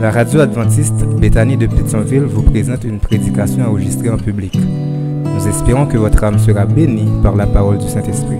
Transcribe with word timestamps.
La 0.00 0.12
radio 0.12 0.42
adventiste 0.42 1.04
Béthanie 1.18 1.56
de 1.56 1.66
Pétionville 1.66 2.22
vous 2.22 2.42
présente 2.42 2.84
une 2.84 3.00
prédication 3.00 3.68
enregistrée 3.68 4.08
en 4.08 4.16
public. 4.16 4.54
Nous 4.54 5.48
espérons 5.48 5.86
que 5.86 5.96
votre 5.96 6.22
âme 6.22 6.38
sera 6.38 6.66
bénie 6.66 7.20
par 7.20 7.34
la 7.34 7.48
parole 7.48 7.78
du 7.78 7.88
Saint-Esprit. 7.88 8.38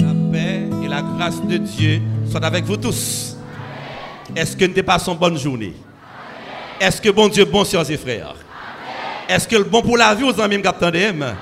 La 0.00 0.12
paix 0.32 0.62
et 0.84 0.88
la 0.88 1.02
grâce 1.02 1.40
de 1.46 1.56
Dieu 1.56 2.00
soient 2.28 2.44
avec 2.44 2.64
vous 2.64 2.78
tous. 2.78 3.36
Est-ce 4.34 4.56
que 4.56 4.64
nous 4.64 4.82
passons 4.82 5.12
une 5.12 5.18
bonne 5.18 5.38
journée? 5.38 5.74
Est-ce 6.80 7.00
que 7.00 7.10
bon 7.10 7.28
Dieu 7.28 7.44
bon, 7.44 7.64
sœurs 7.64 7.88
et 7.88 7.96
frères? 7.96 8.34
Est-ce 9.28 9.46
que 9.46 9.54
le 9.54 9.64
bon 9.64 9.82
pour 9.82 9.96
la 9.96 10.12
vie 10.16 10.24
aux 10.24 10.40
amis 10.40 10.58
m'attendent? 10.58 11.36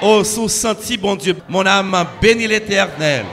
Oh, 0.00 0.22
sous 0.22 0.48
senti, 0.48 0.96
bon 0.96 1.16
Dieu, 1.16 1.34
mon 1.48 1.66
âme 1.66 1.92
bénit 2.22 2.46
l'éternel. 2.46 3.24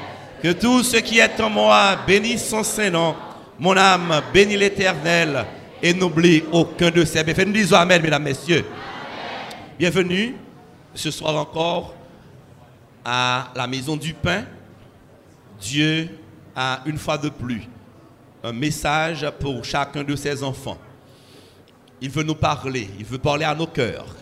Que 0.42 0.52
tout 0.54 0.82
ce 0.82 0.98
qui 0.98 1.20
est 1.20 1.40
en 1.40 1.52
moi 1.52 1.96
bénisse 2.08 2.50
son 2.50 2.64
Saint-Nom. 2.64 3.14
Mon 3.62 3.78
âme 3.78 4.24
bénit 4.34 4.58
l'éternel 4.58 5.46
et 5.84 5.94
n'oublie 5.94 6.44
aucun 6.52 6.90
de 6.90 7.06
ses 7.06 7.24
bienfaits. 7.24 7.46
Nous 7.46 7.54
disons 7.54 7.76
Amen, 7.76 8.02
mesdames, 8.02 8.24
messieurs. 8.24 8.66
Bienvenue 9.78 10.36
ce 10.96 11.12
soir 11.12 11.36
encore 11.36 11.94
à 13.06 13.50
la 13.56 13.68
maison 13.68 13.96
du 13.96 14.16
pain. 14.16 14.46
Dieu 15.60 16.10
a 16.56 16.82
une 16.88 16.98
fois 16.98 17.20
de 17.20 17.30
plus 17.30 17.62
un 18.44 18.52
message 18.52 19.30
pour 19.40 19.64
chacun 19.64 20.04
de 20.04 20.16
ses 20.16 20.42
enfants. 20.42 20.80
Il 22.02 22.10
veut 22.10 22.24
nous 22.24 22.34
parler, 22.34 22.90
il 22.98 23.06
veut 23.06 23.20
parler 23.20 23.46
à 23.46 23.54
nos 23.54 23.68
cœurs. 23.68 24.16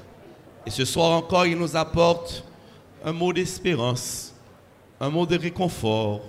Et 0.66 0.70
ce 0.70 0.84
soir 0.84 1.12
encore, 1.12 1.46
il 1.46 1.58
nous 1.58 1.78
apporte 1.78 2.44
un 3.06 3.14
mot 3.14 3.32
d'espérance, 3.32 4.36
un 5.00 5.10
mot 5.10 5.26
de 5.26 5.38
réconfort, 5.38 6.24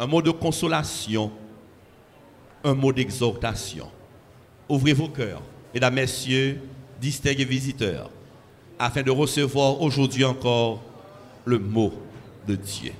un 0.00 0.06
mot 0.08 0.20
de 0.20 0.32
consolation, 0.32 1.30
un 2.64 2.74
mot 2.74 2.92
d'exhortation. 2.92 3.86
Ouvrez 4.68 4.94
vos 4.94 5.08
cœurs, 5.08 5.42
mesdames, 5.72 5.94
messieurs, 5.94 6.60
distingués 7.00 7.44
visiteurs, 7.44 8.10
afin 8.78 9.02
de 9.02 9.10
recevoir 9.10 9.80
aujourd'hui 9.82 10.24
encore 10.24 10.82
le 11.44 11.58
mot 11.58 11.92
de 12.48 12.56
Dieu. 12.56 12.92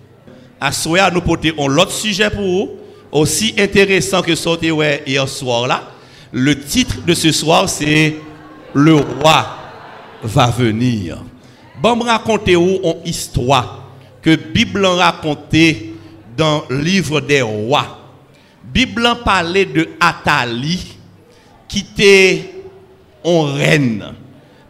À 0.60 0.70
souhait, 0.70 1.10
nous 1.10 1.22
portons 1.22 1.66
l'autre 1.66 1.92
sujet 1.92 2.30
pour 2.30 2.42
vous, 2.42 2.70
aussi 3.10 3.54
intéressant 3.58 4.22
que 4.22 4.34
sorti 4.34 4.70
hier 5.06 5.28
soir 5.28 5.66
là. 5.66 5.90
Le 6.32 6.58
titre 6.58 7.02
de 7.06 7.14
ce 7.14 7.32
soir, 7.32 7.68
c'est 7.68 8.16
Le 8.74 8.96
roi 8.96 9.56
va 10.22 10.50
venir. 10.50 11.22
Bon, 11.80 11.96
me 11.96 12.04
raconter 12.04 12.56
vous 12.56 12.80
une 12.82 13.06
histoire 13.06 13.88
que 14.20 14.34
Bible 14.34 14.84
a 14.84 14.94
raconté 14.94 15.94
dans 16.36 16.64
le 16.68 16.80
livre 16.80 17.20
des 17.20 17.42
rois. 17.42 18.03
Bible 18.72 19.08
parlait 19.24 19.66
de 19.66 19.88
Athalie 20.00 20.96
qui 21.68 21.80
était 21.80 22.50
en 23.22 23.42
reine, 23.42 24.14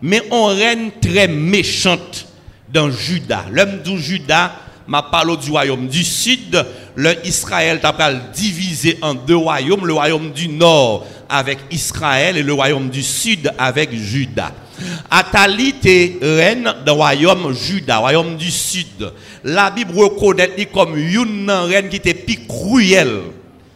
mais 0.02 0.22
en 0.30 0.46
reine 0.46 0.90
très 1.00 1.28
méchante 1.28 2.26
dans 2.72 2.90
Juda. 2.90 3.44
L'homme 3.50 3.82
du 3.82 3.98
Juda 3.98 4.56
m'a 4.86 5.02
parlé 5.02 5.36
du 5.36 5.50
royaume 5.50 5.88
du 5.88 6.04
sud, 6.04 6.64
le 6.94 7.14
Israël 7.26 7.80
t'a 7.80 7.94
divisé 8.34 8.98
en 9.00 9.14
deux 9.14 9.36
royaumes, 9.36 9.86
le 9.86 9.94
royaume 9.94 10.32
du 10.32 10.48
nord 10.48 11.06
avec 11.28 11.58
Israël 11.70 12.36
et 12.36 12.42
le 12.42 12.52
royaume 12.52 12.90
du 12.90 13.02
sud 13.02 13.50
avec 13.58 13.92
Juda. 13.92 14.52
Athalie 15.10 15.68
était 15.68 16.18
reine 16.20 16.74
du 16.84 16.90
royaume 16.90 17.54
Juda, 17.54 17.98
royaume 17.98 18.36
du 18.36 18.50
sud. 18.50 19.12
La 19.44 19.70
Bible 19.70 19.96
reconnaît 19.96 20.68
comme 20.72 20.96
une 20.96 21.50
reine 21.50 21.88
qui 21.88 21.96
était 21.96 22.14
plus 22.14 22.46
cruelle, 22.46 23.20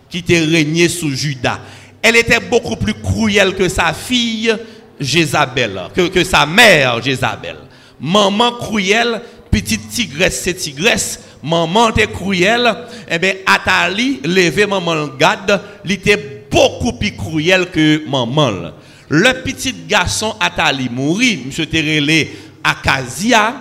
qui 0.09 0.19
était 0.19 0.41
régnée 0.41 0.89
sous 0.89 1.11
Juda. 1.11 1.61
Elle 2.03 2.17
était 2.17 2.41
beaucoup 2.41 2.77
plus 2.77 2.95
cruelle 2.95 3.55
que 3.55 3.69
sa 3.69 3.93
fille 3.93 4.55
Jézabel, 5.01 5.81
que, 5.95 6.25
sa 6.25 6.47
mère 6.47 7.03
Jézabel. 7.03 7.57
Maman 8.01 8.53
cruelle, 8.53 9.21
petite 9.51 9.89
tigresse, 9.89 10.41
c'est 10.43 10.55
tigresse. 10.55 11.21
Maman 11.43 11.91
était 11.91 12.07
cruelle. 12.07 12.75
Eh 13.11 13.19
bien, 13.19 13.35
Athalie, 13.47 14.21
levait 14.25 14.67
maman 14.67 15.09
Gad, 15.19 15.61
il 15.85 15.93
était 15.93 16.47
beaucoup 16.51 16.93
plus 16.93 17.15
cruelle 17.17 17.67
que 17.71 18.09
maman. 18.09 18.73
Le 19.09 19.43
petit 19.43 19.75
garçon 19.89 20.35
Atali 20.39 20.89
mourit, 20.91 21.45
M. 21.47 21.67
Terele 21.67 22.29
Akazia. 22.63 23.55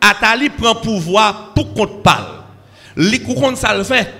Atali 0.00 0.48
prend 0.50 0.74
pouvoir 0.74 1.52
pour 1.54 1.72
qu'on 1.74 1.86
parle. 1.86 2.42
Les 2.96 3.20
ça 3.56 3.76
le 3.76 3.84
fait. 3.84 4.12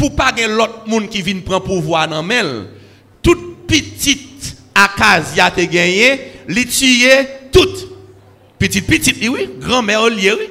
Pour 0.00 0.16
pas 0.16 0.32
que 0.32 0.48
l'autre 0.48 0.84
monde 0.86 1.10
qui 1.10 1.20
vient 1.20 1.38
prendre 1.40 1.64
pouvoir 1.64 2.08
dans 2.08 2.22
mel. 2.22 2.68
Toute 3.20 3.66
petite 3.66 4.56
Akazia 4.74 5.50
te 5.50 5.60
gagné, 5.60 6.18
li 6.48 6.64
tué 6.64 7.10
toute. 7.52 7.86
Petite 8.58 8.86
petite, 8.86 9.18
oui, 9.28 9.50
grand-mère 9.60 10.04
oui. 10.04 10.48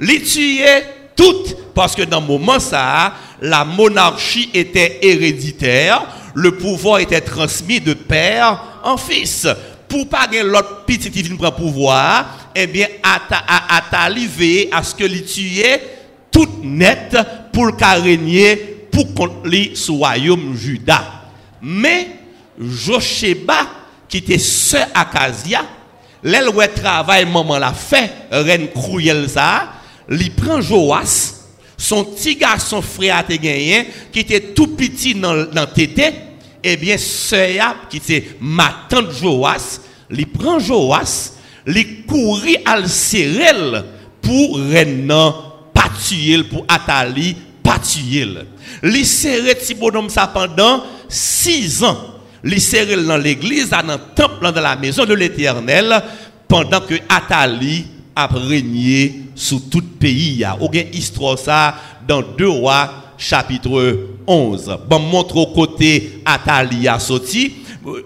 Li 0.00 0.20
tué 0.24 0.66
toute 1.14 1.56
parce 1.72 1.94
que 1.94 2.02
dans 2.02 2.20
le 2.20 2.26
moment 2.26 2.58
ça, 2.58 3.14
la 3.40 3.64
monarchie 3.64 4.50
était 4.52 4.98
héréditaire, 5.02 6.08
le 6.34 6.56
pouvoir 6.56 6.98
était 6.98 7.20
transmis 7.20 7.78
de 7.78 7.94
père 7.94 8.80
en 8.82 8.96
fils. 8.96 9.46
Pour 9.88 10.08
pas 10.08 10.26
que 10.26 10.42
l'autre 10.44 10.84
petit 10.84 11.12
qui 11.12 11.22
vient 11.22 11.36
prendre 11.36 11.54
pouvoir, 11.54 12.50
eh 12.56 12.66
bien, 12.66 12.88
Atali 13.04 14.26
veille 14.26 14.68
à 14.72 14.82
ce 14.82 14.96
que 14.96 15.04
les 15.04 15.22
tuer 15.22 15.80
tout 16.32 16.48
net 16.64 17.16
pour 17.52 17.66
le 17.66 18.02
régner 18.02 18.69
pour 18.90 19.42
lui 19.44 19.72
sous 19.74 19.96
royaume 19.96 20.56
Juda. 20.56 21.02
Mais 21.62 22.08
Josheba, 22.58 23.66
qui 24.08 24.18
était 24.18 24.38
sœur 24.38 24.86
Akasia, 24.94 25.62
l'aile 26.22 26.48
où 26.48 26.60
travail 26.74 27.26
maman 27.26 27.58
l'a 27.58 27.72
fait, 27.72 28.10
reine 28.30 28.68
cruelle 28.68 29.28
ça, 29.28 29.68
lui 30.08 30.30
prend 30.30 30.60
Joas, 30.60 31.34
son 31.76 32.04
petit 32.04 32.36
garçon 32.36 32.82
frère 32.82 33.24
gagné, 33.28 33.88
qui 34.12 34.20
était 34.20 34.40
tout 34.40 34.68
petit 34.68 35.14
dans, 35.14 35.66
tété, 35.74 36.12
eh 36.62 36.76
bien, 36.76 36.98
sœur, 36.98 37.88
qui 37.88 37.98
était 37.98 38.36
ma 38.40 38.86
tante 38.88 39.12
Joas, 39.12 39.80
lui 40.10 40.26
prend 40.26 40.58
Joas, 40.58 41.32
lui 41.64 42.02
courir 42.02 42.58
à 42.64 42.78
pour 44.20 44.56
renan 44.56 45.50
pas 45.72 45.90
pour 46.50 46.64
Atali 46.68 47.36
pas 47.70 47.78
tuer. 47.78 48.26
Li 48.82 49.04
serrer 49.04 49.54
petit 49.54 49.74
bonhomme 49.74 50.10
ça 50.10 50.26
pendant 50.26 50.82
six 51.08 51.84
ans. 51.84 51.98
Li 52.42 52.58
dans 53.06 53.16
l'église, 53.16 53.70
dans 53.70 53.82
le 53.82 53.96
temple, 54.14 54.50
dans 54.52 54.60
la 54.60 54.74
maison 54.74 55.04
de 55.04 55.14
l'éternel, 55.14 56.02
pendant 56.48 56.80
que 56.80 56.94
Atali 57.08 57.84
a 58.16 58.26
régné 58.26 59.22
sous 59.36 59.60
tout 59.60 59.82
pays. 60.00 60.42
A 60.42 60.56
une 60.60 60.94
histoire 60.94 61.38
ça 61.38 61.76
dans 62.08 62.22
deux 62.22 62.48
rois 62.48 62.90
chapitre 63.16 64.08
11. 64.26 64.78
Bon, 64.88 64.98
montre 64.98 65.36
au 65.36 65.46
côté 65.48 66.22
Atalia 66.24 66.98
sorti. 66.98 67.54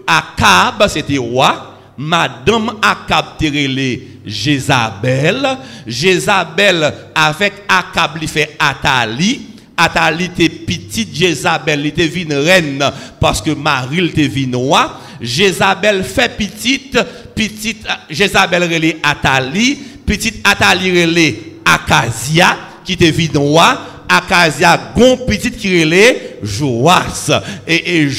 Akab, 0.05 0.87
c'était 0.87 1.17
roi. 1.17 1.71
Madame 1.97 2.73
Akab 2.81 3.37
terelé 3.39 4.19
Jézabel. 4.25 5.57
Jézabel 5.87 6.93
avec 7.15 7.53
Akab 7.67 8.17
lui 8.19 8.27
fait 8.27 8.55
Atali. 8.59 9.54
Atali 9.77 10.25
était 10.25 10.49
petite, 10.49 11.15
Jézabel 11.15 11.85
était 11.85 12.07
une 12.07 12.33
reine 12.33 12.83
parce 13.19 13.41
que 13.41 13.51
Marie 13.51 14.05
était 14.05 14.25
une 14.25 14.55
roi. 14.55 14.99
Jézabel 15.19 16.03
fait 16.03 16.37
petite, 16.37 16.97
petite 17.35 17.85
Jézabel 18.09 18.63
relé 18.63 18.97
Atali, 19.03 19.77
petite 20.05 20.45
Atali 20.47 20.91
relé 20.91 21.57
Akazia 21.65 22.57
qui 22.83 22.93
était 22.93 23.09
une 23.09 23.37
roi. 23.37 23.79
Akazia 24.07 24.93
gon 24.95 25.17
petite 25.17 25.57
qui 25.57 25.81
relait 25.81 26.39
Joas. 26.43 27.31
Et, 27.67 28.01
et 28.01 28.09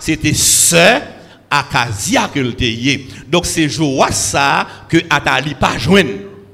c'était 0.00 0.34
sœur 0.34 1.02
Akazia 1.50 2.30
que 2.34 2.40
le 2.40 2.54
Donc 3.30 3.46
c'est 3.46 3.68
Joas 3.68 4.10
ça 4.10 4.66
que 4.88 4.98
Atali 5.08 5.54
pas 5.54 5.78
joindre. 5.78 6.10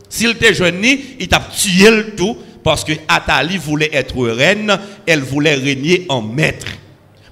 S'il 0.08 0.30
était 0.30 0.54
joint, 0.54 0.72
il 1.18 1.28
t'a 1.28 1.40
tué 1.40 1.90
le 1.90 2.14
tout 2.16 2.36
parce 2.68 2.84
que 2.84 2.92
Atali 3.08 3.56
voulait 3.56 3.88
être 3.94 4.14
reine, 4.28 4.78
elle 5.06 5.22
voulait 5.22 5.54
régner 5.54 6.04
en 6.10 6.20
maître. 6.20 6.66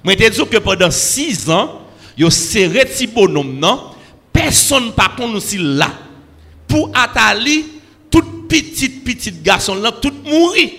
Moi, 0.03 0.15
je 0.19 0.29
dit 0.29 0.49
que 0.49 0.57
pendant 0.57 0.89
six 0.89 1.47
ans, 1.47 1.83
il 2.17 2.31
serré 2.31 2.85
petit 2.85 3.05
bonhomme, 3.05 3.59
non? 3.59 3.91
Personne 4.33 4.93
pas 4.93 5.11
contre 5.15 5.35
aussi 5.35 5.59
là. 5.59 5.91
Pour 6.67 6.89
Atali, 6.95 7.67
toute 8.09 8.47
petite, 8.49 9.03
petite 9.03 9.43
garçon 9.43 9.75
là, 9.75 9.91
tout 9.91 10.11
mourir. 10.25 10.71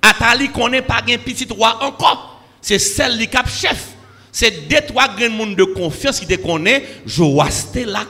Atali 0.00 0.50
connaît 0.50 0.82
pas 0.82 1.02
un 1.08 1.18
petit 1.18 1.48
roi 1.50 1.76
encore. 1.82 2.40
C'est 2.62 2.78
celle 2.78 3.18
qui 3.18 3.26
cap 3.26 3.50
chef. 3.50 3.88
C'est 4.30 4.68
deux 4.68 4.86
trois 4.86 5.08
grands 5.08 5.30
monde 5.30 5.56
de 5.56 5.64
confiance 5.64 6.20
qui 6.20 6.28
te 6.28 6.36
connaît, 6.36 6.84
Joas 7.04 7.72
là. 7.74 8.04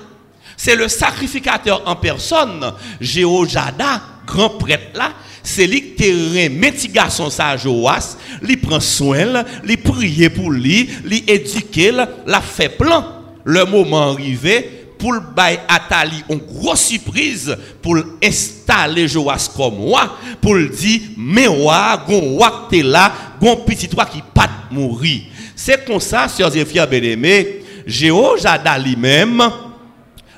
C'est 0.59 0.77
le 0.77 0.89
sacrificateur 0.89 1.81
en 1.87 1.97
personne, 1.97 2.71
Jéhojada, 3.01 4.03
grand 4.27 4.51
prêtre 4.51 4.91
là, 4.95 5.13
c'est 5.47 5.67
lui 5.67 5.95
qui 5.95 6.11
remet 6.11 6.73
petit 6.73 6.89
garçon 6.89 7.31
ça 7.31 7.57
Joas, 7.57 8.17
lui 8.43 8.57
prend 8.57 8.81
soin, 8.81 9.45
lui 9.63 9.77
prie 9.77 10.29
pour 10.29 10.51
lui, 10.51 10.89
lui 11.05 11.23
éduquer, 11.27 11.93
la 12.27 12.41
fait 12.41 12.69
plan. 12.69 13.05
Le 13.45 13.65
moment 13.65 14.11
arrivé, 14.11 14.87
pour 14.99 15.13
le 15.13 15.21
bail 15.21 15.61
Atali 15.69 16.25
une 16.29 16.39
grosse 16.39 16.87
surprise 16.87 17.57
pour 17.81 17.97
installer 18.23 19.07
Joas 19.07 19.49
comme 19.57 19.77
moi 19.77 20.17
pour 20.41 20.55
le 20.55 20.69
dire 20.69 21.01
mais 21.17 21.47
wa 21.47 22.03
gon 22.09 22.39
wa 22.39 22.67
t'es 22.69 22.83
là 22.83 23.13
gon 23.41 23.57
petit 23.57 23.89
toi 23.89 24.07
qui 24.07 24.23
pas 24.35 24.49
mourir. 24.73 25.21
C'est 25.55 25.85
comme 25.85 26.01
ça 26.01 26.27
sœurs 26.27 26.57
et 26.57 26.65
frères 26.65 26.89
bien-aimés 26.89 27.63
lui-même 27.87 29.43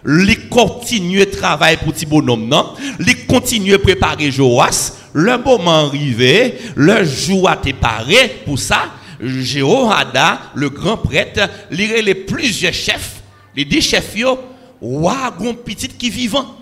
il 0.09 0.49
continue 0.49 1.27
travailler 1.27 1.77
pour 1.77 1.93
petit 1.93 2.07
bonhomme 2.07 2.49
non? 2.49 2.73
Il 2.99 3.27
continue 3.27 3.79
préparer 3.79 4.31
Joas. 4.31 4.95
Le 5.13 5.37
moment 5.37 5.87
arrivé 5.87 6.59
le 6.77 7.05
jour 7.05 7.49
a 7.49 7.57
été 7.57 7.75
paré 7.75 8.41
pour 8.47 8.59
ça. 8.59 8.87
Jéhoada 9.21 10.41
le 10.55 10.71
grand 10.71 10.97
prêtre 10.97 11.51
lirait 11.71 12.01
les 12.01 12.15
plusieurs 12.15 12.73
chefs. 12.73 13.21
Les 13.55 13.67
dix 13.67 13.83
chefs 13.83 14.17
yo 14.17 14.39
wa 14.81 15.31
gon 15.39 15.53
petit 15.53 15.89
qui 15.89 16.09
vivant. 16.09 16.57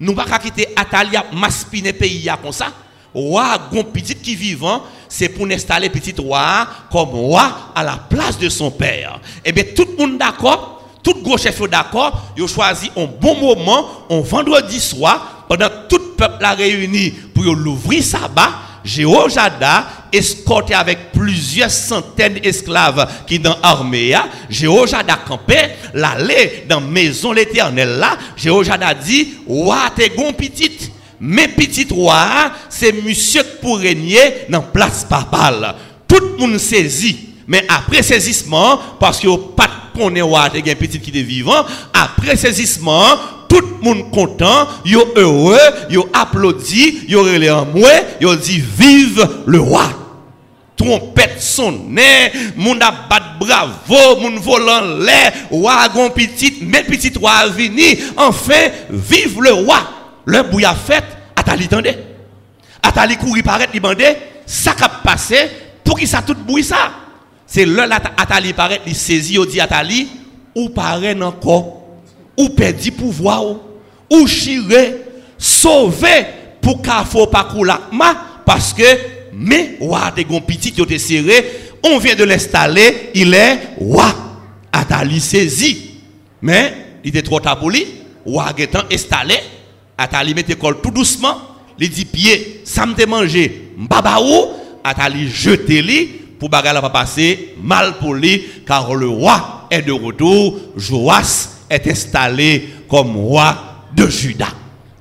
Nous 0.00 0.14
pas 0.14 0.38
quitter 0.40 0.66
Atalia 0.74 1.26
maspiner 1.32 1.92
pays 1.92 2.28
comme 2.42 2.50
ça. 2.50 2.72
Wa 3.14 3.56
gon 3.70 3.84
petit 3.84 4.16
qui 4.16 4.34
vivant 4.34 4.82
c'est 5.08 5.28
pour 5.28 5.46
installer 5.46 5.90
petit 5.90 6.14
roi 6.18 6.66
comme 6.90 7.10
roi 7.10 7.72
à 7.72 7.84
la 7.84 7.98
place 7.98 8.36
de 8.36 8.48
son 8.48 8.72
père. 8.72 9.20
Et 9.44 9.50
eh 9.50 9.52
bien 9.52 9.64
tout 9.76 9.86
le 9.96 9.96
monde 9.96 10.18
d'accord? 10.18 10.79
Tout 11.02 11.14
gros 11.22 11.38
chef 11.38 11.60
d'accord 11.68 12.32
ils 12.36 12.46
choisi 12.46 12.90
un 12.96 13.06
bon 13.06 13.36
moment 13.36 13.88
un 14.10 14.20
vendredi 14.20 14.80
soir 14.80 15.44
pendant 15.48 15.68
tout 15.88 15.98
le 15.98 16.16
peuple 16.16 16.44
a 16.44 16.52
réuni 16.52 17.10
pour 17.10 17.44
l'ouvrir 17.54 18.02
sabbat 18.02 18.50
Jéhojada, 18.84 19.86
escorté 20.12 20.74
avec 20.74 21.12
plusieurs 21.12 21.70
centaines 21.70 22.34
d'esclaves 22.34 23.06
qui 23.26 23.38
dans 23.38 23.56
l'armée, 23.62 24.16
Jéhojada 24.48 25.16
campé, 25.16 25.56
l'aller 25.94 26.64
dans 26.68 26.80
la 26.80 26.86
maison 26.86 27.32
l'éternel 27.32 27.98
là, 27.98 28.16
Jéhojada 28.36 28.94
dit, 28.94 29.34
Ouah, 29.46 29.90
t'es 29.94 30.10
gon 30.10 30.32
petite. 30.32 30.92
Mais 31.22 31.48
petit 31.48 31.86
roi, 31.90 32.50
c'est 32.70 32.92
monsieur 32.92 33.42
pour 33.60 33.78
régner 33.78 34.46
dans 34.48 34.62
place 34.62 35.04
papale. 35.04 35.74
Tout 36.08 36.18
le 36.18 36.36
monde 36.38 36.58
saisit. 36.58 37.28
Mais 37.46 37.66
après 37.68 38.02
saisissement, 38.02 38.80
parce 38.98 39.20
que 39.20 39.28
pas 39.36 39.68
connaît 39.96 40.22
roi, 40.22 40.50
t'es 40.50 40.74
petit 40.74 41.00
qui 41.00 41.18
est 41.18 41.22
vivant, 41.22 41.64
après 41.92 42.36
saisissement, 42.36 43.16
tout 43.48 43.60
le 43.60 43.84
monde 43.84 44.10
content, 44.10 44.68
yo 44.84 45.12
heureux, 45.16 45.58
yo 45.90 46.08
applaudi, 46.12 47.00
yo 47.08 47.22
relé 47.22 47.50
en 47.50 47.66
moi, 47.66 47.90
yo 48.20 48.34
dit 48.36 48.60
vive 48.60 49.28
le 49.46 49.60
roi. 49.60 49.84
Trompette 50.76 51.42
sonne, 51.42 52.00
moun 52.56 52.80
a 52.80 52.90
bat 52.90 53.36
bravo, 53.38 54.20
moun 54.20 54.38
volant 54.38 54.98
l'air, 54.98 55.32
wagon 55.50 56.08
petit, 56.10 56.58
mais 56.62 56.84
petit 56.84 57.12
roi 57.18 57.48
vini, 57.48 57.98
enfin 58.16 58.70
vive 58.88 59.42
le 59.42 59.52
roi. 59.52 59.78
Le 60.24 60.42
bouille 60.42 60.64
a 60.64 60.74
fait, 60.74 61.04
Atali 61.36 61.68
tendait. 61.68 61.98
Atali 62.82 63.16
courir 63.16 63.42
paraître, 63.42 63.78
bandé, 63.78 64.16
ça 64.46 64.74
a 64.80 64.88
passé, 64.88 65.50
pour 65.84 65.98
qui 65.98 66.06
ça 66.06 66.22
tout 66.22 66.34
bouille 66.34 66.64
ça? 66.64 66.92
C'est 67.52 67.66
là 67.66 67.88
Atali 68.16 68.52
paraît, 68.52 68.80
il 68.86 68.94
saisit, 68.94 69.34
il 69.34 69.46
dit 69.46 69.60
Atali, 69.60 70.06
ou 70.54 70.68
paraît 70.68 71.20
encore 71.20 71.80
ou 72.36 72.48
perdre 72.50 72.90
pouvoir, 72.92 73.42
ou 74.08 74.26
chirer, 74.28 75.02
sauver 75.36 76.26
pour 76.62 76.80
qu'il 76.80 76.92
faut 77.10 77.26
pas 77.26 77.48
parce 78.46 78.72
que, 78.72 78.84
mais, 79.32 79.76
wa 79.80 80.12
des 80.14 80.24
gon 80.24 80.40
petit 80.40 80.70
qui 80.70 80.80
ont 80.80 80.86
serré, 80.96 81.44
on 81.82 81.98
vient 81.98 82.14
de 82.14 82.22
l'installer, 82.22 83.10
il 83.16 83.34
est 83.34 83.58
wa, 83.80 84.14
Atali 84.70 85.20
saisi. 85.20 85.90
Mais, 86.40 86.72
il 87.02 87.08
était 87.08 87.22
trop 87.22 87.40
tard 87.40 87.58
pour 87.58 87.70
lui, 87.70 87.84
étant 88.58 88.84
installé, 88.92 89.34
Atali 89.98 90.34
mette 90.34 90.56
col 90.56 90.80
tout 90.80 90.92
doucement, 90.92 91.36
il 91.80 91.90
dit 91.90 92.04
pied, 92.04 92.60
ça 92.64 92.86
me 92.86 93.06
mangé, 93.06 93.72
mbaba 93.76 94.20
ou, 94.20 94.46
Atali 94.84 95.28
jeté 95.28 95.82
lui, 95.82 96.20
pour 96.40 96.48
bagarre 96.48 96.80
pas 96.80 96.88
passer 96.88 97.54
mal 97.62 97.98
pour 97.98 98.14
lui, 98.14 98.42
car 98.66 98.94
le 98.94 99.06
roi 99.06 99.68
est 99.70 99.82
de 99.82 99.92
retour, 99.92 100.58
Joas 100.74 101.50
est 101.68 101.86
installé 101.86 102.70
comme 102.88 103.14
roi 103.14 103.86
de 103.94 104.08
Juda. 104.08 104.48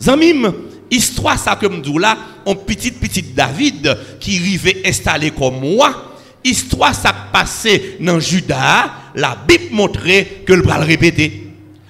Zamim, 0.01 0.53
histoire 0.91 1.39
ça 1.39 1.55
que 1.55 1.65
me 1.65 1.99
là, 1.99 2.17
un 2.45 2.55
petit 2.55 2.91
petit 2.91 3.23
David 3.23 3.97
qui 4.19 4.37
arrivait 4.37 4.81
installé 4.85 5.31
comme 5.31 5.63
roi. 5.63 6.17
Histoire 6.43 6.93
ça 6.93 7.13
passé 7.31 7.95
dans 8.01 8.19
Juda, 8.19 8.91
la 9.15 9.37
Bible 9.47 9.73
montrait 9.73 10.43
que 10.45 10.53
le 10.53 10.63
va 10.63 10.77
le 10.77 10.85
répéter. 10.85 11.47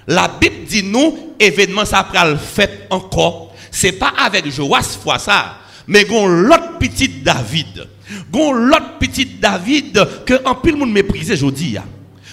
La 0.08 0.28
Bible 0.28 0.66
dit 0.68 0.84
nous, 0.84 1.34
événement 1.40 1.86
ça 1.86 2.08
va 2.14 2.26
le 2.26 2.38
fait 2.38 2.88
encore. 2.92 3.56
C'est 3.72 3.94
pas 3.94 4.14
avec 4.24 4.48
Joas 4.52 4.98
fois 5.04 5.18
ça, 5.18 5.58
mais 5.88 6.06
gon 6.06 6.28
l'autre 6.28 6.78
petit 6.78 7.10
David. 7.10 7.88
Gon 8.32 8.54
l'autre 8.54 8.98
petit 9.00 9.26
David 9.26 10.08
que 10.26 10.34
en 10.46 10.56
pile 10.56 10.78
monde 10.78 10.92
méprisé 10.92 11.34
aujourd'hui 11.34 11.78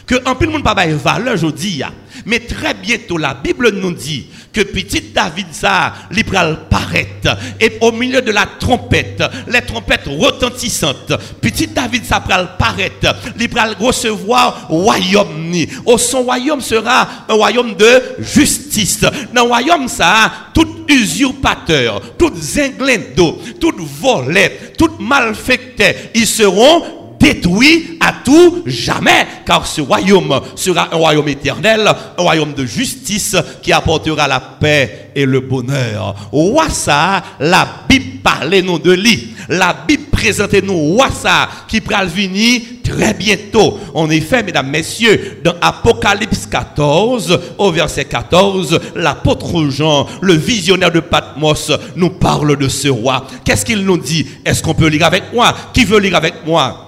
que 0.07 0.15
en 0.25 0.35
plus 0.37 0.47
le 0.47 0.53
monde 0.53 0.63
pas 0.63 0.75
valeur 0.75 1.35
aujourd'hui 1.35 1.83
mais 2.27 2.41
très 2.41 2.75
bientôt 2.75 3.17
la 3.17 3.35
Bible 3.35 3.71
nous 3.71 3.93
dit 3.93 4.27
que 4.53 4.61
petit 4.61 5.01
David 5.15 5.47
ça 5.53 5.95
il 6.11 6.25
paraître. 6.25 7.39
Et 7.61 7.79
au 7.81 7.93
milieu 7.93 8.21
de 8.21 8.33
la 8.33 8.47
trompette 8.59 9.23
les 9.47 9.63
trompettes 9.63 10.09
retentissantes 10.09 11.13
petit 11.41 11.69
David 11.69 12.05
ça 12.05 12.21
pral 12.21 12.57
paraître. 12.59 13.15
Il 13.39 13.49
recevoir 13.81 14.67
royaume 14.69 15.55
au 15.85 15.97
son 15.97 16.23
royaume 16.25 16.61
sera 16.61 17.09
un 17.29 17.35
royaume 17.35 17.75
de 17.75 18.03
justice. 18.19 19.01
Dans 19.33 19.45
le 19.45 19.49
royaume 19.49 19.89
ça 19.89 20.33
tout 20.53 20.85
usurpateur 20.89 22.01
tout 22.19 22.33
zinglendo 22.37 23.41
tout 23.61 23.75
volette 24.01 24.77
tout 24.77 24.91
malfecteur 24.99 25.95
ils 26.15 26.27
seront 26.27 27.06
détruit 27.19 27.99
à 28.01 28.13
tout 28.25 28.63
jamais, 28.67 29.27
car 29.45 29.67
ce 29.67 29.81
royaume 29.81 30.41
sera 30.55 30.89
un 30.93 30.97
royaume 30.97 31.29
éternel, 31.29 31.87
un 31.87 32.23
royaume 32.23 32.55
de 32.55 32.65
justice 32.65 33.37
qui 33.63 33.73
apportera 33.73 34.29
la 34.29 34.41
paix 34.41 35.11
et 35.15 35.25
le 35.25 35.41
bonheur. 35.41 36.15
Wassa, 36.33 37.23
la 37.41 37.67
Bible 37.89 38.21
parlait 38.23 38.63
nous 38.63 38.79
de 38.79 38.93
lui. 38.93 39.35
La 39.49 39.75
Bible 39.87 40.05
présentait 40.11 40.61
nous 40.61 40.97
Wassa 40.97 41.49
qui 41.69 41.81
pral 41.81 42.09
venir 42.09 42.61
très 42.83 43.15
bientôt. 43.15 43.79
En 43.95 44.09
effet, 44.11 44.43
mesdames, 44.43 44.71
messieurs, 44.71 45.41
dans 45.43 45.55
Apocalypse 45.61 46.47
14, 46.47 47.41
au 47.59 47.73
verset 47.73 48.05
14, 48.05 48.81
l'apôtre 48.95 49.69
Jean, 49.71 50.07
le 50.21 50.35
visionnaire 50.35 50.93
de 50.93 51.01
Patmos, 51.01 51.73
nous 51.97 52.11
parle 52.11 52.57
de 52.57 52.69
ce 52.69 52.89
roi. 52.89 53.27
Qu'est-ce 53.45 53.65
qu'il 53.65 53.85
nous 53.85 53.99
dit? 53.99 54.27
Est-ce 54.45 54.63
qu'on 54.63 54.75
peut 54.75 54.89
lire 54.89 55.07
avec 55.07 55.33
moi? 55.33 55.55
Qui 55.73 55.85
veut 55.85 55.99
lire 55.99 56.17
avec 56.17 56.47
moi? 56.47 56.86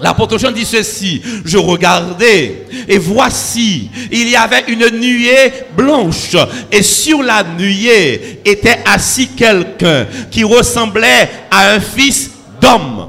L'apôtre 0.00 0.38
Jean 0.38 0.52
dit 0.52 0.64
ceci, 0.64 1.20
je 1.44 1.58
regardais 1.58 2.66
et 2.86 2.98
voici, 2.98 3.90
il 4.12 4.28
y 4.28 4.36
avait 4.36 4.64
une 4.68 4.88
nuée 4.90 5.52
blanche 5.76 6.36
et 6.70 6.84
sur 6.84 7.20
la 7.20 7.42
nuée 7.42 8.40
était 8.44 8.78
assis 8.86 9.28
quelqu'un 9.28 10.06
qui 10.30 10.44
ressemblait 10.44 11.28
à 11.50 11.70
un 11.70 11.80
fils 11.80 12.30
d'homme, 12.60 13.08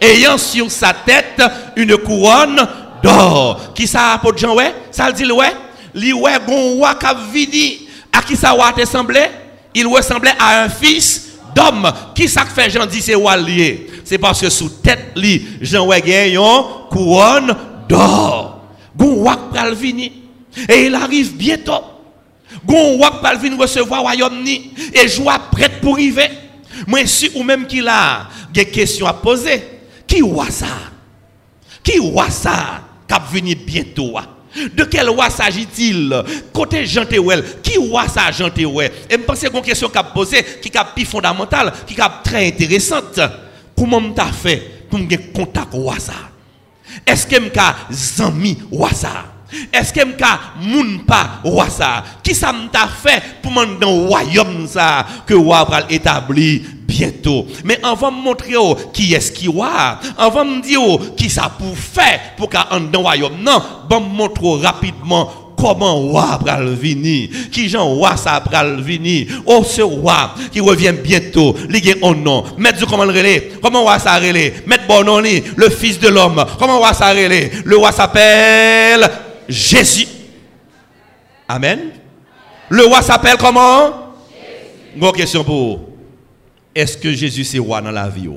ayant 0.00 0.38
sur 0.38 0.70
sa 0.70 0.94
tête 0.94 1.42
une 1.76 1.98
couronne 1.98 2.66
d'or. 3.02 3.74
Qui 3.74 3.86
ça 3.86 4.14
apôtre 4.14 4.38
Jean 4.38 4.54
ouais? 4.54 4.74
Ça 4.90 5.08
le 5.08 5.12
dit 5.12 5.30
ouais? 5.30 5.52
Li 5.92 6.14
ouais 6.14 6.38
gon 6.46 6.78
wa 6.78 6.96
vini. 7.30 7.88
À 8.10 8.22
qui 8.22 8.36
ça 8.36 8.52
ressemblait? 8.52 9.30
Il 9.74 9.86
ressemblait 9.86 10.34
à 10.38 10.62
un 10.62 10.70
fils 10.70 11.32
d'homme. 11.54 11.92
Qui 12.14 12.26
ça 12.26 12.46
fait 12.46 12.70
Jean 12.70 12.86
dit 12.86 13.02
c'est 13.02 13.14
lié? 13.14 13.86
C'est 14.06 14.18
parce 14.18 14.40
que 14.40 14.48
sous 14.48 14.68
tête 14.68 15.10
li, 15.16 15.44
Jean 15.60 15.90
une 15.90 16.38
couronne 16.90 17.56
d'or. 17.88 18.62
Gon 18.96 19.24
wak 19.24 19.50
pral 19.50 19.74
vini. 19.74 20.12
Et 20.68 20.86
il 20.86 20.94
arrive 20.94 21.36
bientôt. 21.36 21.82
Gon 22.64 22.98
wak 22.98 23.20
pral 23.20 23.36
vini 23.38 23.56
recevoir 23.56 24.02
royaume 24.02 24.44
ni. 24.44 24.70
Et 24.94 25.08
joie 25.08 25.40
prête 25.50 25.80
pour 25.80 25.94
arriver. 25.94 26.28
Moi, 26.86 27.04
si 27.06 27.30
ou 27.34 27.42
même 27.42 27.66
qu'il 27.66 27.88
a 27.88 28.28
des 28.54 28.66
questions 28.66 29.08
à 29.08 29.12
poser. 29.12 29.60
Qui 30.06 30.20
voit 30.20 30.50
ça? 30.50 30.66
Qui 31.82 31.98
voit 31.98 32.30
ça? 32.30 32.82
Cap 33.08 33.24
vini 33.32 33.56
bientôt? 33.56 34.14
De 34.72 34.84
quel 34.84 35.10
roi 35.10 35.30
s'agit-il? 35.30 36.14
Côté 36.52 36.86
Jean 36.86 37.04
qui 37.04 37.76
roi 37.76 38.06
ça 38.06 38.30
Jean 38.30 38.50
Et 38.56 38.92
je 39.10 39.16
pense 39.16 39.42
y 39.42 39.46
a 39.46 39.50
une 39.52 39.62
question 39.62 39.88
qu'a 39.88 40.04
posée 40.04 40.44
qui 40.62 40.70
est 40.70 41.04
fondamentale, 41.04 41.72
qui 41.88 41.94
est 41.94 42.22
très 42.22 42.46
intéressante. 42.46 43.20
Comment 43.76 44.00
m'ta 44.00 44.26
fait 44.26 44.88
pour 44.88 44.98
me 44.98 45.32
contact 45.32 45.74
ça 45.98 46.12
Est-ce 47.06 47.26
que 47.26 47.38
m'ka 47.38 47.76
zami 47.90 48.58
ça 48.94 49.26
Est-ce 49.72 49.92
que 49.92 50.04
m'ka 50.04 50.40
moun 50.60 51.04
pas 51.04 51.40
roi 51.44 51.68
ça 51.68 52.02
Qui 52.22 52.34
ça 52.34 52.52
m'ta 52.52 52.86
fait 52.88 53.22
pour 53.42 53.52
m'en 53.52 53.66
dans 53.66 54.06
royaume 54.06 54.66
ça 54.66 55.06
que 55.26 55.34
roi 55.34 55.64
va 55.64 55.82
établir 55.90 56.62
bientôt? 56.86 57.46
Mais 57.64 57.78
avant 57.82 58.10
de 58.10 58.16
montrer 58.16 58.54
qui 58.92 59.12
est-ce 59.14 59.30
qui 59.32 59.48
roi, 59.48 60.00
avant 60.16 60.44
de 60.44 60.50
me 60.50 60.62
dire 60.62 61.14
qui 61.16 61.28
ça 61.28 61.50
pour 61.58 61.76
faire 61.76 62.34
pour 62.36 62.48
qu'en 62.48 62.80
dans 62.80 63.02
royaume 63.02 63.42
non, 63.42 63.62
bon 63.88 64.00
montre 64.00 64.58
rapidement 64.62 65.45
comment 65.56 65.96
roi 65.96 66.38
va 66.44 66.60
venir, 66.60 67.28
qui 67.50 67.68
Jean 67.68 67.86
roi 67.86 68.16
ça 68.16 68.42
venir? 68.76 69.42
Oh 69.46 69.64
ce 69.64 69.82
roi 69.82 70.34
qui 70.52 70.60
revient 70.60 70.92
bientôt, 70.92 71.56
il 71.68 71.90
a 71.90 72.06
un 72.06 72.14
nom. 72.14 72.44
Mettre 72.58 72.86
comment 72.86 73.04
le 73.04 73.12
relais, 73.12 73.52
comment 73.62 73.82
roi 73.82 73.98
ça 73.98 74.16
relais, 74.16 74.54
mettre 74.66 74.86
bon 74.86 75.02
le 75.20 75.68
fils 75.70 75.98
de 75.98 76.08
l'homme. 76.08 76.44
Comment 76.58 76.78
roi 76.78 76.92
ça 76.92 77.14
le 77.64 77.76
roi 77.76 77.92
s'appelle 77.92 79.08
Jésus. 79.48 80.08
Amen. 81.48 81.90
Le 82.68 82.84
roi 82.84 83.02
s'appelle 83.02 83.36
comment? 83.38 84.14
Jésus. 84.96 85.12
question 85.12 85.44
pour. 85.44 85.80
Est-ce 86.74 86.98
que 86.98 87.12
Jésus 87.12 87.44
c'est 87.44 87.58
roi 87.58 87.80
dans 87.80 87.90
la 87.90 88.08
vie 88.08 88.28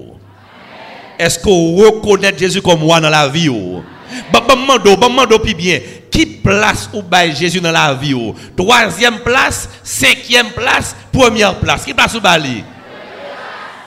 Est-ce 1.18 1.40
qu'on 1.40 1.76
reconnaît 1.76 2.34
Jésus 2.38 2.62
comme 2.62 2.84
roi 2.84 3.02
dans 3.02 3.10
la 3.10 3.28
vie 3.28 3.50
Bon, 3.50 4.42
bon, 4.48 4.80
bon, 4.84 5.26
bon, 5.26 5.54
bien. 5.58 5.80
Qui 6.12 6.26
place 6.26 6.90
ou 6.94 7.02
bail 7.02 7.36
Jésus 7.36 7.60
dans 7.62 7.72
la 7.72 7.94
vie 7.94 8.16
Troisième 8.56 9.20
place, 9.20 9.70
cinquième 9.84 10.50
place, 10.52 10.96
première 11.12 11.56
place. 11.60 11.86
Qui 11.86 11.94
place 11.94 12.16
ou 12.16 12.22
bail 12.22 12.64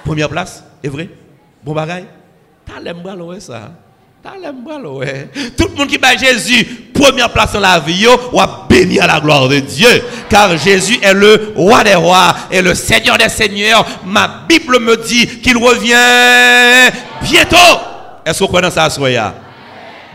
Première 0.05 0.29
place, 0.29 0.65
est 0.83 0.89
vrai? 0.89 1.09
Bon 1.65 1.73
bagaille 1.73 2.07
T'as 2.67 2.81
l'aime 2.81 3.03
ça. 3.41 3.73
Tout 5.57 5.69
le 5.69 5.77
monde 5.77 5.89
qui 5.89 5.99
bat 5.99 6.17
Jésus, 6.17 6.65
première 6.95 7.31
place 7.33 7.53
dans 7.53 7.61
la 7.61 7.81
vie, 7.81 8.07
ou 8.33 8.41
a 8.41 8.67
béni 8.69 9.01
à 9.01 9.07
la 9.07 9.19
gloire 9.21 9.49
de 9.49 9.59
Dieu. 9.59 9.89
Car 10.29 10.57
Jésus 10.57 10.99
est 11.03 11.13
le 11.13 11.53
roi 11.57 11.83
des 11.83 11.97
rois 11.97 12.35
et 12.51 12.63
le 12.63 12.75
seigneur 12.75 13.19
des 13.19 13.29
seigneurs. 13.29 13.85
Ma 14.05 14.45
Bible 14.49 14.79
me 14.79 14.97
dit 14.97 15.27
qu'il 15.41 15.57
revient 15.57 16.93
bientôt. 17.23 17.57
Est-ce 18.25 18.45
qu'on 18.45 18.53
connaît 18.53 18.71
ça, 18.71 18.89
Soya? 18.91 19.35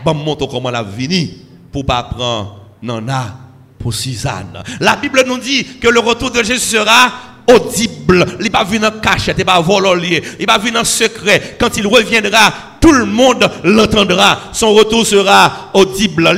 Bon, 0.02 0.14
montre 0.14 0.46
comment 0.46 0.70
la 0.70 0.82
venir 0.82 1.28
pour 1.78 1.86
pas 1.86 2.02
prendre 2.02 2.56
nana 2.82 3.36
pour 3.78 3.94
Suzanne. 3.94 4.64
La 4.80 4.96
Bible 4.96 5.22
nous 5.28 5.38
dit 5.38 5.64
que 5.80 5.86
le 5.86 6.00
retour 6.00 6.32
de 6.32 6.42
Jésus 6.42 6.58
sera 6.76 7.12
audible. 7.48 8.26
Il 8.40 8.50
va 8.50 8.64
venir 8.64 8.88
en 8.88 8.98
cachette, 8.98 9.36
il 9.38 9.44
va 9.44 9.60
voler, 9.60 10.20
il 10.40 10.46
va 10.46 10.58
venir 10.58 10.80
en 10.80 10.84
secret. 10.84 11.56
Quand 11.58 11.76
il 11.76 11.86
reviendra, 11.86 12.52
tout 12.80 12.90
le 12.90 13.04
monde 13.04 13.48
l'entendra. 13.62 14.40
Son 14.52 14.74
retour 14.74 15.06
sera 15.06 15.70
audible. 15.72 16.36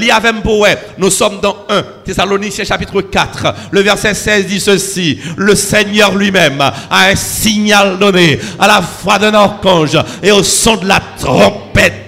Nous 0.98 1.10
sommes 1.10 1.40
dans 1.40 1.56
1 1.70 1.84
Thessaloniciens 2.04 2.64
chapitre 2.64 3.00
4. 3.00 3.54
Le 3.70 3.80
verset 3.80 4.12
16 4.12 4.46
dit 4.46 4.60
ceci. 4.60 5.18
Le 5.38 5.54
Seigneur 5.54 6.14
lui-même 6.14 6.60
a 6.60 7.06
un 7.06 7.16
signal 7.16 7.98
donné 7.98 8.38
à 8.58 8.66
la 8.66 8.82
voix 9.02 9.18
d'un 9.18 9.32
archange 9.32 9.98
et 10.22 10.32
au 10.32 10.42
son 10.42 10.76
de 10.76 10.86
la 10.86 11.00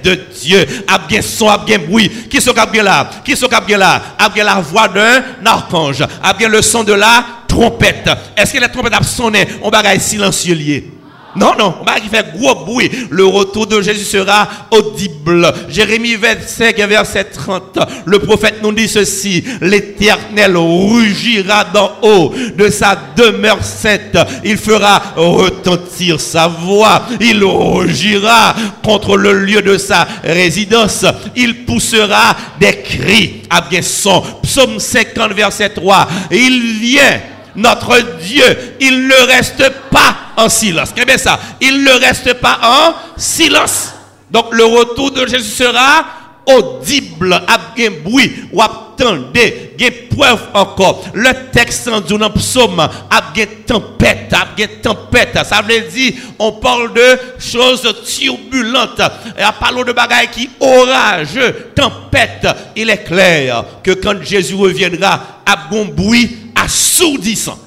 de 0.02 0.14
Dieu. 0.40 0.66
A 0.88 0.98
bien 0.98 1.22
son, 1.22 1.48
a 1.48 1.58
bien 1.58 1.78
bruit. 1.78 2.10
Qui 2.28 2.40
sont 2.40 2.52
bien 2.70 2.82
là? 2.82 3.08
Qui 3.24 3.36
sont 3.36 3.48
bien 3.66 3.78
là? 3.78 4.02
A 4.18 4.28
bien 4.28 4.44
la 4.44 4.60
voix 4.60 4.88
d'un 4.88 5.22
archange. 5.44 6.02
A 6.22 6.32
bien 6.32 6.48
le 6.48 6.62
son 6.62 6.84
de 6.84 6.92
la 6.92 7.24
trompette. 7.48 8.10
Est-ce 8.36 8.52
que 8.52 8.58
la 8.58 8.68
trompette 8.68 8.94
a 8.94 9.02
sonné? 9.02 9.46
On 9.62 9.70
va 9.70 9.98
silencieux 9.98 10.54
lié. 10.54 10.90
Non, 11.34 11.52
non, 11.58 11.74
on 11.80 11.84
va 11.84 12.22
gros 12.22 12.64
bruit. 12.64 12.90
Le 13.10 13.24
retour 13.24 13.66
de 13.66 13.80
Jésus 13.80 14.04
sera 14.04 14.48
audible. 14.70 15.52
Jérémie 15.68 16.16
25, 16.16 16.76
verset 16.80 17.24
30. 17.24 17.78
Le 18.04 18.18
prophète 18.18 18.56
nous 18.62 18.72
dit 18.72 18.88
ceci. 18.88 19.42
L'éternel 19.60 20.56
rugira 20.56 21.64
d'en 21.64 21.92
haut 22.02 22.32
de 22.56 22.68
sa 22.68 22.98
demeure 23.16 23.64
sainte. 23.64 24.16
Il 24.44 24.58
fera 24.58 25.02
retentir 25.16 26.20
sa 26.20 26.48
voix. 26.48 27.06
Il 27.20 27.42
rugira 27.44 28.54
contre 28.82 29.16
le 29.16 29.32
lieu 29.32 29.62
de 29.62 29.78
sa 29.78 30.06
résidence. 30.22 31.06
Il 31.34 31.64
poussera 31.64 32.36
des 32.60 32.82
cris 32.82 33.42
à 33.48 33.62
bien 33.62 33.82
son. 33.82 34.22
Psaume 34.42 34.78
50, 34.78 35.32
verset 35.32 35.70
3. 35.70 36.08
Il 36.30 36.78
vient 36.78 37.20
notre 37.56 38.00
Dieu, 38.18 38.44
il 38.80 39.06
ne 39.06 39.26
reste 39.26 39.71
pas 39.90 40.16
en 40.37 40.49
silence. 40.49 40.92
Qu'est-ce 40.94 41.25
ça 41.25 41.38
Il 41.61 41.85
ne 41.85 41.92
reste 41.92 42.35
pas 42.35 42.59
en 42.62 42.94
silence. 43.16 43.92
Donc 44.30 44.47
le 44.52 44.64
retour 44.64 45.11
de 45.11 45.26
Jésus 45.26 45.50
sera 45.50 46.04
audible, 46.47 47.40
avec 47.47 48.02
bruit, 48.02 48.32
ou 48.52 48.61
attendez, 48.61 49.73
il 49.78 50.09
preuve 50.09 50.40
encore. 50.54 51.04
Le 51.14 51.30
texte 51.52 51.88
dans 51.88 52.30
psaume, 52.30 52.88
avec 53.11 53.66
tempête, 53.66 54.32
avec 54.32 54.82
tempête. 54.82 55.38
Ça 55.44 55.61
veut 55.62 55.80
dire, 55.80 56.14
on 56.38 56.52
parle 56.52 56.92
de 56.92 57.18
choses 57.38 57.82
turbulentes. 58.06 59.00
Et 59.38 59.42
à 59.42 59.54
de 59.85 59.92
bagailles 59.92 60.30
qui 60.30 60.50
orageux, 60.61 61.73
tempête. 61.75 62.47
Il 62.76 62.90
est 62.90 63.04
clair 63.04 63.64
que 63.82 63.92
quand 63.92 64.23
Jésus 64.23 64.54
reviendra, 64.54 65.21
à 65.44 65.56
bon 65.71 65.87
bruit, 65.87 66.37
assourdissant, 66.62 67.59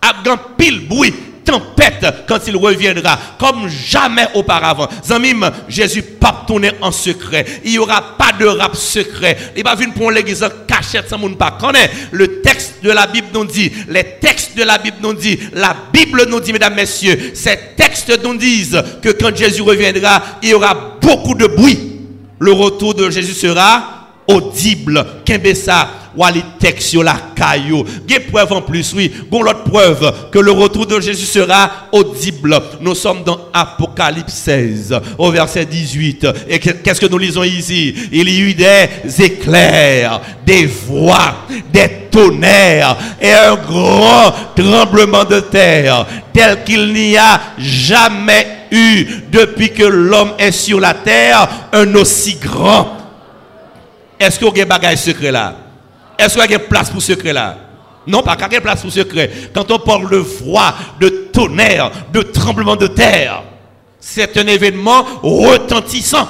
avec 0.00 0.38
pile 0.56 0.86
bruit, 0.86 1.14
tempête 1.48 2.24
quand 2.28 2.38
il 2.46 2.56
reviendra, 2.56 3.18
comme 3.38 3.68
jamais 3.68 4.26
auparavant. 4.34 4.88
Zamim, 5.04 5.50
Jésus 5.68 6.02
pas 6.02 6.44
tourner 6.46 6.72
en 6.80 6.92
secret. 6.92 7.44
Il 7.64 7.72
n'y 7.72 7.78
aura 7.78 8.16
pas 8.18 8.32
de 8.38 8.44
rap 8.44 8.76
secret. 8.76 9.36
Il 9.56 9.64
va 9.64 9.74
venir 9.74 9.94
pour 9.94 10.10
l'église 10.10 10.44
cachette 10.66 11.08
sans 11.08 11.18
pas. 11.34 11.58
Le 12.12 12.42
texte 12.42 12.82
de 12.82 12.90
la 12.90 13.06
Bible 13.06 13.28
nous 13.32 13.46
dit, 13.46 13.72
les 13.88 14.04
textes 14.20 14.56
de 14.56 14.62
la 14.62 14.78
Bible 14.78 14.98
nous 15.02 15.14
dit, 15.14 15.38
la 15.54 15.74
Bible 15.92 16.26
nous 16.28 16.40
dit, 16.40 16.52
mesdames, 16.52 16.74
messieurs, 16.74 17.32
ces 17.34 17.58
textes 17.76 18.22
nous 18.22 18.36
disent 18.36 18.82
que 19.02 19.10
quand 19.10 19.34
Jésus 19.34 19.62
reviendra, 19.62 20.22
il 20.42 20.50
y 20.50 20.54
aura 20.54 20.74
beaucoup 21.00 21.34
de 21.34 21.46
bruit. 21.46 21.78
Le 22.38 22.52
retour 22.52 22.94
de 22.94 23.10
Jésus 23.10 23.34
sera 23.34 23.97
audible. 24.28 25.04
Qu'est-ce 25.24 25.54
ça? 25.54 25.88
aller 26.24 26.42
texte 26.58 26.94
la 26.94 27.16
caillou. 27.34 27.84
A 27.84 28.20
preuve 28.30 28.52
en 28.52 28.62
plus, 28.62 28.92
oui. 28.94 29.10
Bon, 29.30 29.42
l'autre 29.42 29.64
preuve 29.64 30.30
que 30.30 30.38
le 30.38 30.50
retour 30.50 30.86
de 30.86 31.00
Jésus 31.00 31.26
sera 31.26 31.70
audible. 31.92 32.60
Nous 32.80 32.94
sommes 32.94 33.22
dans 33.24 33.38
Apocalypse 33.52 34.34
16, 34.34 35.00
au 35.16 35.30
verset 35.30 35.64
18. 35.64 36.26
Et 36.48 36.58
qu'est-ce 36.58 37.00
que 37.00 37.06
nous 37.06 37.18
lisons 37.18 37.44
ici? 37.44 37.94
Il 38.12 38.28
y 38.28 38.40
eut 38.40 38.54
des 38.54 39.22
éclairs, 39.22 40.20
des 40.44 40.66
voix, 40.66 41.46
des 41.72 41.88
tonnerres 42.10 42.96
et 43.20 43.32
un 43.32 43.56
grand 43.56 44.34
tremblement 44.56 45.24
de 45.24 45.40
terre 45.40 46.06
tel 46.32 46.64
qu'il 46.64 46.92
n'y 46.92 47.16
a 47.16 47.40
jamais 47.58 48.46
eu 48.70 49.06
depuis 49.30 49.72
que 49.72 49.84
l'homme 49.84 50.32
est 50.38 50.52
sur 50.52 50.80
la 50.80 50.94
terre 50.94 51.48
un 51.72 51.94
aussi 51.94 52.36
grand. 52.36 53.07
Est-ce 54.18 54.38
qu'il 54.38 54.48
y 54.48 54.50
a 54.50 54.52
des 54.52 54.64
bagages 54.64 54.98
secrets 54.98 55.32
là? 55.32 55.54
Est-ce 56.18 56.38
qu'il 56.38 56.50
y 56.50 56.54
a 56.54 56.58
une 56.58 56.66
place 56.66 56.90
pour 56.90 57.00
secret 57.00 57.32
là? 57.32 57.56
Non, 58.06 58.22
pas 58.22 58.36
qu'il 58.36 58.56
y 58.56 58.60
place 58.60 58.80
pour 58.80 58.90
secret. 58.90 59.30
Quand 59.54 59.70
on 59.70 59.78
parle 59.78 60.08
de 60.10 60.22
froid, 60.22 60.74
de 60.98 61.08
tonnerre, 61.32 61.90
de 62.12 62.22
tremblement 62.22 62.74
de 62.74 62.86
terre, 62.86 63.42
c'est 64.00 64.36
un 64.38 64.46
événement 64.46 65.04
retentissant. 65.22 66.26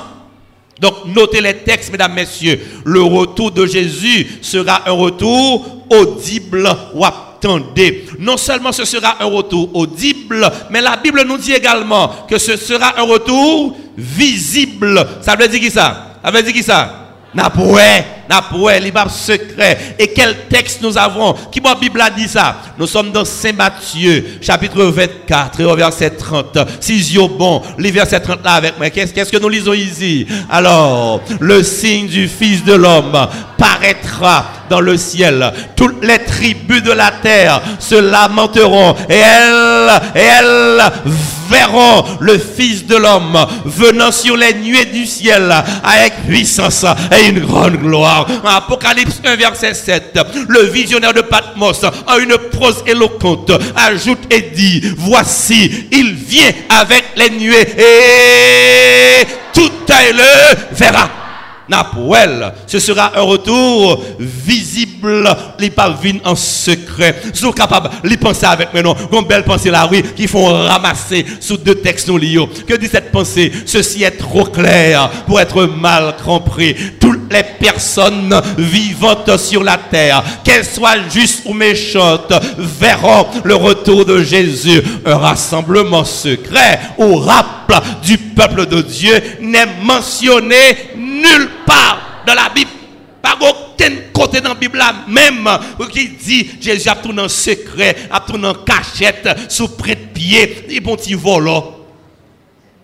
Donc, 0.80 0.95
notez 1.07 1.40
les 1.40 1.54
textes, 1.59 1.90
mesdames, 1.90 2.14
messieurs. 2.14 2.61
Le 2.85 3.02
retour 3.02 3.50
de 3.52 3.66
Jésus 3.66 4.38
sera 4.42 4.88
un 4.88 4.92
retour 4.92 5.85
audible 5.90 6.68
ou 6.95 7.04
attendez. 7.04 8.07
Non 8.18 8.37
seulement 8.37 8.73
ce 8.73 8.85
sera 8.85 9.16
un 9.21 9.26
retour 9.26 9.75
audible, 9.75 10.50
mais 10.71 10.80
la 10.80 10.97
Bible 10.97 11.25
nous 11.26 11.38
dit 11.38 11.52
également 11.52 12.26
que 12.28 12.38
ce 12.38 12.57
sera 12.57 12.99
un 12.99 13.04
retour 13.04 13.76
visible. 13.97 15.07
Ça 15.21 15.37
veut 15.37 15.49
dire 15.49 15.61
qui 15.61 15.71
ça? 15.71 16.18
Ça 16.25 16.30
veut 16.30 16.42
dire 16.42 16.52
qui 16.52 16.62
ça? 16.62 17.08
N'a 17.35 17.50
pas 17.50 17.62
il 18.30 18.92
pas 18.92 19.08
secret. 19.08 19.97
Et 19.99 20.08
quel 20.08 20.47
texte 20.49 20.80
nous 20.82 20.97
avons 20.97 21.35
Qui 21.50 21.61
la 21.61 21.75
Bible 21.75 22.00
a 22.00 22.11
dit 22.11 22.28
ça 22.28 22.56
Nous 22.78 22.87
sommes 22.87 23.11
dans 23.11 23.25
Saint 23.25 23.52
Matthieu, 23.52 24.38
chapitre 24.40 24.85
24, 24.85 25.62
au 25.64 25.76
verset 25.76 26.11
30. 26.11 26.58
Si 26.80 26.99
yo 27.12 27.28
bon, 27.28 27.62
les 27.78 27.90
verset 27.90 28.20
30 28.20 28.44
là 28.44 28.52
avec 28.52 28.78
moi. 28.78 28.90
Qu'est-ce 28.90 29.30
que 29.30 29.38
nous 29.38 29.49
lisons 29.49 29.73
ici? 29.73 30.26
Alors, 30.50 31.20
le 31.40 31.62
signe 31.62 32.08
du 32.08 32.28
Fils 32.28 32.64
de 32.64 32.75
l'homme 32.75 33.28
paraîtra 33.56 34.47
dans 34.70 34.80
le 34.80 34.97
ciel. 34.97 35.52
Toutes 35.76 36.04
les 36.04 36.18
tribus 36.18 36.82
de 36.82 36.92
la 36.92 37.11
terre 37.11 37.61
se 37.78 37.94
lamenteront 37.94 38.94
et 39.08 39.14
elles, 39.16 39.90
et 40.14 40.20
elles 40.20 40.82
verront 41.50 42.04
le 42.20 42.38
Fils 42.38 42.87
de 42.87 42.97
l'homme 42.97 43.38
venant 43.64 44.12
sur 44.12 44.37
les 44.37 44.54
nuées 44.54 44.85
du 44.87 45.06
ciel 45.06 45.52
avec 45.82 46.26
puissance 46.26 46.85
et 47.12 47.28
une 47.28 47.40
grande 47.40 47.76
gloire. 47.76 48.18
Apocalypse 48.45 49.21
1, 49.25 49.37
verset 49.37 49.75
7. 49.75 50.19
Le 50.49 50.63
visionnaire 50.63 51.15
de 51.15 51.21
Patmos, 51.21 51.85
a 51.85 52.19
une 52.19 52.37
prose 52.51 52.83
éloquente, 52.87 53.53
ajoute 53.77 54.33
et 54.33 54.43
dit, 54.55 54.83
voici, 54.97 55.87
il 55.91 56.15
vient 56.15 56.53
avec 56.69 57.05
les 57.17 57.31
nuées 57.31 57.69
et 57.79 59.27
tout 59.53 59.71
œil 59.91 60.13
le 60.13 60.75
verra. 60.75 61.11
Napoel. 61.69 62.55
Ce 62.67 62.79
sera 62.79 63.13
un 63.15 63.23
retour 63.23 64.03
visible, 64.19 64.88
les 65.59 65.71
pas 65.71 65.95
en 66.25 66.35
secret. 66.35 67.17
Sont 67.35 67.52
capables 67.52 67.90
de 68.02 68.17
penser 68.17 68.47
avec 68.47 68.73
nous, 68.75 68.95
comme 69.11 69.26
belle 69.26 69.45
pensée 69.45 69.71
oui, 69.90 70.02
qui 70.17 70.26
font 70.26 70.47
ramasser 70.47 71.25
sous 71.40 71.57
deux 71.57 71.76
textes 71.76 72.09
Que 72.09 72.76
dit 72.76 72.88
cette 72.88 73.12
pensée? 73.12 73.52
Ceci 73.67 74.02
est 74.02 74.12
trop 74.12 74.45
clair 74.45 75.11
pour 75.26 75.40
être 75.40 75.64
mal 75.67 76.17
compris. 76.25 76.75
Toutes 77.00 77.33
les 77.33 77.45
personnes 77.59 78.40
vivantes 78.57 79.37
sur 79.38 79.62
la 79.62 79.76
terre, 79.76 80.23
qu'elles 80.45 80.64
soient 80.64 81.09
justes 81.12 81.43
ou 81.45 81.52
méchantes, 81.52 82.33
verront 82.59 83.26
le 83.45 83.55
retour 83.55 84.05
de 84.05 84.23
Jésus. 84.23 84.83
Un 85.05 85.17
rassemblement 85.17 86.05
secret 86.05 86.81
au 86.97 87.17
rap 87.17 87.73
du 88.02 88.17
peuple 88.19 88.67
de 88.67 88.81
Dieu 88.83 89.21
n'est 89.40 89.67
mentionné 89.83 90.55
nulle 90.97 91.50
part 91.67 92.23
dans 92.26 92.35
la 92.35 92.49
Bible. 92.55 92.77
Pas 93.23 93.37
aucun 93.41 93.91
côté 94.13 94.41
dans 94.41 94.51
la 94.51 94.55
Bible 94.55 94.81
même 95.09 95.49
qui 95.93 96.09
dit 96.09 96.51
Jésus 96.61 96.89
a 96.89 96.95
tourné 96.95 97.23
en 97.23 97.29
secret, 97.29 97.97
a 98.11 98.21
tourné 98.21 98.49
en 98.49 98.55
cachette, 98.55 99.29
sous 99.49 99.69
près 99.69 99.95
de 99.95 100.07
pied, 100.15 100.67
il 100.69 100.81
bon 100.81 100.97
petit 100.97 101.15
volant. 101.15 101.75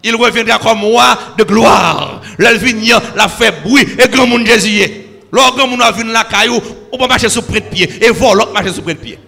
Il 0.03 0.15
reviendra 0.17 0.59
comme 0.59 0.81
moi 0.81 1.19
de 1.39 1.45
gloire. 1.45 2.21
L'elvinien 2.39 3.01
l'a 3.17 3.29
fait 3.29 3.63
bruit 3.63 3.87
et 3.99 4.09
grand 4.09 4.27
monde 4.27 4.47
Jésus. 4.47 4.83
Lorsque 5.33 5.57
grand 5.57 5.67
monde 5.67 5.83
a 5.83 5.91
vu 5.91 6.05
la 6.05 6.25
caillou, 6.25 6.61
on 6.93 6.99
peut 6.99 7.07
marcher 7.07 7.29
sous 7.29 7.43
près 7.43 7.61
de 7.61 7.67
pied 7.67 7.91
et 8.05 8.11
volant 8.11 8.53
marcher 8.53 8.73
sous 8.73 8.83
près 8.83 8.95
de 8.95 8.99
pied. 8.99 9.19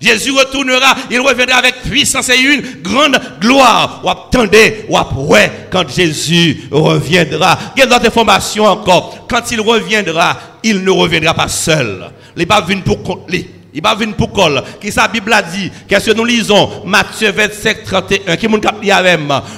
Jésus 0.00 0.30
retournera, 0.30 0.96
il 1.10 1.20
reviendra 1.20 1.56
avec 1.56 1.82
puissance 1.82 2.30
et 2.30 2.40
une 2.40 2.62
grande 2.82 3.20
gloire. 3.38 4.00
Ou 4.02 4.08
attendez, 4.08 4.86
ou 4.88 4.96
après, 4.96 5.68
quand 5.70 5.88
Jésus 5.88 6.68
reviendra. 6.70 7.58
Il 7.76 7.80
y 7.80 7.82
a 7.82 7.86
d'autres 7.86 8.06
informations 8.06 8.64
encore. 8.64 9.26
Quand 9.28 9.50
il 9.50 9.60
reviendra, 9.60 10.38
il 10.62 10.82
ne 10.82 10.90
reviendra 10.90 11.34
pas 11.34 11.48
seul. 11.48 12.10
Il 12.36 12.46
va 12.46 12.60
venir 12.62 12.82
pour 12.84 13.26
il 13.72 13.82
va 13.82 13.94
venir 13.94 14.16
pour 14.16 14.32
col. 14.32 14.62
Qui 14.80 14.90
sa 14.90 15.06
Bible 15.06 15.32
a 15.32 15.42
dit? 15.42 15.70
Qu'est-ce 15.86 16.10
que 16.10 16.16
nous 16.16 16.24
lisons? 16.24 16.82
Matthieu 16.84 17.30
25, 17.30 17.84
31. 17.84 18.36
Qui 18.36 18.48
mon 18.48 18.58
cap 18.58 18.76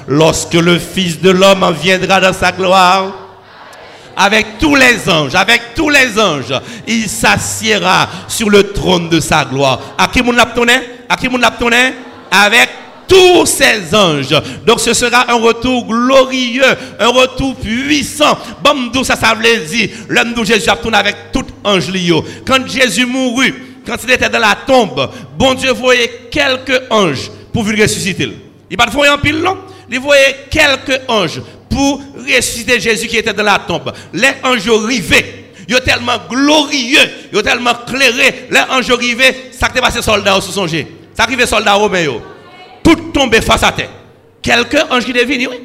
Lorsque 0.06 0.54
le 0.54 0.78
Fils 0.78 1.20
de 1.20 1.30
l'homme 1.30 1.64
viendra 1.80 2.20
dans 2.20 2.32
sa 2.32 2.52
gloire 2.52 3.21
avec 4.16 4.58
tous 4.58 4.74
les 4.74 5.08
anges, 5.08 5.34
avec 5.34 5.74
tous 5.74 5.88
les 5.88 6.18
anges, 6.18 6.54
il 6.86 7.08
s'assiera 7.08 8.08
sur 8.28 8.50
le 8.50 8.72
trône 8.72 9.08
de 9.08 9.20
sa 9.20 9.44
gloire. 9.44 9.80
À 9.98 10.08
qui 10.08 10.22
mon 10.22 10.36
À 10.36 11.16
qui 11.16 11.28
mon 11.28 11.40
Avec 12.30 12.68
tous 13.08 13.46
ces 13.46 13.94
anges. 13.94 14.34
Donc 14.66 14.80
ce 14.80 14.94
sera 14.94 15.30
un 15.30 15.40
retour 15.40 15.86
glorieux, 15.86 16.62
un 16.98 17.08
retour 17.08 17.54
puissant. 17.56 18.38
Bon, 18.62 19.04
ça, 19.04 19.16
ça 19.16 19.34
veut 19.34 19.66
dire, 19.66 19.90
l'homme 20.08 20.34
de 20.34 20.44
Jésus 20.44 20.70
a 20.70 20.76
tourné 20.76 20.98
avec 20.98 21.32
tout 21.32 21.44
ange 21.64 21.92
Quand 22.46 22.66
Jésus 22.66 23.06
mourut, 23.06 23.54
quand 23.86 23.96
il 24.04 24.12
était 24.12 24.28
dans 24.28 24.38
la 24.38 24.56
tombe, 24.66 25.10
bon 25.36 25.54
Dieu 25.54 25.72
voyait 25.72 26.28
quelques 26.30 26.82
anges 26.90 27.30
pour 27.52 27.64
venir 27.64 27.82
ressusciter. 27.82 28.30
Il 28.70 28.76
va 28.76 28.86
pas 28.86 29.12
en 29.12 29.18
pile, 29.18 29.40
non? 29.40 29.58
Il 29.90 30.00
voyait 30.00 30.46
quelques 30.50 31.00
anges 31.08 31.42
pour 31.72 32.02
ressusciter 32.16 32.78
Jésus 32.78 33.08
qui 33.08 33.16
était 33.16 33.32
dans 33.32 33.42
la 33.42 33.58
tombe. 33.58 33.92
Les 34.12 34.32
anges 34.44 34.68
arrivaient. 34.68 35.38
Ils 35.68 35.74
sont 35.74 35.80
tellement 35.80 36.18
glorieux, 36.28 37.00
ils 37.32 37.36
sont 37.36 37.42
tellement 37.42 37.74
clairés. 37.86 38.48
Les 38.50 38.60
anges 38.70 38.90
arrivaient, 38.90 39.50
ça 39.52 39.68
qui 39.68 39.80
passé 39.80 40.02
soldats 40.02 40.40
sous 40.40 40.52
son 40.52 40.68
Ça 40.68 41.22
arrivait 41.22 41.46
soldats 41.46 41.74
romains. 41.74 42.06
Tout 42.84 42.96
tombé 43.14 43.40
face 43.40 43.62
à 43.62 43.72
terre. 43.72 43.90
Quelques 44.42 44.82
anges 44.90 45.04
qui 45.04 45.12
deviennent, 45.12 45.48
oui. 45.48 45.60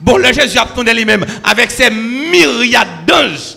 Bon, 0.00 0.16
le 0.16 0.32
Jésus 0.32 0.58
a 0.58 0.64
tourné 0.64 0.94
lui-même 0.94 1.24
avec 1.44 1.70
ses 1.70 1.90
myriades 1.90 3.04
d'anges. 3.06 3.56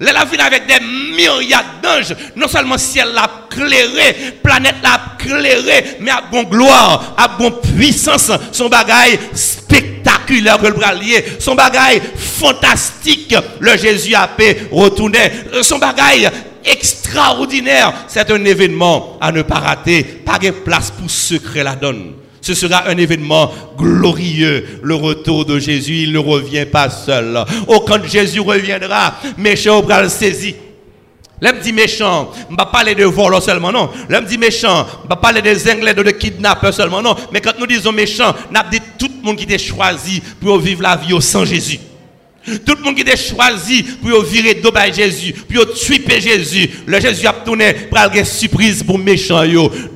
La 0.00 0.24
vie 0.24 0.38
avec 0.38 0.66
des 0.66 0.80
myriades 1.16 1.80
d'anges. 1.82 2.14
Non 2.36 2.48
seulement 2.48 2.78
ciel 2.78 3.08
l'a 3.14 3.30
clairé, 3.48 4.34
planète 4.42 4.76
l'a 4.82 5.00
clairé, 5.18 5.96
mais 6.00 6.10
à 6.10 6.22
bon 6.30 6.42
gloire, 6.44 7.14
à 7.16 7.28
bon 7.28 7.50
puissance, 7.50 8.30
son 8.50 8.68
bagaille 8.68 9.18
spectaculaire 9.34 9.91
que 10.26 10.34
le 10.34 11.40
son 11.40 11.54
bagaille 11.54 12.00
fantastique, 12.16 13.34
le 13.60 13.76
Jésus 13.76 14.14
a 14.14 14.28
pu 14.28 14.44
retourner, 14.70 15.30
son 15.62 15.78
bagaille 15.78 16.28
extraordinaire. 16.64 17.92
C'est 18.08 18.30
un 18.30 18.44
événement 18.44 19.18
à 19.20 19.32
ne 19.32 19.42
pas 19.42 19.56
rater. 19.56 20.02
Pas 20.02 20.38
de 20.38 20.50
place 20.50 20.90
pour 20.90 21.10
secret 21.10 21.64
la 21.64 21.74
donne. 21.74 22.12
Ce 22.40 22.54
sera 22.54 22.88
un 22.88 22.96
événement 22.96 23.52
glorieux, 23.78 24.80
le 24.82 24.94
retour 24.96 25.44
de 25.44 25.58
Jésus. 25.60 26.02
Il 26.02 26.12
ne 26.12 26.18
revient 26.18 26.66
pas 26.66 26.90
seul. 26.90 27.44
Oh, 27.68 27.84
quand 27.86 28.04
Jésus 28.04 28.40
reviendra, 28.40 29.14
méchant 29.38 29.82
bras 29.82 30.08
le. 30.08 30.56
L'homme 31.42 31.58
dit 31.58 31.72
méchant, 31.72 32.30
je 32.48 32.52
ne 32.52 32.56
pas 32.56 32.66
parler 32.66 32.94
de 32.94 33.04
voleurs 33.04 33.42
seulement, 33.42 33.72
non. 33.72 33.90
L'homme 34.08 34.26
dit 34.26 34.38
méchant, 34.38 34.86
je 35.00 35.02
ne 35.02 35.08
pas 35.08 35.16
parler 35.16 35.42
des 35.42 35.68
anglais, 35.68 35.92
de 35.92 36.02
kidnappeurs 36.12 36.72
seulement, 36.72 37.02
non. 37.02 37.16
Mais 37.32 37.40
quand 37.40 37.58
nous 37.58 37.66
disons 37.66 37.90
méchant, 37.90 38.32
nous 38.48 38.60
dit 38.70 38.80
tout 38.96 39.10
le 39.20 39.26
monde 39.26 39.36
qui 39.36 39.42
était 39.42 39.58
choisi 39.58 40.22
pour 40.40 40.60
vivre 40.60 40.82
la 40.82 40.94
vie 40.94 41.20
sans 41.20 41.44
Jésus. 41.44 41.80
Tout 42.44 42.74
le 42.76 42.82
monde 42.82 42.96
qui 42.96 43.02
était 43.02 43.16
choisi 43.16 43.82
pour 43.82 44.22
virer 44.24 44.54
d'eau 44.54 44.72
Jésus, 44.92 45.32
pour 45.32 45.72
tuer 45.74 46.20
Jésus. 46.20 46.68
Le 46.86 47.00
Jésus 47.00 47.26
a 47.26 47.32
tourné 47.32 47.72
pour 47.72 47.98
une 48.14 48.24
surprise 48.24 48.82
pour 48.82 48.98
méchant. 48.98 49.42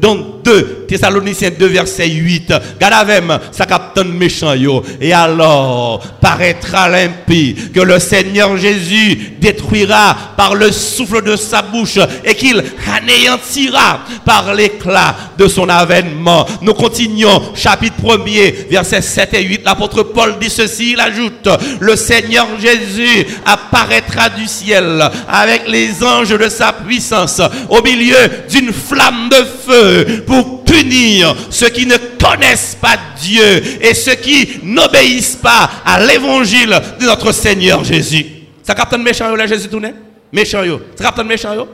Donc 0.01 0.45
2 0.45 0.85
Thessaloniciens 0.87 1.51
2 1.59 1.67
verset 1.67 2.09
8. 2.09 2.53
Gadavem, 2.79 3.41
ça 3.51 3.67
capte 3.67 3.99
méchant. 3.99 4.55
Et 5.01 5.13
alors 5.13 6.01
paraîtra 6.21 6.89
l'impie 6.89 7.57
que 7.75 7.81
le 7.81 7.99
Seigneur 7.99 8.57
Jésus 8.57 9.33
détruira 9.41 10.17
par 10.37 10.55
le 10.55 10.71
souffle 10.71 11.25
de 11.25 11.35
sa 11.35 11.63
bouche 11.63 11.99
et 12.25 12.35
qu'il 12.35 12.63
anéantira 12.95 14.01
par 14.25 14.55
l'éclat 14.55 15.17
de 15.37 15.49
son 15.49 15.69
avènement. 15.69 16.47
Nous 16.63 16.75
continuons, 16.75 17.43
chapitre 17.55 17.97
1er, 18.03 18.69
versets 18.71 19.03
7 19.03 19.35
et 19.35 19.43
8. 19.43 19.63
L'apôtre 19.65 20.05
Paul 20.05 20.37
dit 20.41 20.51
ceci, 20.51 20.93
il 20.93 21.01
ajoute, 21.01 21.49
le 21.81 21.97
Seigneur 21.97 22.36
Seigneur 22.37 22.61
Jésus 22.61 23.27
apparaîtra 23.46 24.29
du 24.29 24.46
ciel 24.46 25.03
avec 25.29 25.68
les 25.68 26.03
anges 26.03 26.37
de 26.37 26.49
sa 26.49 26.72
puissance 26.72 27.40
au 27.70 27.83
milieu 27.83 28.16
d'une 28.51 28.72
flamme 28.72 29.31
de 29.31 29.37
feu 29.37 30.22
pour 30.27 30.64
punir 30.64 31.35
ceux 31.49 31.70
qui 31.70 31.87
ne 31.87 31.96
connaissent 31.96 32.77
pas 32.79 32.96
Dieu 33.20 33.62
et 33.81 33.94
ceux 33.94 34.16
qui 34.16 34.61
n'obéissent 34.62 35.37
pas 35.37 35.70
à 35.85 36.05
l'évangile 36.05 36.79
de 37.01 37.07
notre 37.07 37.33
Seigneur 37.33 37.83
Jésus. 37.85 38.27
Ça 38.62 38.75
capte 38.75 38.92
un 38.92 38.99
méchant 38.99 39.35
là 39.35 39.46
Jésus 39.46 39.68
tourné? 39.68 39.94
Méchant 40.31 40.62
yo. 40.62 40.81
Ça 40.96 41.05
capte 41.05 41.20
un 41.20 41.25
méchant 41.25 41.55
yo? 41.55 41.66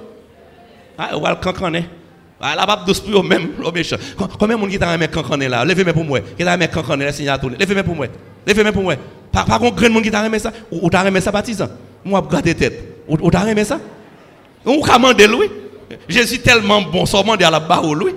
Ah, 0.97 1.17
ou 1.17 1.27
le 1.27 1.35
cancané. 1.43 1.87
Ah, 2.41 2.55
la 2.55 2.67
pape 2.67 2.87
douce 2.87 3.01
pour 3.01 3.25
même, 3.25 3.49
le 3.59 3.71
méchant. 3.73 3.97
Combien 4.39 4.57
de 4.57 4.61
monde 4.61 4.71
qui 4.71 4.79
t'a 4.79 4.91
un 4.91 4.99
mec 4.99 5.11
cancané 5.11 5.49
là? 5.49 5.65
Levez-moi 5.65 5.93
pour 5.93 6.05
moi. 6.05 6.21
Qui 6.21 6.45
t'a 6.45 6.53
un 6.53 6.57
mec 6.57 6.71
cancané 6.71 7.07
là, 7.07 7.13
signal 7.13 7.41
tourné. 7.41 7.57
Levez-moi 7.59 7.83
pour 7.83 7.97
moi. 7.97 8.07
Levez-moi 8.47 8.73
pour 8.73 8.83
moi. 8.83 8.95
Par, 9.31 9.47
contre, 9.59 9.77
grand 9.77 9.91
monde 9.91 10.03
qui 10.03 10.11
t'a 10.11 10.25
aimé 10.25 10.39
ça, 10.39 10.53
ou 10.71 10.91
t'a 10.91 11.07
aimé 11.07 11.21
ça, 11.21 11.31
baptiste 11.31 11.65
Moi, 12.05 12.23
je 12.25 12.33
garde 12.33 12.57
tête. 12.57 13.05
Ou 13.09 13.31
t'a 13.31 13.49
aimé 13.49 13.65
ça 13.65 13.79
t'a 14.65 14.99
demandé 14.99 15.27
lui 15.27 15.51
Jésus 16.09 16.39
tellement 16.39 16.81
bon, 16.83 17.05
sans 17.05 17.23
demander 17.23 17.45
à 17.45 17.51
la 17.51 17.61
barre, 17.61 17.95
lui. 17.95 18.13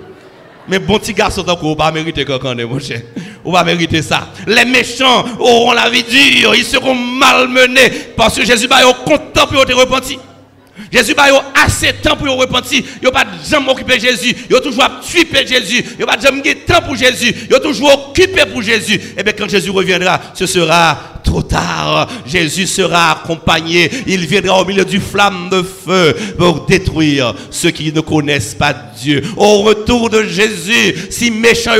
Mais 0.68 0.78
bon 0.78 0.98
petit 0.98 1.12
garçon, 1.12 1.44
on 1.46 1.68
va 1.70 1.76
pas 1.76 1.92
mériter 1.92 2.24
quand 2.24 2.42
mon 2.42 2.78
cher. 2.80 3.02
On 3.44 3.52
va 3.52 3.62
mériter 3.62 4.02
ça. 4.02 4.28
Les 4.46 4.64
méchants 4.64 5.24
auront 5.38 5.72
la 5.72 5.88
vie 5.88 6.02
dure, 6.02 6.54
ils 6.54 6.64
seront 6.64 6.94
malmenés 6.94 7.90
parce 8.16 8.36
que 8.36 8.44
Jésus 8.44 8.66
va 8.66 8.80
être 8.80 9.04
content 9.04 9.46
pour 9.46 9.64
te 9.64 9.72
repentir. 9.72 10.18
Jésus 10.92 11.14
a 11.16 11.62
assez 11.64 11.92
de 11.92 11.98
temps 11.98 12.16
pour 12.16 12.28
repentir. 12.36 12.82
Il 13.02 13.10
pas 13.10 13.24
jamais 13.48 13.70
occupé 13.70 13.98
Jésus. 13.98 14.34
Il 14.48 14.56
a 14.56 14.60
toujours 14.60 15.00
tué 15.00 15.26
Jésus. 15.46 15.84
Il 15.98 16.04
pas 16.06 16.18
jamais 16.18 16.42
de 16.42 16.60
temps 16.60 16.82
pour 16.82 16.96
Jésus. 16.96 17.34
Il 17.48 17.54
a 17.54 17.60
toujours 17.60 18.10
occupé 18.10 18.44
pour 18.46 18.62
Jésus. 18.62 18.94
Et 18.94 19.14
eh 19.18 19.22
bien 19.22 19.32
quand 19.32 19.48
Jésus 19.48 19.70
reviendra, 19.70 20.20
ce 20.34 20.46
sera 20.46 21.15
trop 21.26 21.42
tard. 21.42 22.08
Jésus 22.24 22.66
sera 22.66 23.12
accompagné. 23.12 23.90
Il 24.06 24.26
viendra 24.26 24.60
au 24.60 24.64
milieu 24.64 24.84
du 24.84 25.00
flamme 25.00 25.50
de 25.50 25.62
feu 25.62 26.16
pour 26.38 26.64
détruire 26.64 27.34
ceux 27.50 27.70
qui 27.70 27.92
ne 27.92 28.00
connaissent 28.00 28.54
pas 28.54 28.74
Dieu. 29.02 29.22
Au 29.36 29.62
retour 29.62 30.08
de 30.08 30.22
Jésus, 30.22 30.94
si 31.10 31.30
méchant 31.30 31.72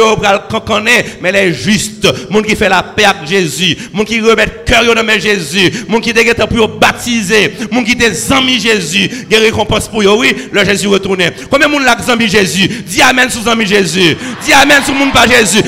qu'on 0.51 0.61
connaît, 0.61 1.05
mais 1.23 1.33
les 1.33 1.55
justes, 1.55 2.07
monde 2.31 2.45
qui 2.45 2.57
fait 2.57 2.69
la 2.69 2.83
paix 2.83 3.05
avec 3.05 3.29
Jésus, 3.29 3.77
monde 3.93 4.07
qui 4.07 4.21
remet 4.21 4.47
cœur 4.67 4.95
dans 4.95 5.21
Jésus, 5.21 5.73
monde 5.89 6.03
qui 6.03 6.11
est 6.11 6.47
pour 6.47 6.69
baptiser, 6.69 7.53
monde 7.71 7.85
qui 7.85 7.93
est 7.93 8.33
amis 8.33 8.61
Jésus, 8.61 9.09
il 9.31 9.33
y 9.33 9.37
a 9.37 9.41
récompense 9.41 9.89
pour 9.89 10.03
eux. 10.03 10.17
Oui, 10.19 10.35
le 10.53 10.65
Jésus 10.65 10.89
retourne. 10.89 11.23
Combien 11.51 11.69
de 11.69 11.73
monde 11.73 11.85
l'a 11.85 11.97
Jésus? 12.27 12.69
Dis 12.87 13.01
amen 13.01 13.31
sous 13.31 13.49
amis 13.49 13.67
Jésus. 13.67 14.17
Dis 14.45 14.53
amen 14.53 14.83
sous 14.85 14.93
monde 14.93 15.13
pas 15.13 15.27
Jésus. 15.27 15.63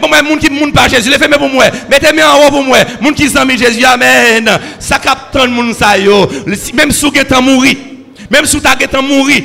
Bon, 0.00 0.08
moi, 0.08 0.22
monde 0.22 0.38
qui 0.38 0.50
monde 0.50 0.72
pas 0.72 0.88
Jésus. 0.88 1.10
Levez-moi 1.10 1.38
pour 1.38 1.48
moi. 1.48 1.64
Mettez-moi 1.90 2.24
en 2.24 2.46
haut 2.46 2.50
pour 2.50 2.64
moi. 2.64 2.78
Monde 3.00 3.14
qui 3.14 3.36
amis 3.36 3.58
Jésus. 3.58 3.84
Amen. 3.84 4.50
Ça 4.78 4.98
capte 4.98 5.36
monde 5.48 5.74
ça 5.74 5.98
yo. 5.98 6.28
Même 6.74 6.90
vous 7.06 7.12
êtes 7.18 7.40
mourir. 7.40 7.76
Même 8.30 8.46
si 8.46 8.56
vous 8.56 8.62
êtes 8.66 9.02
mourir 9.02 9.42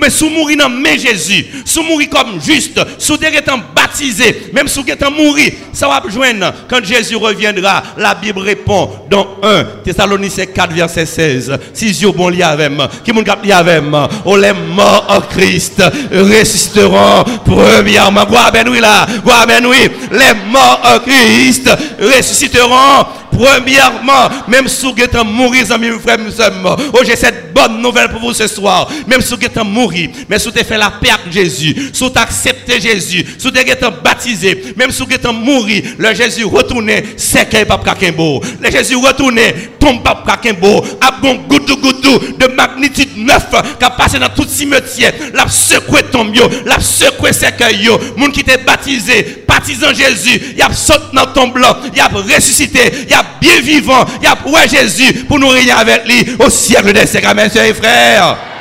Mais 0.00 0.10
sous 0.10 0.30
mourir 0.30 0.58
dans 0.58 0.68
mais 0.68 0.98
Jésus, 0.98 1.46
sous 1.64 1.82
mourir 1.82 2.08
comme 2.10 2.40
juste, 2.40 2.80
sous 2.98 3.14
étant 3.14 3.58
baptisé, 3.74 4.50
même 4.52 4.68
sous 4.68 4.84
étant 4.86 5.10
mourir, 5.10 5.52
ça 5.72 5.88
va 5.88 6.02
joindre 6.08 6.52
quand 6.68 6.84
Jésus 6.84 7.16
reviendra. 7.16 7.82
La 7.96 8.14
Bible 8.14 8.40
répond 8.40 8.90
dans 9.10 9.26
1 9.42 9.64
Thessaloniciens 9.84 10.46
4 10.46 10.72
verset 10.72 11.06
16. 11.06 11.58
Si 11.72 11.92
Dieu 11.92 12.10
bon 12.10 12.28
li 12.28 12.42
avec 12.42 12.72
qui 13.04 13.12
mon 13.12 13.22
cap 13.22 13.44
li 13.44 13.52
avec 13.52 13.82
oh 14.24 14.36
les 14.36 14.52
morts 14.52 15.06
en 15.08 15.20
Christ 15.20 15.82
ressusciteront 16.12 17.24
premièrement. 17.44 18.24
Gloire 18.24 18.50
ben 18.52 18.68
oui 18.68 18.80
là, 18.80 19.06
gloire 19.22 19.46
ben 19.46 19.64
oui. 19.66 19.88
Les 20.10 20.50
morts 20.50 20.80
en 20.84 20.98
Christ 20.98 21.70
ressusciteront 22.00 23.06
Premièrement, 23.36 24.30
même 24.48 24.66
si 24.66 24.86
vous 24.90 24.98
êtes 24.98 25.14
mourir, 25.24 25.70
amis, 25.70 25.90
frères, 26.00 26.18
sommes. 26.34 26.76
Oh, 26.92 27.00
j'ai 27.04 27.16
cette 27.16 27.52
bonne 27.52 27.82
nouvelle 27.82 28.08
pour 28.08 28.20
vous 28.20 28.32
ce 28.32 28.46
soir. 28.46 28.88
Même 29.06 29.20
si 29.20 29.34
vous 29.34 29.44
êtes 29.44 29.62
mourir, 29.76 30.10
mais 30.28 30.38
si 30.38 30.48
avez 30.48 30.64
fait 30.64 30.78
la 30.78 30.90
paix 30.90 31.10
avec 31.10 31.32
Jésus, 31.32 31.90
si 31.92 32.04
avez 32.04 32.18
accepté 32.18 32.80
Jésus, 32.80 33.24
si 33.38 33.48
vous 33.48 33.56
êtes 33.56 33.84
baptisé, 34.02 34.74
même 34.76 34.90
si 34.90 35.02
vous 35.02 35.12
êtes 35.12 35.26
mourir, 35.26 35.82
le 35.98 36.14
Jésus 36.14 36.44
retourné, 36.44 37.04
c'est 37.16 37.48
qu'il 37.48 37.66
pas 37.66 37.80
beau. 38.16 38.42
Le 38.60 38.70
Jésus 38.70 38.96
retourné, 38.96 39.70
tombe 39.78 40.02
pas 40.02 40.24
beau. 40.60 40.84
A 41.00 41.12
bon 41.12 41.36
goudou 41.48 41.76
goudou 41.76 42.18
de 42.38 42.46
magnitude 42.46 43.16
9 43.16 43.46
qui 43.78 43.84
a 43.84 43.90
passé 43.90 44.18
dans 44.18 44.28
tout 44.28 44.46
cimetière. 44.48 45.12
La 45.34 45.48
secoué 45.48 46.02
tombe, 46.10 46.34
la 46.64 46.80
secoué 46.80 47.32
cercueil, 47.32 47.88
moun 48.16 48.32
qui 48.32 48.40
était 48.40 48.58
baptisé, 48.58 49.44
baptisant 49.46 49.92
Jésus, 49.92 50.54
il 50.56 50.62
a 50.62 50.72
sauté 50.72 51.04
dans 51.12 51.26
tombe 51.26 51.52
blanc, 51.52 51.76
il 51.94 52.00
a 52.00 52.08
ressuscité, 52.08 52.80
il 53.08 53.14
a 53.14 53.24
bien 53.40 53.60
vivant. 53.60 54.04
Il 54.22 54.26
a 54.26 54.36
ouais 54.46 54.68
Jésus 54.68 55.24
pour 55.24 55.38
nous 55.38 55.48
régner 55.48 55.72
avec 55.72 56.06
lui 56.06 56.36
au 56.38 56.50
siècle 56.50 56.92
des 56.92 57.06
siècles. 57.06 57.26
Amen, 57.26 57.50
et 57.54 57.74
frères. 57.74 58.55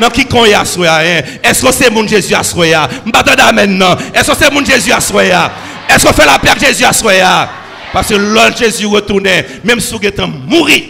Non, 0.00 0.08
qui 0.10 0.26
qu'on 0.26 0.44
y 0.44 0.52
a 0.52 0.60
hein? 0.62 1.22
Est-ce 1.42 1.64
que 1.64 1.72
c'est 1.72 1.90
mon 1.90 2.06
Jésus 2.06 2.34
à 2.34 2.42
soya? 2.42 2.88
Amen, 3.38 3.78
non. 3.78 3.96
Est-ce 4.14 4.30
que 4.30 4.36
c'est 4.38 4.52
mon 4.52 4.64
Jésus 4.64 4.92
à 4.92 5.00
soya? 5.00 5.50
Est-ce 5.88 6.04
qu'on 6.04 6.12
fait 6.12 6.26
la 6.26 6.38
paix 6.38 6.50
Jésus 6.60 6.84
à 6.84 6.92
soya? 6.92 7.48
Parce 7.92 8.08
que 8.08 8.14
l'autre 8.14 8.58
Jésus 8.58 8.86
retournait, 8.86 9.46
même 9.64 9.80
si 9.80 9.94
vous 9.94 10.04
êtes 10.04 10.20
mourir, 10.46 10.82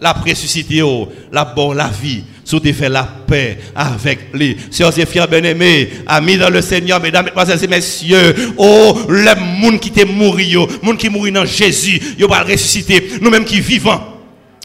la 0.00 0.12
ressuscité, 0.12 0.82
oh, 0.82 1.08
la 1.32 1.44
bonne, 1.44 1.76
la 1.76 1.88
vie 1.88 2.22
sous 2.44 2.60
te 2.60 2.72
fait 2.72 2.88
la 2.88 3.02
paix 3.02 3.58
avec 3.74 4.32
lui. 4.32 4.56
Sœurs 4.70 4.96
et 4.98 5.04
frères 5.04 5.26
bien-aimés, 5.26 5.90
amis 6.06 6.36
dans 6.36 6.48
le 6.48 6.62
Seigneur, 6.62 7.00
mesdames, 7.00 7.24
mesdemoiselles 7.24 7.64
et 7.64 7.66
messieurs, 7.66 8.34
oh, 8.56 8.96
le 9.08 9.34
monde 9.60 9.80
qui 9.80 9.90
t'est 9.90 10.04
mort, 10.04 10.36
le 10.36 10.66
monde 10.82 10.96
qui 10.96 11.08
mourit 11.08 11.32
dans 11.32 11.44
Jésus, 11.44 12.00
il 12.18 12.26
va 12.26 12.42
ressusciter, 12.42 13.14
nous-mêmes 13.20 13.44
qui 13.44 13.60
vivons. 13.60 14.15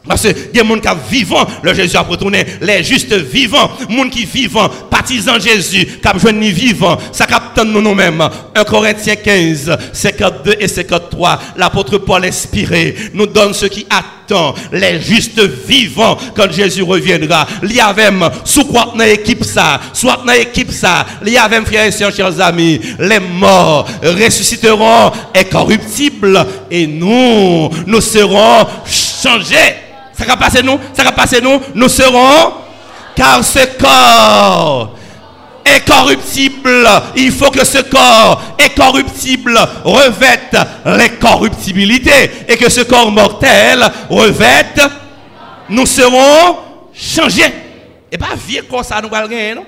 Parce 0.08 0.24
que 0.24 0.30
y 0.30 0.60
a 0.60 0.64
des 0.64 0.68
gens 0.68 0.80
qui 0.80 1.16
vivant, 1.16 1.46
le 1.62 1.74
Jésus 1.76 1.96
a 1.96 2.02
retourné, 2.02 2.44
les 2.60 2.84
justes 2.84 3.14
vivants, 3.14 3.70
les 3.88 3.96
gens 3.96 4.10
qui 4.10 4.26
vivant, 4.26 4.68
partisans 4.90 5.40
Jésus, 5.40 5.86
qui 5.86 6.08
ont 6.08 6.14
besoin 6.14 6.34
vivant, 6.34 6.98
ça 7.12 7.28
capte 7.28 7.60
nous 7.64 7.82
nous-mêmes. 7.82 8.28
1 8.56 8.64
Corinthiens 8.64 9.16
15, 9.16 9.78
52 9.94 10.56
et 10.60 10.68
53, 10.68 11.40
l'apôtre 11.58 12.00
Paul 12.00 12.26
inspiré 12.26 12.96
nous 13.14 13.28
donne 13.28 13.54
ce 13.54 13.68
qui 13.68 13.86
attend 13.92 14.56
les 14.72 15.00
justes 15.00 15.42
vivants 15.68 16.18
quand 16.36 16.52
Jésus 16.52 16.82
reviendra. 16.82 17.48
Avait 17.82 18.10
sous 18.44 18.66
quoi 18.66 18.94
dans 18.98 19.04
l'équipe 19.04 19.44
ça, 19.44 19.80
soit 19.94 20.24
dans 20.26 20.34
l'équipe 20.34 20.72
ça, 20.72 21.06
avait 21.40 21.62
frères 21.62 21.86
et 21.86 21.92
sœurs, 21.92 22.14
chers 22.14 22.40
amis, 22.42 22.80
les 22.98 23.20
morts 23.20 23.88
ressusciteront 24.02 25.12
incorruptibles 25.36 26.44
et 26.72 26.88
nous, 26.88 27.70
nous 27.86 28.02
serons 28.02 28.66
changés. 28.88 29.91
Ça 30.22 30.28
va 30.28 30.38
passer 30.38 30.62
nous, 30.62 30.80
ça 30.94 31.04
va 31.04 31.12
passer 31.14 31.42
nous, 31.42 31.60
nous 31.74 31.90
serons, 31.90 32.54
car 33.16 33.44
ce 33.44 33.66
corps 33.76 34.96
est 35.66 35.84
corruptible. 35.84 36.88
Il 37.16 37.32
faut 37.32 37.50
que 37.50 37.66
ce 37.66 37.80
corps 37.80 38.40
est 38.60 38.76
corruptible 38.76 39.60
revête 39.84 40.56
l'incorruptibilité 40.86 42.30
et 42.48 42.56
que 42.56 42.70
ce 42.70 42.82
corps 42.82 43.10
mortel 43.10 43.84
revête, 44.12 44.80
nous 45.70 45.88
serons 45.88 46.56
changés. 46.94 47.52
Et 48.12 48.18
pas 48.20 48.36
vieux 48.48 48.62
comme 48.70 48.84
ça, 48.84 49.02
nous 49.02 49.10
allons 49.12 49.28
gagner, 49.28 49.56
non? 49.56 49.66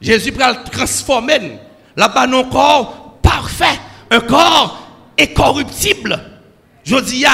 Jésus 0.00 0.32
va 0.32 0.52
transformer 0.52 1.60
là-bas 1.94 2.26
nos 2.26 2.42
corps 2.46 3.18
parfait, 3.22 3.78
un 4.10 4.18
corps 4.18 4.80
incorruptible. 5.16 6.18
Je 6.82 6.96
dis, 6.96 7.24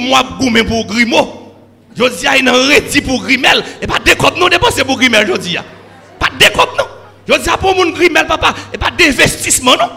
moi 0.00 0.22
goût 0.38 0.50
pour 0.64 0.86
Grimaud. 0.86 1.28
Je 1.96 2.04
dis 2.18 2.26
à 2.26 2.38
une 2.38 2.48
réti 2.48 3.00
pour 3.02 3.22
Grimel 3.22 3.62
et 3.80 3.86
pas 3.86 3.98
décote 3.98 4.38
nous 4.38 4.48
dépenser 4.48 4.82
pour 4.84 4.98
Grimel 4.98 5.26
je 5.26 5.36
dis 5.36 5.56
pas 6.18 6.28
décote 6.38 6.70
non. 6.78 6.84
Je 7.28 7.34
dis 7.34 7.50
pour 7.60 7.76
mon 7.76 7.90
Grimel 7.90 8.26
papa 8.26 8.54
et 8.72 8.78
pas 8.78 8.90
d'investissement 8.90 9.72
non. 9.72 9.90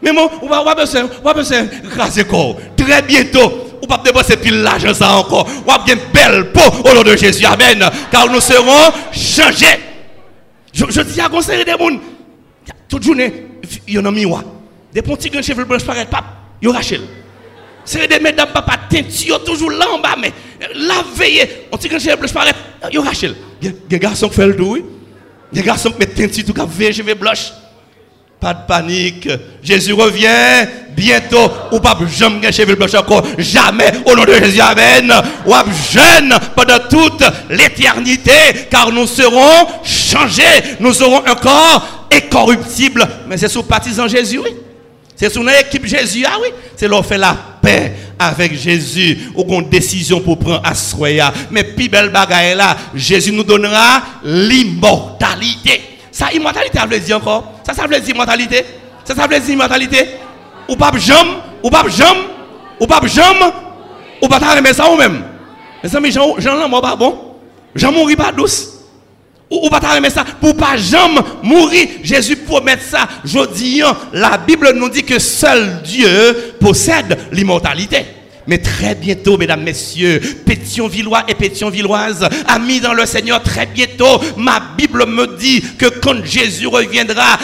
Mais 0.00 0.12
moi 0.12 0.30
on 0.40 0.48
va 0.48 0.74
besoin 0.74 1.08
on 1.20 1.24
va 1.24 1.34
besoin 1.34 1.66
raser 1.96 2.24
corps 2.24 2.56
très 2.76 3.02
bientôt 3.02 3.72
on 3.82 3.86
va 3.86 4.00
dépenser 4.02 4.36
pile 4.36 4.62
l'argent 4.62 4.94
ça 4.94 5.16
encore. 5.16 5.46
On 5.66 5.70
va 5.70 5.78
bien 5.78 5.96
belle 6.14 6.52
peau 6.52 6.60
au 6.88 6.94
nom 6.94 7.02
de 7.02 7.16
Jésus. 7.16 7.44
Amen. 7.44 7.84
Car 8.10 8.30
nous 8.30 8.40
serons 8.40 8.92
changés. 9.12 9.80
Je, 10.72 10.84
je 10.88 11.00
dis 11.02 11.20
à 11.20 11.28
conseiller 11.28 11.64
des 11.64 11.72
gens, 11.72 11.98
toute 12.88 13.02
journée, 13.02 13.46
il 13.88 13.94
y 13.94 13.98
a 13.98 14.00
un 14.00 14.10
miroir. 14.10 14.44
Des 14.92 15.02
petits 15.02 15.30
grands 15.30 15.42
cheveux 15.42 15.64
blancs 15.64 15.84
paraissent 15.84 16.06
pas, 16.06 16.22
il 16.60 16.68
y 16.68 16.70
a 16.70 16.74
Rachel. 16.74 17.00
C'est 17.84 18.06
des 18.06 18.20
mesdames 18.20 18.48
papa 18.52 18.78
teinture 18.88 19.42
toujours 19.44 19.70
là 19.70 19.86
en 19.92 19.98
bas 19.98 20.16
mais 20.20 20.32
la 20.74 21.02
veille 21.14 21.48
on 21.70 21.76
dit 21.76 21.88
que 21.88 21.98
je 21.98 22.14
blanche 22.16 22.32
paraît 22.32 22.54
yo 22.92 23.02
Rachel 23.02 23.34
des 23.60 23.98
garçons 23.98 24.28
qui 24.28 24.36
font 24.36 24.46
le 24.46 24.54
douille. 24.54 24.84
Des 25.52 25.62
garçons 25.62 25.90
qui 25.90 25.98
mettent 25.98 26.14
teinture 26.14 26.44
tout 26.44 26.52
cap 26.52 26.68
veille 26.68 26.92
cheveux 26.92 27.14
blanche 27.14 27.52
pas 28.42 28.54
de 28.54 28.66
panique. 28.66 29.28
Jésus 29.62 29.92
revient 29.92 30.66
bientôt. 30.96 31.48
Ou 31.70 31.78
pas 31.78 31.96
jamais 32.10 32.50
cheveux 32.50 32.74
blanche 32.74 32.94
encore. 32.94 33.22
Jamais 33.38 33.92
au 34.04 34.16
nom 34.16 34.24
de 34.24 34.32
Jésus 34.32 34.60
amen. 34.60 35.12
Ou 35.46 35.52
jeune 35.92 36.34
pendant 36.56 36.80
toute 36.90 37.22
l'éternité 37.48 38.66
car 38.68 38.90
nous 38.90 39.06
serons 39.06 39.68
changés. 39.84 40.42
Nous 40.80 41.02
aurons 41.02 41.22
un 41.24 41.36
corps 41.36 42.08
incorruptible. 42.12 43.06
Mais 43.28 43.36
c'est 43.36 43.48
sous 43.48 43.62
partisan 43.62 44.08
Jésus 44.08 44.38
oui. 44.38 44.50
C'est 45.14 45.32
sous 45.32 45.44
notre 45.44 45.60
équipe 45.60 45.86
Jésus, 45.86 46.24
ah 46.26 46.36
oui. 46.42 46.48
C'est 46.76 46.88
là 46.88 47.00
fait 47.04 47.18
la 47.18 47.36
paix 47.62 47.92
avec 48.18 48.54
Jésus. 48.54 49.30
Ou 49.34 49.44
une 49.54 49.68
décision 49.68 50.20
pour 50.20 50.38
prendre 50.38 50.62
à. 50.64 50.72
Mais 51.50 51.64
plus 51.64 51.88
belle 51.88 52.10
bagaille 52.10 52.54
là, 52.56 52.76
Jésus 52.94 53.32
nous 53.32 53.44
donnera 53.44 54.02
l'immortalité. 54.24 55.80
Ça, 56.10 56.32
immortalité, 56.32 56.78
ça 56.78 56.86
veut 56.86 56.98
dire 56.98 57.16
encore? 57.16 57.60
Ça, 57.66 57.72
ça 57.72 57.86
veut 57.86 57.98
dire 57.98 58.14
immortalité? 58.14 58.64
Ça, 59.04 59.14
ça 59.14 59.26
veut 59.26 59.38
dire 59.38 59.50
immortalité? 59.50 60.08
Ou 60.68 60.76
pas 60.76 60.92
jam, 60.96 61.26
ou 61.62 61.70
pas 61.70 61.84
jam, 61.88 62.16
ou 62.78 62.86
pas 62.86 63.00
jam, 63.06 63.36
ou 64.20 64.28
pas 64.28 64.38
t'arrêter 64.38 64.74
ça 64.74 64.90
ou 64.90 64.96
même. 64.96 65.24
Mais 65.82 65.96
amis, 65.96 66.12
Jean, 66.12 66.34
Jean, 66.38 66.56
là, 66.56 66.68
moi, 66.68 66.82
pas 66.82 66.96
bon. 66.96 67.36
Jean 67.74 67.92
mourit 67.92 68.16
pas 68.16 68.32
douce 68.32 68.71
ou, 69.52 69.68
pas 69.68 69.80
t'aimer 69.80 70.10
ça 70.10 70.24
pour 70.40 70.56
pas 70.56 70.76
jamais 70.76 71.20
mourir. 71.42 71.88
Jésus 72.02 72.36
promet 72.36 72.78
ça. 72.78 73.08
Je 73.24 73.46
dis 73.54 73.82
la 74.12 74.38
bible 74.38 74.72
nous 74.74 74.88
dit 74.88 75.02
que 75.02 75.18
seul 75.18 75.82
dieu 75.82 76.54
possède 76.60 77.18
l'immortalité. 77.32 78.06
Mais 78.46 78.58
très 78.58 78.94
bientôt, 78.94 79.36
mesdames, 79.38 79.62
messieurs, 79.62 80.20
Pétion-Villois 80.44 81.24
et 81.28 81.34
Pétion-Villoises, 81.34 82.28
amis 82.48 82.80
dans 82.80 82.92
le 82.94 83.06
Seigneur, 83.06 83.42
très 83.42 83.66
bientôt, 83.66 84.20
ma 84.36 84.60
Bible 84.76 85.06
me 85.06 85.38
dit 85.38 85.62
que 85.78 85.86
quand 85.86 86.24
Jésus 86.24 86.66
reviendra, 86.66 87.38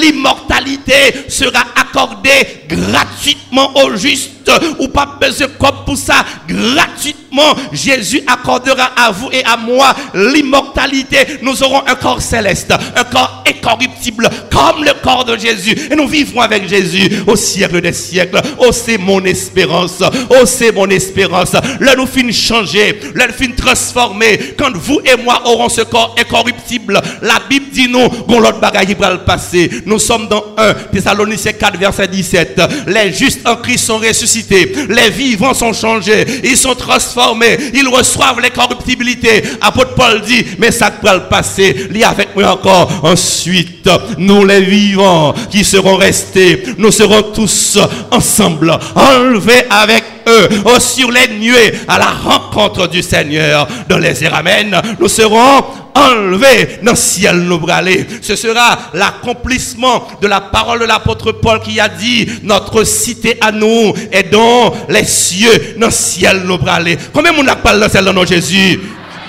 l'immortalité 0.00 1.28
sera 1.28 1.64
accordée 1.80 2.64
gratuitement 2.68 3.72
aux 3.84 3.96
justes 3.96 4.41
ou 4.78 4.88
pas 4.88 5.18
besoin 5.20 5.48
comme 5.58 5.84
pour 5.84 5.96
ça. 5.96 6.24
Gratuitement, 6.48 7.54
Jésus 7.72 8.22
accordera 8.26 8.90
à 8.96 9.10
vous 9.10 9.30
et 9.32 9.44
à 9.44 9.56
moi 9.56 9.94
l'immortalité. 10.14 11.18
Nous 11.42 11.62
aurons 11.62 11.82
un 11.86 11.94
corps 11.94 12.22
céleste, 12.22 12.72
un 12.96 13.04
corps 13.04 13.44
incorruptible, 13.46 14.28
comme 14.50 14.84
le 14.84 14.92
corps 15.02 15.24
de 15.24 15.36
Jésus. 15.36 15.76
Et 15.90 15.94
nous 15.94 16.08
vivrons 16.08 16.40
avec 16.40 16.68
Jésus 16.68 17.22
au 17.26 17.36
siècle 17.36 17.80
des 17.80 17.92
siècles. 17.92 18.40
Oh, 18.58 18.72
c'est 18.72 18.98
mon 18.98 19.24
espérance. 19.24 20.02
Oh, 20.30 20.44
c'est 20.44 20.72
mon 20.72 20.88
espérance. 20.88 21.52
Là, 21.52 21.94
nous 21.96 22.06
finissons 22.06 22.54
changer. 22.54 23.00
Là, 23.14 23.26
nous 23.26 23.34
finissons 23.34 23.62
transformer. 23.62 24.54
Quand 24.58 24.74
vous 24.74 25.00
et 25.04 25.16
moi 25.22 25.42
aurons 25.46 25.68
ce 25.68 25.82
corps 25.82 26.14
incorruptible, 26.18 27.00
la 27.22 27.40
Bible 27.48 27.61
dit 27.72 27.88
nous, 27.88 28.08
qu'on 28.08 28.40
l'autre 28.40 28.60
bagaille 28.60 28.86
qui 28.86 28.94
va 28.94 29.10
le 29.10 29.18
passer. 29.18 29.70
Nous 29.86 29.98
sommes 29.98 30.28
dans 30.28 30.44
1 30.56 30.74
Thessaloniciens 30.92 31.52
4, 31.52 31.78
verset 31.78 32.08
17. 32.08 32.60
Les 32.86 33.12
justes 33.12 33.46
en 33.46 33.56
Christ 33.56 33.86
sont 33.86 33.98
ressuscités 33.98 34.72
les 34.88 35.10
vivants 35.10 35.54
sont 35.54 35.72
changés. 35.72 36.24
Ils 36.44 36.56
sont 36.56 36.74
transformés. 36.74 37.58
Ils 37.74 37.88
reçoivent 37.88 38.40
les 38.40 38.50
corruptibilités. 38.50 39.42
Apôtre 39.60 39.94
Paul 39.94 40.20
dit, 40.22 40.44
mais 40.58 40.70
ça 40.70 40.90
peut 40.90 41.12
le 41.12 41.28
passer. 41.28 41.88
Lis 41.90 42.04
avec 42.04 42.34
moi 42.34 42.52
encore. 42.52 42.90
Ensuite, 43.02 43.88
nous 44.18 44.44
les 44.44 44.60
vivants 44.60 45.34
qui 45.50 45.64
seront 45.64 45.96
restés, 45.96 46.62
nous 46.78 46.90
serons 46.90 47.22
tous 47.34 47.78
ensemble 48.10 48.78
enlevés 48.94 49.64
avec 49.70 50.04
oh, 50.26 50.78
sur 50.78 51.10
les 51.10 51.28
nuées 51.38 51.72
à 51.88 51.98
la 51.98 52.10
rencontre 52.10 52.88
du 52.88 53.02
Seigneur 53.02 53.66
dans 53.88 53.98
les. 53.98 54.24
Amen. 54.26 54.80
Nous 55.00 55.08
serons 55.08 55.64
enlevés 55.94 56.78
dans 56.82 56.92
le 56.92 56.96
ciel 56.96 57.36
nous 57.42 57.58
bralés. 57.58 58.06
Ce 58.20 58.36
sera 58.36 58.78
l'accomplissement 58.94 60.06
de 60.20 60.26
la 60.26 60.40
parole 60.40 60.80
de 60.80 60.84
l'apôtre 60.84 61.32
Paul 61.32 61.60
qui 61.60 61.80
a 61.80 61.88
dit 61.88 62.28
notre 62.42 62.84
cité 62.84 63.36
à 63.40 63.52
nous 63.52 63.92
est 64.10 64.30
dans 64.30 64.72
les 64.88 65.04
cieux, 65.04 65.76
dans 65.78 65.86
le 65.86 65.92
ciel 65.92 66.42
nous 66.44 66.58
bralés. 66.58 66.98
Combien 67.12 67.32
de 67.32 67.36
monde 67.38 67.50
parle 67.62 67.78
dans 67.78 67.86
le 67.86 67.90
ciel 67.90 68.04
dans 68.04 68.12
nos 68.12 68.26
Jésus? 68.26 68.80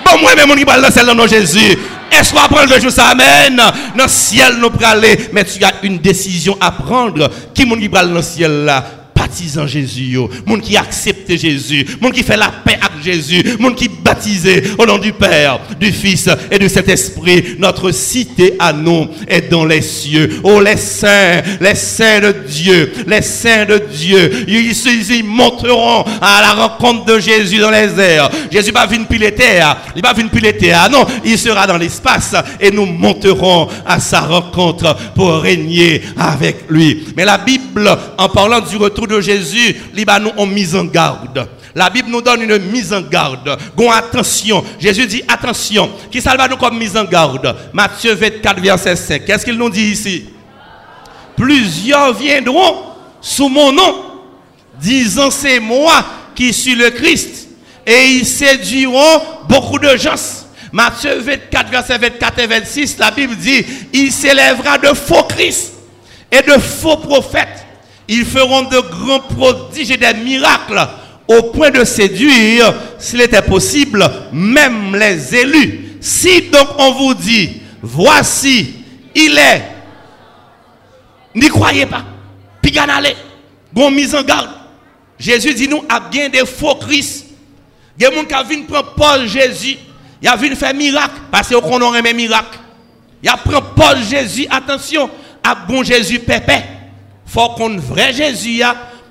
Bon, 0.06 0.20
moi, 0.22 0.36
même, 0.36 0.56
qui 0.56 0.66
parle 0.66 0.82
dans 0.82 0.88
le 0.88 0.94
ciel 0.94 1.06
dans 1.06 1.16
nos 1.16 1.28
Jésus. 1.28 1.78
Est-ce 2.12 2.32
qu'on 2.32 2.42
va 2.42 2.48
prendre 2.48 2.74
le 2.74 2.80
jour 2.80 2.92
ça? 2.92 3.08
Amen? 3.08 3.56
Dans 3.96 4.04
le 4.04 4.10
ciel, 4.10 4.56
nous 4.60 4.70
aller. 4.86 5.30
Mais 5.32 5.44
tu 5.46 5.64
as 5.64 5.74
une 5.84 5.98
décision 5.98 6.58
à 6.60 6.72
prendre. 6.72 7.30
Qui 7.54 7.66
monde 7.66 7.80
qui 7.80 7.90
parle 7.90 8.10
dans 8.10 8.16
le 8.16 8.22
ciel 8.22 8.66
là? 8.66 9.03
Baptisant 9.16 9.68
Jésus, 9.68 10.18
monde 10.46 10.62
qui 10.62 10.78
accepte 10.78 11.36
Jésus, 11.36 11.86
monde 12.02 12.14
qui 12.14 12.24
fait 12.24 12.38
la 12.38 12.52
paix 12.64 12.78
avec 12.82 13.04
Jésus, 13.04 13.44
monde 13.60 13.76
qui 13.76 13.88
baptisé 13.88 14.64
au 14.78 14.86
nom 14.86 14.98
du 14.98 15.14
Père, 15.14 15.60
du 15.80 15.92
Fils 15.92 16.30
et 16.52 16.60
de 16.60 16.68
cet 16.68 16.90
esprit. 16.90 17.56
Notre 17.60 17.92
cité 17.92 18.56
à 18.60 18.74
nous 18.74 19.08
est 19.28 19.50
dans 19.50 19.66
les 19.66 19.82
cieux. 19.82 20.42
Oh, 20.44 20.62
les 20.62 20.78
saints, 20.78 21.42
les 21.60 21.76
saints 21.76 22.20
de 22.20 22.36
Dieu, 22.48 22.94
les 23.08 23.22
saints 23.22 23.66
de 23.66 23.78
Dieu, 23.78 24.46
ils, 24.48 24.72
ils 25.12 25.24
monteront 25.24 26.04
à 26.22 26.42
la 26.42 26.54
rencontre 26.54 27.06
de 27.06 27.20
Jésus 27.20 27.58
dans 27.58 27.72
les 27.72 28.00
airs. 28.00 28.30
Jésus 28.52 28.72
va 28.72 28.86
venir 28.86 29.08
piler 29.08 29.34
terre, 29.34 29.78
il 29.96 30.02
va 30.02 30.14
venir 30.14 30.32
piler 30.32 30.56
terre. 30.56 30.90
Non, 30.92 31.06
il 31.24 31.38
sera 31.38 31.68
dans 31.68 31.78
l'espace 31.78 32.36
et 32.60 32.72
nous 32.72 32.86
monterons 32.86 33.68
à 33.86 34.00
sa 34.00 34.22
rencontre 34.22 34.96
pour 35.16 35.42
régner 35.42 36.02
avec 36.18 36.66
lui. 36.70 37.06
Mais 37.16 37.26
la 37.26 37.38
Bible, 37.38 37.90
en 38.18 38.30
parlant 38.30 38.62
du 38.62 38.78
retour 38.78 39.03
de 39.08 39.22
Jésus, 39.22 39.76
nous 39.96 40.32
ont 40.38 40.46
mis 40.46 40.76
en 40.76 40.86
garde. 40.86 41.48
La 41.76 41.90
Bible 41.90 42.10
nous 42.10 42.22
donne 42.22 42.42
une 42.42 42.58
mise 42.60 42.94
en 42.94 43.02
garde. 43.02 43.58
Gon 43.76 43.90
attention. 43.90 44.64
Jésus 44.80 45.08
dit 45.08 45.24
attention. 45.28 45.90
Qui 46.12 46.22
ça 46.22 46.36
va 46.36 46.48
nous 46.48 46.58
comme 46.58 46.78
mise 46.78 46.96
en 46.96 47.06
garde? 47.06 47.56
Matthieu 47.74 48.14
24, 48.14 48.62
verset 48.62 48.96
5. 48.96 49.26
Qu'est-ce 49.26 49.46
qu'il 49.46 49.58
nous 49.58 49.70
dit 49.70 49.92
ici? 49.92 50.26
Plusieurs 51.36 52.14
viendront 52.14 52.84
sous 53.20 53.50
mon 53.50 53.72
nom, 53.72 54.04
disant 54.80 55.32
c'est 55.32 55.60
moi 55.60 56.06
qui 56.36 56.54
suis 56.54 56.76
le 56.76 56.92
Christ. 56.92 57.48
Et 57.86 58.18
ils 58.18 58.26
séduiront 58.26 59.22
beaucoup 59.50 59.80
de 59.80 59.98
gens. 59.98 60.44
Matthieu 60.72 61.20
24, 61.20 61.70
verset 61.70 61.98
24 61.98 62.40
et 62.40 62.48
26, 62.48 62.98
la 62.98 63.12
Bible 63.12 63.36
dit, 63.36 63.64
il 63.94 64.12
s'élèvera 64.12 64.78
de 64.80 64.88
faux 64.88 65.24
Christ 65.24 65.74
et 66.32 66.42
de 66.42 66.54
faux 66.54 66.98
prophètes 66.98 67.63
ils 68.08 68.26
feront 68.26 68.64
de 68.64 68.80
grands 68.80 69.20
prodiges 69.20 69.92
et 69.92 69.98
des 69.98 70.14
miracles 70.14 70.88
au 71.28 71.44
point 71.44 71.70
de 71.70 71.84
séduire, 71.84 72.74
s'il 73.00 73.22
était 73.22 73.42
possible, 73.42 74.06
même 74.32 74.96
les 74.96 75.36
élus. 75.36 75.98
Si 76.02 76.50
donc 76.50 76.68
on 76.78 76.92
vous 76.92 77.14
dit, 77.14 77.62
voici, 77.82 78.76
il 79.16 79.38
est, 79.38 79.64
n'y 81.36 81.48
croyez 81.48 81.86
pas. 81.86 82.04
Allez, 82.90 83.16
bon 83.72 83.92
mise 83.92 84.16
en 84.16 84.24
garde. 84.24 84.50
Jésus 85.18 85.54
dit 85.54 85.68
nous, 85.68 85.84
à 85.88 86.00
bien 86.00 86.28
des 86.28 86.46
faux 86.46 86.76
Christ. 86.76 87.28
Il 87.98 88.04
y 88.04 88.06
a 88.06 88.10
des 88.10 88.16
gens 88.16 88.24
qui 88.26 88.64
prendre 88.64 88.94
Paul 88.96 89.28
Jésus. 89.28 89.78
Il 90.22 90.28
a 90.28 90.36
vu 90.36 90.54
faire 90.56 90.74
miracle, 90.74 91.22
parce 91.32 91.50
qu'on 91.50 91.82
aurait 91.82 92.00
un 92.00 92.14
miracle. 92.14 92.58
Il 93.22 93.30
a 93.30 93.38
pris 93.38 93.56
Paul 93.76 93.98
Jésus, 94.04 94.48
attention, 94.50 95.10
à 95.44 95.56
bon 95.56 95.84
Jésus 95.84 96.20
pépé 96.20 96.56
faut 97.26 97.50
qu'on 97.50 97.78
vrai 97.78 98.14
Jésus 98.14 98.62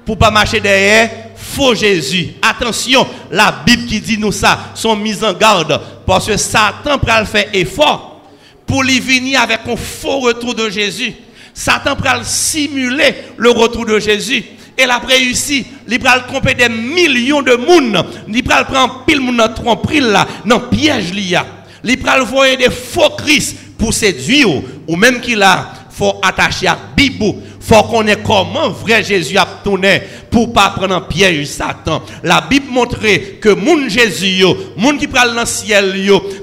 pour 0.05 0.19
pas 0.19 0.31
marcher 0.31 0.61
derrière 0.61 1.11
faux 1.37 1.75
Jésus. 1.75 2.31
Attention, 2.41 3.07
la 3.31 3.55
Bible 3.67 3.87
qui 3.87 4.01
dit 4.01 4.19
nous 4.19 4.33
ça 4.33 4.71
sont 4.75 4.97
mises 4.97 5.23
en 5.23 5.33
garde 5.33 5.81
parce 6.07 6.27
que 6.27 6.37
Satan 6.37 6.99
le 7.21 7.27
faire 7.27 7.49
effort 7.53 8.21
pour 8.67 8.83
lui 8.83 9.01
venir 9.01 9.41
avec 9.41 9.61
un 9.67 9.77
faux 9.77 10.21
retour 10.21 10.55
de 10.55 10.71
Jésus. 10.71 11.15
Satan 11.53 11.97
le 12.19 12.25
simuler 12.25 13.15
le 13.37 13.51
retour 13.51 13.85
de 13.85 13.99
Jésus. 13.99 14.45
Et 14.79 14.87
la 14.87 14.99
réussi, 14.99 15.67
il 15.87 16.01
va 16.01 16.21
tromper 16.21 16.55
des 16.55 16.71
millions 16.71 17.43
de 17.43 17.55
monde, 17.57 18.07
il 18.27 18.43
va 18.43 18.65
prendre 18.65 19.05
pile 19.05 19.21
monde 19.21 19.37
dans 19.37 19.53
tromperie 19.53 20.01
piège 20.71 21.13
Il 21.85 21.99
va 21.99 22.21
voyer 22.21 22.57
des 22.57 22.71
faux 22.71 23.11
Christ 23.19 23.57
pour 23.77 23.93
séduire 23.93 24.49
ou 24.89 24.97
même 24.97 25.21
qu'il 25.21 25.43
a 25.43 25.73
faut 25.93 26.19
attacher 26.23 26.67
à 26.69 26.79
Bibou 26.97 27.37
faut 27.63 27.83
qu'on 27.85 28.07
ait 28.07 28.19
comment 28.25 28.71
vrai 28.71 29.05
Jésus 29.05 29.39
a 29.39 29.47
tourné 29.63 30.03
pour 30.31 30.53
pas 30.53 30.71
prendre 30.71 30.97
en 30.97 31.01
piège 31.01 31.47
Satan. 31.47 32.03
La 32.23 32.41
Bible 32.41 32.71
montre 32.71 32.99
que 33.41 33.51
mon 33.51 33.89
Jésus 33.89 34.39
yo, 34.39 34.57
moun 34.77 34.99
qui 34.99 35.07
prend 35.07 35.27
dans 35.27 35.41
le 35.41 35.47
ciel 35.47 35.95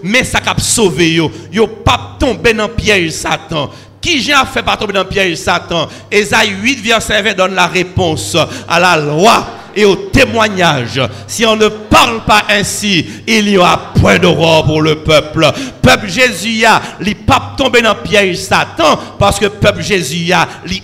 mais 0.03 0.23
ça 0.23 0.39
cap 0.39 0.59
sauvé 0.61 1.13
yo, 1.13 1.31
yo 1.51 1.67
pas 1.67 2.15
tomber 2.19 2.53
dans 2.53 2.69
piège 2.69 3.11
Satan. 3.11 3.69
Qui 4.01 4.21
j'ai 4.21 4.33
fait 4.53 4.63
pas 4.63 4.77
tomber 4.77 4.93
dans 4.93 5.05
piège 5.05 5.35
Satan? 5.35 5.87
Esaïe 6.09 6.53
8 6.61 6.79
verset 6.81 7.21
20 7.21 7.33
donne 7.35 7.55
la 7.55 7.67
réponse 7.67 8.37
à 8.67 8.79
la 8.79 8.95
loi 8.95 9.45
et 9.75 9.85
au 9.85 9.95
témoignage. 9.95 11.01
Si 11.27 11.45
on 11.45 11.55
ne 11.55 11.67
parle 11.67 12.23
pas 12.25 12.43
ainsi, 12.49 13.05
il 13.27 13.49
y 13.49 13.57
aura 13.57 13.93
point 13.99 14.17
d'aurore 14.17 14.65
pour 14.65 14.81
le 14.81 14.95
peuple. 14.95 15.47
Peuple 15.81 16.07
Jésus 16.07 16.65
a, 16.65 16.81
li 16.99 17.15
pas 17.15 17.53
tomber 17.57 17.81
dans 17.81 17.93
le 17.93 18.01
piège 18.01 18.37
Satan 18.37 18.97
parce 19.17 19.39
que 19.39 19.47
peuple 19.47 19.81
Jésus 19.81 20.31
a, 20.31 20.47
li 20.65 20.81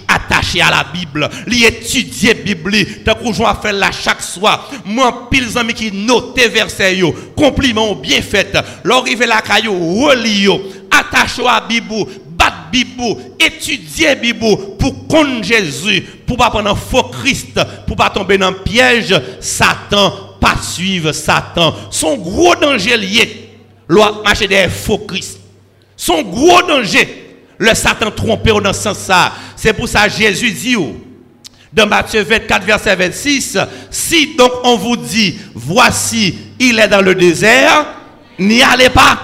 attaché 0.60 0.62
à 0.62 0.72
la 0.72 0.86
Bible, 0.92 1.30
li 1.48 1.66
étudier 1.66 2.34
Bible, 2.34 3.04
tant 3.04 3.16
qu'on 3.16 3.34
joue 3.34 3.46
à 3.46 3.56
faire 3.56 3.74
là 3.74 3.92
chaque 3.92 4.22
soir. 4.22 4.70
Moi, 4.86 5.28
pile 5.30 5.58
amis 5.58 5.74
qui 5.74 5.92
notent 5.92 6.40
verset 6.52 6.98
yo, 6.98 7.14
compliment 7.36 7.96
bien 7.96 8.22
fait. 8.22 8.58
L'arrivée 8.84 9.26
la 9.26 9.42
caillou, 9.42 10.06
relis 10.06 10.48
attache 10.92 11.40
à 11.46 11.62
Bible, 11.62 12.06
Bibou, 12.76 13.18
étudier 13.40 14.16
Bibou 14.16 14.58
pour 14.78 15.08
connaître 15.08 15.46
Jésus, 15.46 16.02
pour 16.28 16.36
pas 16.36 16.50
prendre 16.50 16.72
un 16.72 16.76
faux 16.76 17.04
Christ, 17.04 17.60
pour 17.88 17.96
pas 17.96 18.10
tomber 18.10 18.38
dans 18.38 18.52
le 18.52 18.58
piège, 18.58 19.16
Satan, 19.40 20.12
pas 20.42 20.58
suivre 20.62 21.14
Satan. 21.14 21.74
Son 21.90 22.18
gros 22.18 22.56
danger 22.56 22.98
lié, 22.98 23.50
loi 23.88 24.22
marcher 24.24 24.48
des 24.48 24.68
faux 24.68 24.98
Christ. 24.98 25.40
Son 25.96 26.22
gros 26.24 26.62
danger, 26.64 27.25
le 27.58 27.74
Satan 27.74 28.12
trompé 28.12 28.52
dans 28.52 28.74
ce 28.74 28.82
sens 28.82 28.98
ça. 28.98 29.34
C'est 29.56 29.74
pour 29.74 29.88
ça 29.88 30.08
Jésus 30.08 30.52
dit 30.52 30.78
dans 31.74 31.88
Matthieu 31.88 32.24
24, 32.24 32.66
verset 32.66 32.96
26, 32.96 33.58
si 33.92 34.36
donc 34.38 34.52
on 34.64 34.78
vous 34.78 34.96
dit, 34.96 35.36
voici, 35.54 36.34
il 36.58 36.80
est 36.80 36.88
dans 36.88 37.02
le 37.02 37.14
désert, 37.14 37.86
n'y 38.40 38.64
allez 38.64 38.90
pas. 38.90 39.20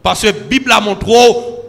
Parce 0.00 0.22
que 0.22 0.28
la 0.28 0.32
Bible 0.32 0.70
a 0.70 0.80
montré 0.80 1.12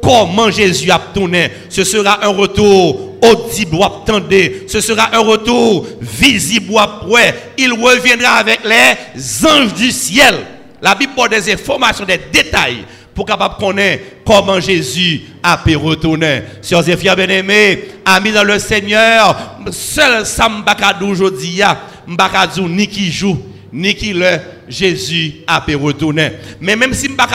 comment 0.04 0.52
Jésus 0.52 0.92
a 0.92 1.00
tourné? 1.00 1.52
Ce 1.70 1.84
sera 1.84 2.24
un 2.24 2.30
retour 2.30 3.14
audible 3.24 3.78
attendez. 3.82 4.66
Ce 4.68 4.82
sera 4.82 5.16
un 5.16 5.20
retour 5.20 5.88
visible 6.02 6.74
après. 6.78 7.54
Il 7.58 7.74
reviendra 7.74 8.34
avec 8.34 8.60
les 8.66 9.48
anges 9.48 9.74
du 9.74 9.92
ciel. 9.92 10.36
La 10.82 10.94
Bible 10.94 11.14
porte 11.16 11.32
des 11.32 11.54
informations, 11.54 12.06
des 12.06 12.20
détails 12.32 12.86
pour 13.14 13.26
capable 13.26 13.56
connaître 13.58 14.04
comment 14.26 14.60
Jésus 14.60 15.22
a 15.42 15.58
pu 15.58 15.76
retourner. 15.76 16.44
Sœurs 16.62 16.88
et 16.90 16.98
frères 16.98 17.16
bien-aimés, 17.16 17.86
amis 18.06 18.32
dans 18.32 18.44
le 18.44 18.60
Seigneur, 18.60 19.58
seul 19.72 20.26
Sam 20.26 20.64
Bakadou 20.64 21.08
aujourd'hui, 21.08 21.62
Mbakadou 22.08 22.68
ni 22.68 22.88
qui 22.88 23.12
joue, 23.12 23.40
ni 23.72 23.96
qui 23.96 24.14
le 24.14 24.38
Jésus 24.68 25.36
a 25.48 25.62
pu 25.62 25.76
retourner. 25.76 26.32
Mais 26.62 26.76
même 26.76 26.94
si 26.94 27.10
pas 27.10 27.28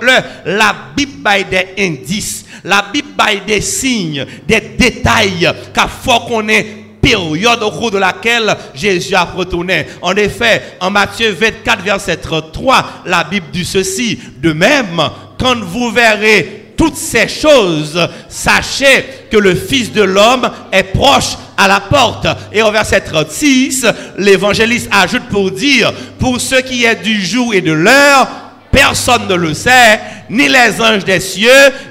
le, 0.00 0.52
la 0.56 0.74
Bible 0.96 1.12
a 1.24 1.42
des 1.42 1.66
indices, 1.78 2.44
la 2.64 2.84
Bible 2.92 3.08
a 3.18 3.34
des 3.34 3.60
signes, 3.60 4.24
des 4.46 4.60
détails, 4.78 5.50
qu'il 5.74 5.82
faut 6.02 6.20
qu'on 6.20 6.48
ait 6.48 6.81
période 7.02 7.62
au 7.62 7.70
cours 7.72 7.90
de 7.90 7.98
laquelle 7.98 8.56
Jésus 8.74 9.14
a 9.14 9.24
retourné. 9.24 9.86
En 10.00 10.14
effet, 10.14 10.76
en 10.80 10.90
Matthieu 10.90 11.32
24, 11.32 11.82
verset 11.82 12.16
33, 12.16 13.02
la 13.06 13.24
Bible 13.24 13.46
dit 13.52 13.64
ceci, 13.64 14.18
de 14.40 14.52
même, 14.52 15.02
quand 15.38 15.58
vous 15.58 15.90
verrez 15.90 16.72
toutes 16.76 16.96
ces 16.96 17.28
choses, 17.28 18.08
sachez 18.28 19.04
que 19.30 19.36
le 19.36 19.54
Fils 19.54 19.92
de 19.92 20.02
l'homme 20.02 20.48
est 20.70 20.84
proche 20.84 21.36
à 21.56 21.68
la 21.68 21.80
porte. 21.80 22.26
Et 22.52 22.62
au 22.62 22.70
verset 22.70 23.00
36, 23.00 23.86
l'évangéliste 24.16 24.88
ajoute 24.90 25.28
pour 25.28 25.50
dire, 25.50 25.92
pour 26.18 26.40
ce 26.40 26.56
qui 26.56 26.84
est 26.84 27.02
du 27.02 27.20
jour 27.20 27.52
et 27.52 27.60
de 27.60 27.72
l'heure, 27.72 28.28
personne 28.70 29.28
ne 29.28 29.34
le 29.34 29.54
sait, 29.54 30.00
ni 30.30 30.48
les 30.48 30.80
anges 30.80 31.04
des 31.04 31.20
cieux, 31.20 31.50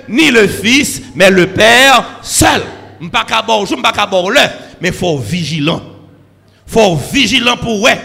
ni 0.10 0.32
le 0.32 0.48
Fils, 0.48 1.02
mais 1.16 1.30
le 1.30 1.48
Père 1.48 2.04
seul. 2.22 2.62
Mais 4.82 4.90
il 4.90 4.94
faut 4.94 5.18
vigilant. 5.18 5.82
faut 6.66 6.96
vigilant 7.12 7.58
pour 7.58 7.80
voir 7.80 7.96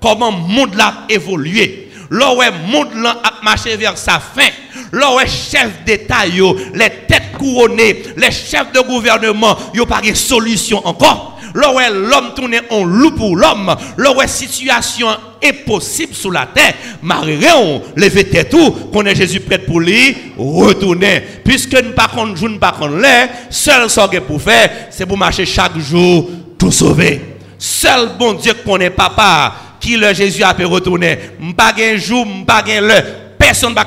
comment 0.00 0.30
le 0.30 0.36
monde 0.36 0.78
a 0.80 1.04
évolué. 1.08 1.88
Là 2.10 2.32
où 2.32 2.40
le 2.40 2.70
monde 2.70 3.06
a 3.06 3.32
marché 3.42 3.76
vers 3.76 3.98
sa 3.98 4.18
fin 4.18 4.48
Là 4.92 5.14
où 5.14 5.18
chef 5.20 5.84
d'État, 5.84 6.24
les 6.26 6.90
têtes 7.06 7.32
couronnées, 7.38 8.02
les 8.16 8.30
chefs 8.30 8.72
de 8.72 8.80
gouvernement, 8.80 9.56
ils 9.74 9.78
n'ont 9.80 9.86
pas 9.86 10.00
de 10.00 10.14
solution 10.14 10.86
encore. 10.86 11.37
L'homme 11.54 12.34
tourne 12.34 12.56
en 12.70 12.84
loup 12.84 13.12
pour 13.12 13.36
l'homme, 13.36 13.74
la 13.96 14.26
situation 14.26 15.08
impossible 15.42 16.14
sous 16.14 16.30
la 16.30 16.46
terre, 16.46 16.74
Marie 17.02 17.38
on 17.56 17.82
lever 17.96 18.24
tête 18.24 18.50
tout, 18.50 18.70
qu'on 18.92 19.04
est 19.06 19.14
Jésus 19.14 19.40
prêt 19.40 19.58
pour 19.58 19.80
lui, 19.80 20.16
retourner. 20.36 21.22
Puisque 21.44 21.74
nous 21.74 21.92
pas 21.92 22.08
contre 22.08 22.36
jour, 22.36 22.48
nous 22.48 22.58
pas 22.58 22.72
contre 22.72 22.96
l'air, 22.96 23.28
seul 23.50 23.88
ce 23.88 24.18
pour 24.20 24.42
faire, 24.42 24.70
c'est 24.90 25.06
pour 25.06 25.18
marcher 25.18 25.46
chaque 25.46 25.78
jour, 25.78 26.28
tout 26.58 26.72
sauver. 26.72 27.36
Seul 27.58 28.10
bon 28.18 28.34
Dieu 28.34 28.52
qu'on 28.64 28.78
est 28.78 28.90
papa, 28.90 29.54
qui 29.80 29.96
le 29.96 30.12
Jésus 30.14 30.42
a 30.42 30.54
pu 30.54 30.64
retourner. 30.64 31.18
Pas 31.56 31.72
un 31.78 31.96
jour, 31.96 32.26
pas 32.46 32.62
le. 32.66 32.94
Personne 33.38 33.70
ne 33.70 33.74
va 33.74 33.84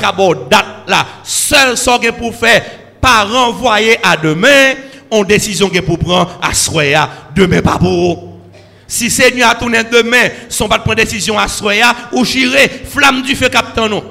date 0.49 0.65
là. 0.87 1.05
Seul 1.23 1.77
ce 1.77 2.11
pour 2.11 2.35
faire, 2.35 2.63
pas 2.99 3.23
renvoyer 3.23 3.97
à 4.03 4.15
demain, 4.15 4.73
on 5.09 5.23
décision 5.23 5.69
que 5.69 5.79
pour 5.79 5.99
prendre 5.99 6.39
à 6.41 6.53
soya, 6.53 7.09
demain 7.35 7.61
pas 7.61 7.77
pour. 7.77 8.39
Si 8.87 9.09
Seigneur 9.09 9.49
a 9.49 9.55
tourné 9.55 9.83
demain, 9.83 10.29
son 10.49 10.67
pas 10.67 10.77
de 10.77 10.83
prendre 10.83 10.97
décision 10.97 11.39
à 11.39 11.47
soya, 11.47 11.95
ou 12.11 12.25
chiré, 12.25 12.67
flamme 12.67 13.21
du 13.21 13.35
feu 13.35 13.47
captain 13.47 13.87
non. 13.87 14.03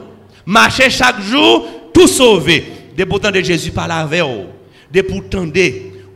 Marcher 0.47 0.89
chaque 0.89 1.21
jour, 1.21 1.67
tout 1.93 2.09
sauver. 2.09 2.65
Des 2.97 3.05
pourtant 3.05 3.31
de 3.31 3.41
Jésus 3.41 3.71
par 3.71 3.89
la 3.89 4.07
veille, 4.07 4.47
des 4.91 5.03
pourtant 5.03 5.47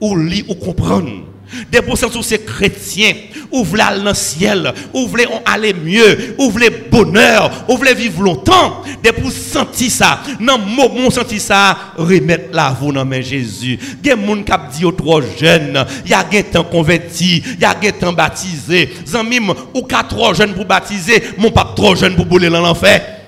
ou 0.01 0.17
lit 0.17 0.45
ou 0.49 0.55
comprendre. 0.55 1.34
Des 1.71 1.83
pourcents 1.83 2.09
tous 2.09 2.23
ces 2.23 2.39
chrétiens, 2.39 3.13
ou 3.51 3.65
voulez 3.65 3.83
aller 3.83 3.99
dans 3.99 4.11
le 4.11 4.15
ciel, 4.15 4.73
ou 4.93 5.07
voulez 5.07 5.27
aller 5.45 5.73
mieux, 5.73 6.35
ou 6.39 6.51
voulez 6.51 6.71
bonheur, 6.71 7.51
ou 7.69 7.77
voulez 7.77 7.95
vivre 7.95 8.23
longtemps. 8.23 8.83
Des 9.03 9.13
pour 9.13 9.31
sentir 9.31 9.91
ça, 9.91 10.21
non, 10.41 10.59
mon 10.59 11.11
sentir 11.11 11.41
ça, 11.41 11.77
remettre 11.97 12.55
la 12.55 12.71
vous 12.71 12.93
dans 12.93 13.11
Jésus. 13.23 13.79
Il 14.03 14.09
y 14.09 14.11
a 14.11 14.17
des 14.17 14.27
gens 14.27 14.43
qui 14.43 14.79
dit 14.79 14.97
trop 14.97 15.21
jeune, 15.21 15.85
il 16.05 16.11
y 16.11 16.15
a 16.15 16.25
des 16.25 16.43
temps 16.45 16.65
converti, 16.65 17.43
il 17.55 17.61
y 17.61 17.65
a 17.65 17.75
des 17.75 17.93
temps 17.93 18.13
baptisé. 18.13 18.93
Zanmim, 19.07 19.53
ou 19.75 19.83
quatre 19.83 20.09
trop 20.09 20.35
jeune 20.35 20.55
pour 20.55 20.65
baptiser, 20.65 21.23
mon 21.39 21.51
pape 21.51 21.75
trop 21.77 21.95
jeune 21.95 22.17
pour 22.17 22.27
bouler 22.27 22.49
dans 22.49 22.61
l'enfer. 22.61 23.24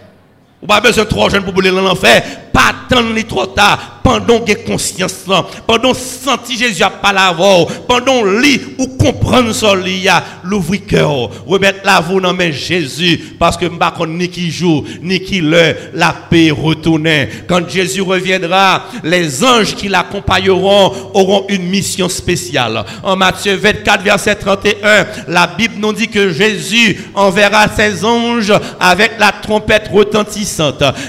Ou 0.63 0.67
pas 0.67 0.81
besoin 0.81 1.05
trop 1.05 1.29
jeune 1.29 1.45
pour 1.45 1.53
bouler 1.53 1.71
dans 1.71 1.83
l'enfer. 1.83 2.23
Pas 2.53 2.71
attendre 2.71 3.21
trop 3.29 3.47
tard. 3.47 3.93
Pendant 4.03 4.39
que 4.39 4.53
conscience 4.65 5.25
pendant 5.67 5.93
senti 5.93 6.57
Jésus 6.57 6.85
a 6.85 6.91
pas 6.91 7.13
la 7.13 7.33
voix, 7.33 7.67
pendant 7.89 8.23
lit 8.23 8.61
ou 8.79 8.87
comprendre 8.87 9.53
son 9.53 9.75
lit, 9.75 10.07
l'ouvrir 10.45 10.87
cœur, 10.87 11.29
remettre 11.45 11.81
la 11.85 11.99
voix 11.99 12.21
dans 12.21 12.33
main 12.33 12.53
Jésus, 12.53 13.35
parce 13.37 13.57
que 13.57 13.67
m'pa 13.67 13.93
ni 14.07 14.29
qui 14.29 14.53
joue, 14.53 14.85
ni 15.03 15.21
qui 15.21 15.41
le, 15.41 15.75
la 15.93 16.15
paix 16.31 16.53
retourner. 16.53 17.29
Quand 17.49 17.69
Jésus 17.69 18.01
reviendra, 18.01 18.85
les 19.03 19.43
anges 19.43 19.75
qui 19.75 19.89
l'accompagneront 19.89 20.93
auront 21.13 21.47
une 21.49 21.65
mission 21.65 22.09
spéciale. 22.09 22.85
En 23.03 23.17
Matthieu 23.17 23.57
24, 23.57 24.05
verset 24.05 24.37
31, 24.37 25.05
la 25.27 25.49
Bible 25.49 25.75
nous 25.79 25.93
dit 25.93 26.07
que 26.07 26.31
Jésus 26.31 27.11
enverra 27.13 27.67
ses 27.67 28.05
anges 28.05 28.53
avec 28.79 29.19
la 29.19 29.33
trompette 29.33 29.91
retentissante 29.93 30.46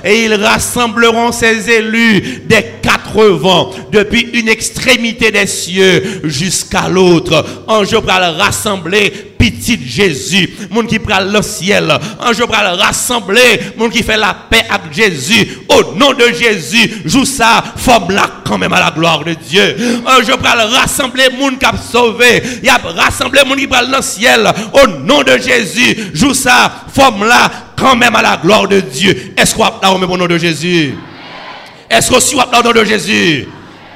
et 0.04 0.26
ils 0.26 0.34
rassembleront 0.34 1.32
ses 1.32 1.70
élus 1.70 2.44
des 2.48 2.66
quatre 2.82 3.24
vents, 3.26 3.72
depuis 3.92 4.30
une 4.34 4.50
extrémité 4.50 5.32
des 5.32 5.48
cieux 5.48 6.22
jusqu'à 6.24 6.88
l'autre. 6.90 7.46
Ange 7.68 7.92
pour 7.92 8.02
le 8.02 8.38
rassembler 8.38 9.36
petit 9.38 9.80
Jésus, 9.86 10.50
monde 10.70 10.88
qui 10.88 11.00
prend 11.00 11.20
le 11.20 11.42
ciel. 11.42 11.92
Ange 12.20 12.44
pour 12.46 12.56
le 12.56 12.82
rassembler, 12.82 13.60
monde 13.78 13.92
qui 13.92 14.04
fait 14.04 14.18
la 14.18 14.36
paix 14.50 14.66
avec 14.70 14.94
Jésus. 14.94 15.60
Au 15.70 15.96
nom 15.96 16.14
de 16.14 16.28
Jésus, 16.34 17.02
joue 17.06 17.26
ça, 17.26 17.64
forme 17.76 18.12
là 18.14 18.30
quand 18.46 18.58
même 18.58 18.74
à 18.74 18.80
la 18.80 18.92
gloire 18.92 19.24
de 19.24 19.34
Dieu. 19.34 19.76
Ange 20.06 20.28
pour 20.28 20.56
le 20.56 20.76
rassembler, 20.76 21.30
monde 21.38 21.60
qui 21.60 21.66
a 21.66 21.74
sauvé. 21.78 22.42
Il 22.64 22.70
a 22.70 22.78
rassemblé 22.78 23.42
monde 23.46 23.60
qui 23.60 23.68
prend 23.68 23.82
le 23.82 24.02
ciel. 24.02 24.48
Au 24.74 24.88
nom 24.88 25.24
de 25.24 25.38
Jésus, 25.38 26.12
joue 26.14 26.34
ça, 26.34 26.72
forme 26.94 27.26
là 27.26 27.67
quand 27.78 27.96
même 27.96 28.16
à 28.16 28.22
la 28.22 28.38
gloire 28.38 28.68
de 28.68 28.80
Dieu. 28.80 29.34
Est-ce 29.38 29.56
qu'on 29.56 29.64
a 29.64 29.80
là 29.82 29.94
au 29.94 30.18
nom 30.18 30.28
de 30.28 30.38
Jésus? 30.38 30.96
Est-ce 31.90 32.12
que 32.12 32.20
si 32.20 32.36
vous 32.36 32.42
avez 32.42 32.80
de 32.80 32.84
Jésus, 32.84 33.48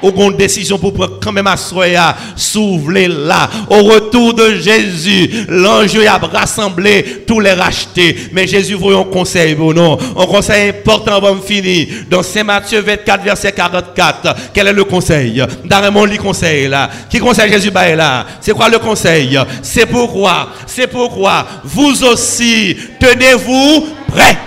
ou 0.02 0.10
une 0.22 0.36
décision 0.36 0.78
pour 0.78 0.92
quand 1.20 1.32
même 1.32 1.46
à 1.46 1.56
soya, 1.56 2.16
s'ouvrir 2.36 3.08
là. 3.10 3.48
Au 3.68 3.82
retour 3.82 4.34
de 4.34 4.54
Jésus, 4.56 5.46
l'ange 5.48 5.96
a 5.96 6.18
rassemblé 6.18 7.24
tous 7.26 7.40
les 7.40 7.52
rachetés. 7.52 8.16
Mais 8.32 8.46
Jésus 8.46 8.74
voyons 8.74 9.02
un 9.02 9.12
conseil, 9.12 9.54
bon 9.54 9.72
non. 9.72 9.98
Un 10.16 10.26
conseil 10.26 10.70
important 10.70 11.16
avant 11.16 11.34
de 11.34 11.40
finir. 11.40 11.86
Dans 12.10 12.22
Saint 12.22 12.44
Matthieu 12.44 12.80
24, 12.80 13.24
verset 13.24 13.52
44. 13.52 14.34
Quel 14.52 14.68
est 14.68 14.72
le 14.72 14.84
conseil? 14.84 15.44
Dans 15.64 16.04
lit 16.04 16.18
conseil 16.18 16.68
là. 16.68 16.90
Qui 17.10 17.18
conseille 17.18 17.52
Jésus 17.52 17.70
là? 17.72 18.26
C'est 18.40 18.52
quoi 18.52 18.68
le 18.68 18.78
conseil? 18.78 19.38
C'est 19.62 19.86
pourquoi, 19.86 20.48
c'est 20.66 20.86
pourquoi 20.86 21.46
vous 21.64 22.04
aussi 22.04 22.76
tenez-vous 22.98 23.86
prêts. 24.08 24.38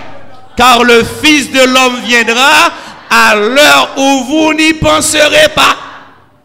Car 0.56 0.82
le 0.82 1.02
Fils 1.22 1.52
de 1.52 1.58
l'homme 1.58 2.00
viendra 2.06 2.72
à 3.10 3.34
l'heure 3.34 3.94
où 3.96 4.24
vous 4.24 4.54
n'y 4.54 4.74
penserez 4.74 5.48
pas. 5.54 5.76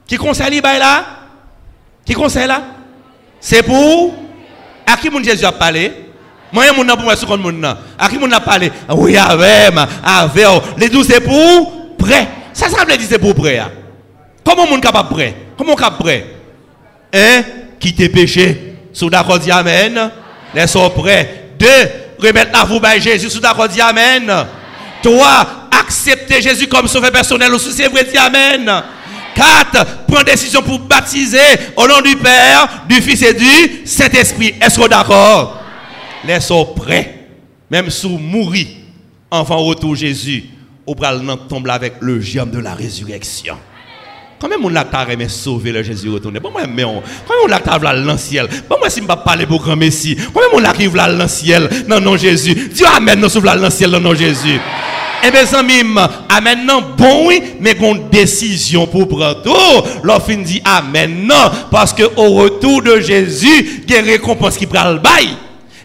Qui 0.08 0.18
conseille 0.18 0.62
là? 0.62 1.06
Qui 2.06 2.14
conseille 2.14 2.48
là? 2.48 2.62
C'est 3.40 3.64
pour 3.64 4.14
à 4.86 4.98
qui 4.98 5.10
mon 5.10 5.24
Jésus 5.24 5.46
a 5.46 5.52
parlé? 5.52 5.92
Moi, 6.52 6.66
je 6.68 6.74
pour 6.74 7.04
moi, 7.04 7.16
ce 7.16 7.26
qu'on 7.26 7.64
À 7.98 8.10
qui 8.10 8.18
mon 8.18 8.32
a 8.32 8.40
parlé? 8.42 8.72
Oui, 8.90 9.16
avec, 9.16 9.74
avec. 10.04 10.46
Les 10.78 10.90
douze, 10.90 11.08
c'est 11.08 11.22
pour 11.22 11.96
prêt. 11.98 12.28
Ça, 12.52 12.68
ça 12.68 12.84
veut 12.84 12.98
dire 12.98 13.08
c'est 13.10 13.20
pour 13.20 13.34
prêt. 13.34 13.58
Hein. 13.58 13.72
Comment 14.44 14.68
mon 14.68 14.80
capable 14.80 15.10
prêt? 15.10 15.36
Comment 15.58 15.76
capable 15.76 16.04
prêt? 16.04 16.28
Un, 17.14 17.44
quitter 17.80 18.10
péché. 18.10 18.76
Sous 18.92 19.10
d'accord, 19.10 19.40
Amen. 19.50 20.12
Sont 20.68 20.90
prêts. 20.90 21.52
Deux, 21.58 21.68
remettre 22.20 22.52
la 22.52 22.66
vous 22.66 22.82
Jésus. 23.00 23.30
Sous 23.30 23.40
d'accord, 23.40 23.70
Amen. 23.82 24.46
Trois, 25.04 25.68
accepter 25.72 26.42
Jésus 26.42 26.68
comme 26.68 26.88
sauveur 26.88 27.12
personnel 27.12 27.54
aussi, 27.54 27.72
c'est 27.72 27.88
vrai, 27.88 28.04
dit 28.04 28.18
Amen. 28.18 28.84
4. 29.36 30.06
Prendre 30.08 30.26
décision 30.26 30.62
pour 30.62 30.80
baptiser 30.80 31.38
au 31.76 31.88
nom 31.88 32.02
du 32.02 32.16
Père, 32.18 32.84
du 32.88 33.02
Fils 33.02 33.22
et 33.24 33.34
du 33.34 33.86
Saint-Esprit. 33.86 34.56
Est-ce 34.62 34.80
que 34.80 34.88
d'accord? 34.88 35.62
Laissons 36.26 36.66
prêts. 36.66 37.28
Même 37.70 37.90
sous 37.90 38.18
mourir, 38.18 38.68
enfant 39.30 39.60
retour 39.60 39.96
Jésus, 39.96 40.44
au 40.86 40.94
bras 40.94 41.18
tombe 41.48 41.70
avec 41.70 41.94
le 42.02 42.20
germe 42.20 42.52
de 42.52 42.60
la 42.60 42.74
résurrection. 42.74 43.58
Comment 44.42 44.56
on 44.64 44.70
l'a 44.70 44.88
mais 45.16 45.30
sauver 45.30 45.72
le 45.72 45.84
Jésus 45.84 46.10
retourné? 46.10 46.40
Comment 46.42 46.60
mais 46.68 46.84
on 46.84 47.04
Comment 47.28 47.42
on 47.44 47.48
l'a 47.48 47.62
là 47.78 47.94
l'ancien 47.94 48.48
Comment 48.68 48.90
si 48.90 49.00
je 49.00 49.06
pas 49.06 49.18
parler 49.18 49.46
pour 49.46 49.62
grand 49.62 49.76
Messie 49.76 50.18
Comment 50.34 50.48
on 50.54 50.60
l'a 50.60 50.74
là 50.74 51.08
l'ancien 51.10 51.62
non 51.88 52.02
non 52.02 52.18
Jésus? 52.18 52.56
Dieu 52.74 52.88
amen 52.88 53.20
nous 53.20 53.30
sauve 53.30 53.46
l'ancien 53.46 53.88
non 53.88 54.00
non 54.00 54.16
Jésus 54.16 54.60
eh 55.24 55.30
bien, 55.30 55.46
amis, 55.54 55.84
amen 56.30 56.66
non, 56.66 56.82
bon 56.98 57.28
oui, 57.28 57.44
mais 57.60 57.76
qu'on 57.76 57.94
décision 57.94 58.88
pour 58.88 59.08
prendre. 59.08 59.86
L'offre 60.02 60.34
dit 60.34 60.64
amen 60.66 61.28
non, 61.28 61.52
parce 61.70 61.94
que 61.94 62.02
au 62.16 62.32
retour 62.32 62.82
de 62.82 63.00
Jésus, 63.00 63.84
il 63.88 63.94
y 63.94 63.98
a 63.98 64.02
récompense 64.02 64.58
qui 64.58 64.66
prend 64.66 64.90
le 64.92 64.98
bail. 64.98 65.30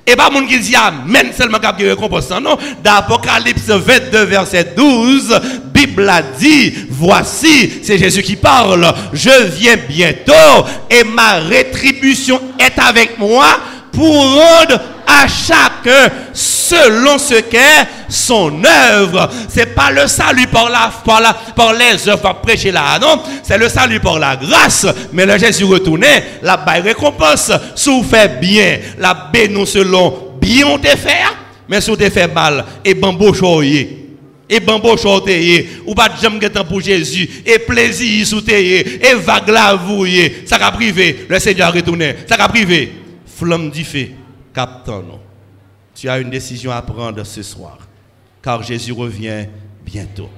Et 0.09 0.15
pas 0.15 0.31
mon 0.31 0.47
qui 0.47 0.61
dit 0.61 0.77
amen 0.77 1.33
seulement 1.37 1.59
qu'il 1.59 1.85
y 1.85 1.89
a 1.89 1.95
récompense. 1.95 2.31
Non, 2.31 2.57
d'Apocalypse 2.83 3.69
22, 3.69 4.25
verset 4.25 4.75
12, 4.77 5.41
Bible 5.75 6.09
a 6.09 6.23
dit, 6.23 6.73
voici, 6.89 7.81
c'est 7.83 7.99
Jésus 7.99 8.23
qui 8.23 8.37
parle, 8.37 8.95
je 9.13 9.45
viens 9.57 9.77
bientôt 9.89 10.33
et 10.89 11.03
ma 11.03 11.35
rétribution 11.35 12.41
est 12.59 12.79
avec 12.79 13.19
moi 13.19 13.47
pour 13.97 14.15
rendre 14.15 14.79
à 15.07 15.27
chacun 15.27 16.13
selon 16.35 17.19
ce 17.19 17.41
qu'est 17.41 17.89
son 18.09 18.53
œuvre. 18.65 19.31
C'est 19.49 19.75
pas 19.75 19.91
le 19.91 20.07
salut 20.07 20.47
par, 20.49 20.69
la, 20.69 20.93
par, 21.05 21.21
la, 21.21 21.33
par 21.33 21.73
les 21.73 22.07
œuvres, 22.09 22.21
par 22.21 22.41
prêcher 22.43 22.71
là, 22.71 22.99
non? 23.01 23.23
C'est 23.43 23.57
le 23.57 23.69
salut 23.71 24.01
par 24.01 24.19
la 24.19 24.37
grâce. 24.37 24.87
Mais 25.13 25.25
le 25.25 25.39
Jésus 25.39 25.65
retourné, 25.65 26.07
la 26.43 26.59
baille 26.59 26.83
récompense. 26.83 27.51
Si 27.75 27.89
vous 27.89 28.05
faites 28.05 28.39
bien, 28.39 28.79
la 28.99 29.31
non 29.51 29.65
selon 29.65 30.35
bien 30.41 30.77
te 30.79 30.89
faire, 30.89 31.35
mais 31.69 31.81
si 31.81 31.97
te 31.97 32.11
fait 32.11 32.33
mal, 32.33 32.65
et 32.85 32.95
bambo 32.95 33.33
choyer. 33.33 34.03
Et 34.49 34.61
bambo 34.61 34.97
choyer, 34.97 35.81
ou 35.87 35.95
pas 35.95 36.09
de 36.09 36.21
jamais 36.21 36.51
pour 36.69 36.81
Jésus, 36.81 37.29
et 37.47 37.59
plaisir 37.59 38.27
sous 38.27 38.43
et 38.49 39.15
vague 39.15 39.49
la. 39.49 39.79
Ça 40.45 40.59
va 40.59 40.71
privé, 40.73 41.27
le 41.29 41.39
Seigneur 41.39 41.73
retourné. 41.73 42.15
Ça 42.29 42.37
va 42.37 42.49
privé. 42.49 43.06
Flamme 43.37 43.69
du 43.69 43.85
feu, 43.85 44.13
captain, 44.55 45.03
non. 45.03 45.21
Tu 45.95 46.09
as 46.09 46.19
une 46.21 46.31
décision 46.31 46.71
à 46.71 46.81
prendre 46.81 47.23
ce 47.23 47.43
soir, 47.43 47.77
car 48.41 48.63
Jésus 48.63 48.93
revient 48.93 49.45
bientôt. 49.85 50.31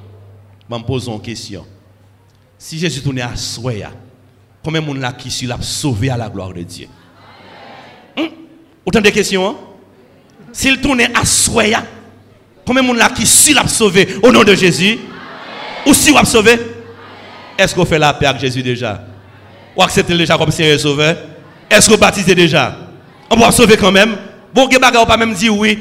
Je 0.68 0.74
me 0.74 0.82
pose 0.82 1.06
une 1.06 1.20
question. 1.20 1.64
Si 2.58 2.76
Jésus 2.76 3.00
tournait 3.00 3.22
à 3.22 3.36
Soya, 3.36 3.92
combien 4.64 4.80
de 4.80 4.86
monde 4.86 4.98
là 4.98 5.12
qui 5.12 5.46
l'a 5.46 5.58
sauvé 5.60 6.10
à 6.10 6.16
la 6.16 6.28
gloire 6.28 6.52
de 6.52 6.62
Dieu? 6.62 6.88
Hum? 8.16 8.30
Autant 8.84 9.00
de 9.00 9.10
questions. 9.10 9.48
Hein? 9.48 9.54
S'il 10.52 10.80
tournait 10.80 11.16
à 11.16 11.24
Soya, 11.24 11.84
combien 12.66 12.82
de 12.82 12.88
monde 12.88 12.96
là 12.96 13.10
qui 13.10 13.54
l'a 13.54 13.68
sauvé 13.68 14.08
au 14.24 14.32
nom 14.32 14.42
de 14.42 14.56
Jésus? 14.56 14.98
Ou 15.86 15.94
si 15.94 16.10
vous 16.10 16.24
sauvé? 16.24 16.58
Est-ce 17.56 17.76
qu'on 17.76 17.84
fait 17.84 18.00
la 18.00 18.12
paix 18.12 18.26
avec 18.26 18.40
Jésus 18.40 18.60
déjà? 18.60 19.04
Ou 19.76 19.82
acceptez 19.82 20.18
déjà 20.18 20.36
comme 20.36 20.50
Seigneur 20.50 20.80
Sauveur? 20.80 21.16
Est-ce 21.70 21.86
que 21.86 21.92
vous 21.92 22.00
baptisez 22.00 22.34
déjà? 22.34 22.87
On 23.30 23.36
va 23.36 23.50
sauver 23.52 23.76
quand 23.76 23.92
même. 23.92 24.16
Bon, 24.54 24.66
vous 24.66 24.78
ne 24.78 25.04
pas 25.06 25.16
même 25.16 25.34
dire 25.34 25.56
oui. 25.56 25.78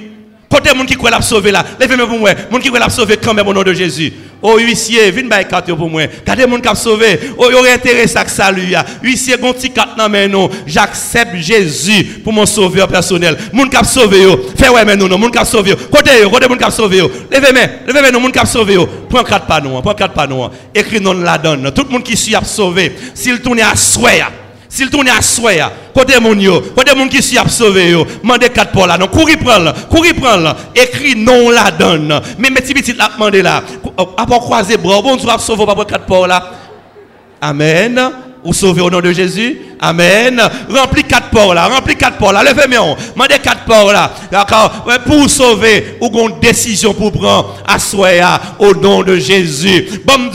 Côté 0.49 0.73
monde 0.73 0.87
qui 0.87 0.95
croit 0.95 1.09
l'a 1.09 1.21
sauver 1.21 1.51
là. 1.51 1.63
Levez-moi 1.79 2.07
pour 2.07 2.19
moi. 2.19 2.29
Monde 2.49 2.61
qui 2.61 2.69
croit 2.69 2.79
l'a 2.79 2.89
sauver 2.89 3.17
quand 3.17 3.33
même 3.33 3.47
au 3.47 3.53
nom 3.53 3.63
de 3.63 3.73
Jésus. 3.73 4.13
Oh 4.41 4.57
huissier, 4.57 5.11
viens 5.11 5.25
bailler 5.25 5.45
carte 5.45 5.73
pour 5.73 5.89
moi. 5.89 6.03
Regardez 6.21 6.45
monde 6.45 6.61
qui 6.61 6.69
a 6.69 6.75
sauvé. 6.75 7.19
Oh, 7.37 7.45
aurait 7.53 7.73
intéressé 7.73 8.17
à 8.17 8.25
salut 8.27 8.73
Huissier 9.03 9.35
gon 9.41 9.51
petit 9.51 9.71
carte 9.71 9.97
dans 9.97 10.07
main 10.07 10.27
non. 10.27 10.49
J'accepte 10.65 11.35
Jésus 11.35 12.21
pour 12.23 12.31
mon 12.31 12.45
sauveur 12.45 12.87
personnel. 12.87 13.37
Monde 13.51 13.69
qui 13.69 13.75
a 13.75 13.83
sauvé. 13.83 14.25
Fais 14.57 14.69
ouais 14.69 14.85
mais 14.85 14.95
non 14.95 15.09
non, 15.09 15.17
monde 15.17 15.31
qui 15.31 15.37
a 15.37 15.43
sauvé 15.43 15.71
yo. 15.71 15.75
Côté 15.91 16.11
yo, 16.21 16.29
côté 16.29 16.47
monde 16.47 16.59
qui 16.59 16.63
a 16.63 16.71
sauvé. 16.71 16.99
Levez-moi, 16.99 17.63
levez-moi 17.85 18.11
non 18.11 18.21
monde 18.21 18.31
qui 18.31 18.39
a 18.39 18.45
sauvé. 18.45 18.77
Prends 19.09 19.23
quatre 19.23 19.47
panneaux, 19.47 19.81
prends 19.81 19.95
quatre 19.95 20.13
panneaux. 20.13 20.49
Écrit 20.73 21.01
non 21.01 21.13
la 21.13 21.37
donne. 21.37 21.71
Tout 21.71 21.83
le 21.83 21.89
monde 21.89 22.03
qui 22.03 22.15
suit 22.15 22.35
a 22.35 22.43
sauvé. 22.43 22.95
S'il 23.13 23.41
tourne 23.41 23.59
à 23.59 23.75
souhait 23.75 24.21
s'il 24.77 24.89
tourne 24.91 25.09
à 25.09 25.21
soi, 25.21 25.51
côté 25.93 26.19
mon 26.19 26.39
yo, 26.39 26.61
côté 26.75 26.93
mon 26.95 27.07
qui 27.07 27.21
s'y 27.21 27.37
a 27.37 27.47
sauvé 27.47 27.91
yo, 27.91 28.05
mandez 28.21 28.49
quatre 28.49 28.71
pour 28.71 28.85
là, 28.85 28.97
non, 28.97 29.07
courir 29.07 29.39
prendre, 29.39 29.73
courir 29.89 30.13
prendre, 30.15 30.55
écrit 30.75 31.15
non 31.15 31.49
la 31.49 31.71
donne. 31.71 32.21
Mais 32.37 32.49
mes 32.49 32.61
petits 32.61 32.93
la 32.93 33.09
demandé 33.09 33.41
là, 33.41 33.63
pas 33.95 34.39
croiser 34.39 34.77
bras, 34.77 35.01
bon, 35.01 35.17
tu 35.17 35.25
vas 35.25 35.39
sauver 35.39 35.65
pas 35.65 35.85
quatre 35.85 36.05
pour 36.05 36.27
là. 36.27 36.51
Amen. 37.41 38.11
Ou 38.43 38.53
sauver 38.53 38.81
au 38.81 38.89
nom 38.89 39.01
de 39.01 39.11
Jésus. 39.11 39.57
Amen. 39.79 40.41
Remplis 40.69 41.03
quatre 41.03 41.29
ports 41.29 41.53
là. 41.53 41.67
Remplis 41.67 41.95
quatre 41.95 42.17
ports 42.17 42.31
là. 42.31 42.43
Levez-moi. 42.43 42.95
Mandez 43.15 43.39
quatre 43.39 43.65
ports 43.65 43.91
là. 43.91 44.11
D'accord? 44.31 44.85
Pour 45.05 45.29
sauver, 45.29 45.97
ou 45.99 46.07
une 46.07 46.39
décision 46.39 46.93
pour 46.93 47.11
prendre 47.11 47.55
soi 47.77 48.09
au 48.59 48.73
nom 48.73 49.03
de 49.03 49.17
Jésus. 49.17 50.01
Bon, 50.05 50.29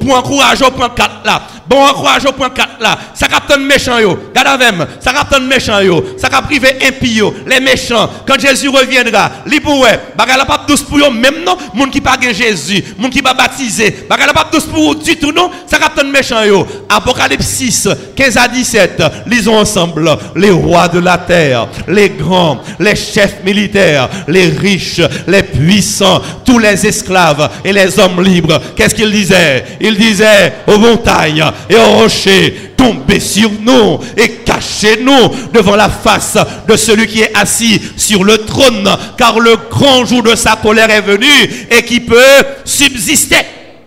pour 0.00 0.16
encourager, 0.16 0.64
prendre 0.70 0.94
quatre 0.94 1.20
là. 1.24 1.42
Bon 1.68 1.82
encourage 1.84 2.24
au 2.24 2.32
point 2.32 2.50
4 2.50 2.80
là. 2.80 2.98
Ça 3.14 3.28
capte 3.28 3.56
méchant 3.58 3.98
yo. 3.98 4.18
Gade 4.34 4.46
avec 4.46 4.74
Ça 5.00 5.12
capte 5.12 5.40
méchant 5.40 5.80
yo. 5.80 6.04
Ça 6.16 6.28
cap 6.28 6.46
privé 6.46 6.76
impie. 6.86 7.20
Les 7.46 7.60
méchants. 7.60 8.08
Quand 8.26 8.38
Jésus 8.38 8.68
reviendra, 8.68 9.30
li 9.46 9.60
pour 9.60 9.80
ouais. 9.80 10.00
Bagala 10.16 10.44
pas 10.44 10.64
douce 10.66 10.82
pour 10.82 10.98
eux 10.98 11.10
même 11.10 11.44
non? 11.44 11.56
Moun 11.74 11.90
qui 11.90 12.00
pas 12.00 12.16
Jésus, 12.32 12.82
moun 12.96 13.10
qui 13.10 13.22
pas 13.22 13.34
baptisé. 13.34 14.06
Bagala 14.08 14.32
pas 14.32 14.48
douce 14.50 14.64
pour 14.64 14.94
du 14.94 15.16
tout 15.16 15.32
non? 15.32 15.50
Ça 15.66 15.78
capte 15.78 16.02
méchant 16.04 16.42
yo. 16.44 16.66
Apocalypse 16.88 17.46
6, 17.46 17.88
15 18.16 18.36
à 18.36 18.48
17. 18.48 19.02
Lisons 19.26 19.58
ensemble 19.58 20.16
les 20.36 20.50
rois 20.50 20.88
de 20.88 20.98
la 20.98 21.18
terre, 21.18 21.68
les 21.86 22.10
grands, 22.10 22.60
les 22.78 22.96
chefs 22.96 23.44
militaires, 23.44 24.08
les 24.26 24.48
riches, 24.48 25.00
les 25.26 25.42
puissants, 25.42 26.22
tous 26.44 26.58
les 26.58 26.86
esclaves 26.86 27.50
et 27.64 27.72
les 27.72 27.98
hommes 27.98 28.22
libres. 28.22 28.60
Qu'est-ce 28.76 28.94
qu'il 28.94 29.10
disait 29.10 29.64
Il 29.80 29.96
disait 29.96 30.54
aux 30.66 30.78
montagnes 30.78 31.44
et 31.68 31.76
au 31.76 31.98
rocher, 31.98 32.72
tombez 32.76 33.20
sur 33.20 33.50
nous 33.60 33.98
et 34.16 34.36
cachez-nous 34.44 35.50
devant 35.52 35.76
la 35.76 35.88
face 35.88 36.38
de 36.66 36.76
celui 36.76 37.06
qui 37.06 37.22
est 37.22 37.36
assis 37.36 37.80
sur 37.96 38.24
le 38.24 38.38
trône, 38.38 38.88
car 39.16 39.38
le 39.38 39.56
grand 39.70 40.04
jour 40.04 40.22
de 40.22 40.34
sa 40.34 40.56
colère 40.56 40.90
est 40.90 41.00
venu 41.00 41.26
et 41.70 41.82
qui 41.82 42.00
peut 42.00 42.44
subsister. 42.64 43.36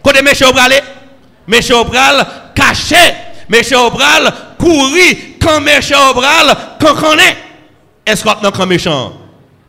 Côté 0.03 0.21
méchant 0.21 0.49
au 0.49 0.53
bral, 0.53 0.73
méchant 1.47 1.81
au 1.81 1.85
bral, 1.85 2.25
caché, 2.55 2.95
méchant 3.49 3.87
au 3.87 3.91
bral, 3.91 4.33
courir, 4.57 5.15
quand 5.41 5.61
méchant 5.61 6.11
au 6.11 6.13
bral, 6.13 6.55
quand 6.79 6.95
on 7.03 7.17
est? 7.17 7.37
Est-ce 8.05 8.23
qu'on 8.23 8.63
est 8.63 8.65
méchant? 8.65 9.13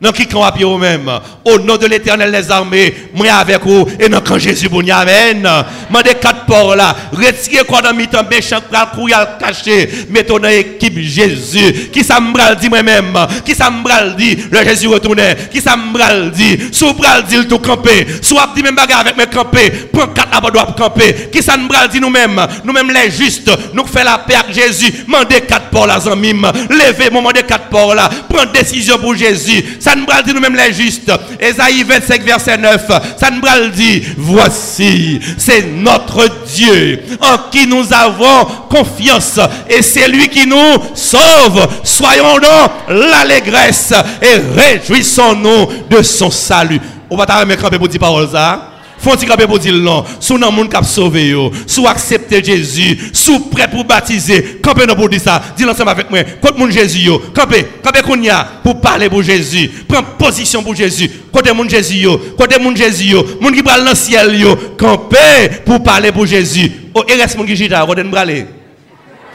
Non, 0.03 0.11
qui 0.11 0.27
camp 0.27 0.43
à 0.43 0.53
même. 0.53 1.09
Au 1.45 1.61
nom 1.61 1.77
de 1.77 1.87
l'éternel 1.87 2.33
des 2.33 2.51
armées, 2.51 2.93
moi 3.15 3.29
avec 3.35 3.65
vous, 3.65 3.87
et 4.01 4.09
non, 4.09 4.21
quand 4.21 4.37
Jésus 4.37 4.69
bon, 4.69 4.83
amen. 4.91 5.49
Mandez 5.91 6.15
quatre 6.21 6.45
ports 6.45 6.75
là, 6.75 6.97
retirez 7.13 7.65
quoi 7.65 7.83
dans 7.83 7.95
mi-temps, 7.95 8.25
méchant, 8.29 8.59
courir 8.97 9.39
caché, 9.39 9.89
mettons 10.11 10.41
dans 10.41 10.49
l'équipe 10.49 10.99
Jésus. 10.99 11.91
Qui 11.93 12.03
ça 12.03 12.19
m'bral 12.19 12.57
dit 12.57 12.69
moi-même, 12.69 13.17
qui 13.45 13.55
ça 13.55 13.71
m'bral 13.71 14.17
dit, 14.17 14.37
le 14.51 14.65
Jésus 14.65 14.89
retournait, 14.89 15.37
qui 15.53 15.61
ça 15.61 15.77
m'bral 15.77 16.33
dit, 16.33 16.59
sous 16.73 16.93
bral 16.95 17.23
dit 17.25 17.37
le 17.37 17.47
tout 17.47 17.61
camper, 17.61 18.05
soit 18.23 18.51
dit 18.57 18.63
même 18.63 18.75
bagarre 18.75 19.01
avec 19.01 19.17
mes 19.17 19.27
camper, 19.27 19.71
prends 19.93 20.09
quatre 20.09 20.33
là 20.33 20.51
doit 20.51 20.75
camper, 20.77 21.29
qui 21.31 21.41
ça 21.43 21.57
m'bral 21.57 21.89
dit 21.89 22.01
nous-mêmes, 22.01 22.45
nous-mêmes 22.65 22.91
les 22.91 23.09
justes, 23.09 23.53
nous 23.73 23.87
fait 23.87 24.03
la 24.03 24.19
paix 24.19 24.35
avec 24.35 24.53
Jésus, 24.53 25.05
mandez 25.07 25.43
quatre 25.43 25.71
ports 25.71 25.87
là, 25.87 26.01
mime, 26.17 26.51
levez, 26.71 27.09
mandez 27.11 27.45
quatre 27.45 27.69
ports 27.69 27.95
là, 27.95 28.11
prends 28.29 28.47
décision 28.47 28.99
pour 28.99 29.15
Jésus, 29.15 29.63
nous 29.97 30.07
dit 30.25 30.35
nous-mêmes 30.35 30.57
les 30.57 30.73
justes. 30.73 31.11
Esaïe 31.39 31.83
25, 31.83 32.23
verset 32.23 32.59
9. 32.59 32.87
Ça 33.19 33.31
nous 33.31 33.69
dit, 33.69 34.03
voici, 34.17 35.21
c'est 35.39 35.67
notre 35.67 36.29
Dieu 36.55 37.03
en 37.21 37.51
qui 37.51 37.67
nous 37.67 37.93
avons 37.93 38.45
confiance. 38.69 39.41
Et 39.69 39.83
c'est 39.83 40.09
lui 40.09 40.29
qui 40.29 40.47
nous 40.47 40.57
sauve. 40.95 41.67
Soyons 41.85 42.39
dans 42.39 42.95
l'allégresse 42.95 43.93
et 44.21 44.61
réjouissons-nous 44.61 45.89
de 45.91 46.03
son 46.03 46.31
salut. 46.31 46.81
On 47.11 47.17
va 47.17 47.27
t'arrêter 47.27 47.79
pour 47.79 47.89
dire 47.89 48.01
parole 48.01 48.29
ça. 48.31 48.72
Faut 49.03 49.17
dire 49.17 49.37
pour 49.49 49.59
dire 49.59 49.75
non. 49.75 50.05
Sous 50.21 50.39
nan 50.39 50.55
monde 50.55 50.73
qui 50.73 50.85
sauvé 50.85 51.29
yo, 51.29 51.51
sous 51.67 51.89
accepter 51.89 52.43
Jésus, 52.43 53.11
sous 53.13 53.41
prêt 53.41 53.69
pour 53.69 53.85
baptiser. 53.85 54.61
Campé 54.63 54.87
non 54.87 54.95
pour 54.95 55.09
dire 55.09 55.21
ça. 55.21 55.43
Dis 55.57 55.65
ensemble 55.65 55.91
avec 55.91 56.09
moi. 56.09 56.21
Côté 56.41 56.57
mon 56.57 56.71
Jésus 56.71 57.01
yo, 57.01 57.19
campé, 57.35 57.67
campé 57.83 58.01
kounya 58.03 58.47
pour 58.63 58.81
parler 58.81 59.09
pour 59.09 59.23
Jésus. 59.23 59.69
Prends 59.89 60.05
position 60.05 60.63
pour 60.63 60.77
Jésus. 60.77 61.11
Côté 61.33 61.53
mon 61.53 61.69
Jésus 61.69 61.97
yo, 61.97 62.17
côté 62.39 62.61
mon 62.61 62.77
Jésus 62.77 63.07
yo, 63.07 63.25
qui 63.53 63.63
parle 63.65 63.83
dans 63.83 63.91
le 63.91 63.97
ciel 63.97 64.39
yo, 64.39 64.55
campé 64.79 65.51
pour 65.65 65.83
parler 65.83 66.13
pour 66.13 66.25
Jésus. 66.25 66.71
Oh, 66.95 67.03
et 67.09 67.15
reste 67.15 67.37
mon 67.37 67.45
qui 67.45 67.57
jita, 67.57 67.85
côté 67.85 68.05
bralé. 68.05 68.47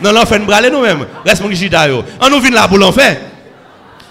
Non, 0.01 0.13
l'enfer 0.13 0.39
bralé 0.39 0.69
nous-mêmes. 0.69 1.05
Reste 1.25 1.41
mon 1.41 1.49
qui 1.49 1.57
jita 1.57 1.89
yo. 1.89 2.03
On 2.21 2.29
nous 2.29 2.39
vient 2.39 2.51
là 2.51 2.69
pour 2.69 2.77
l'enfer. 2.77 3.17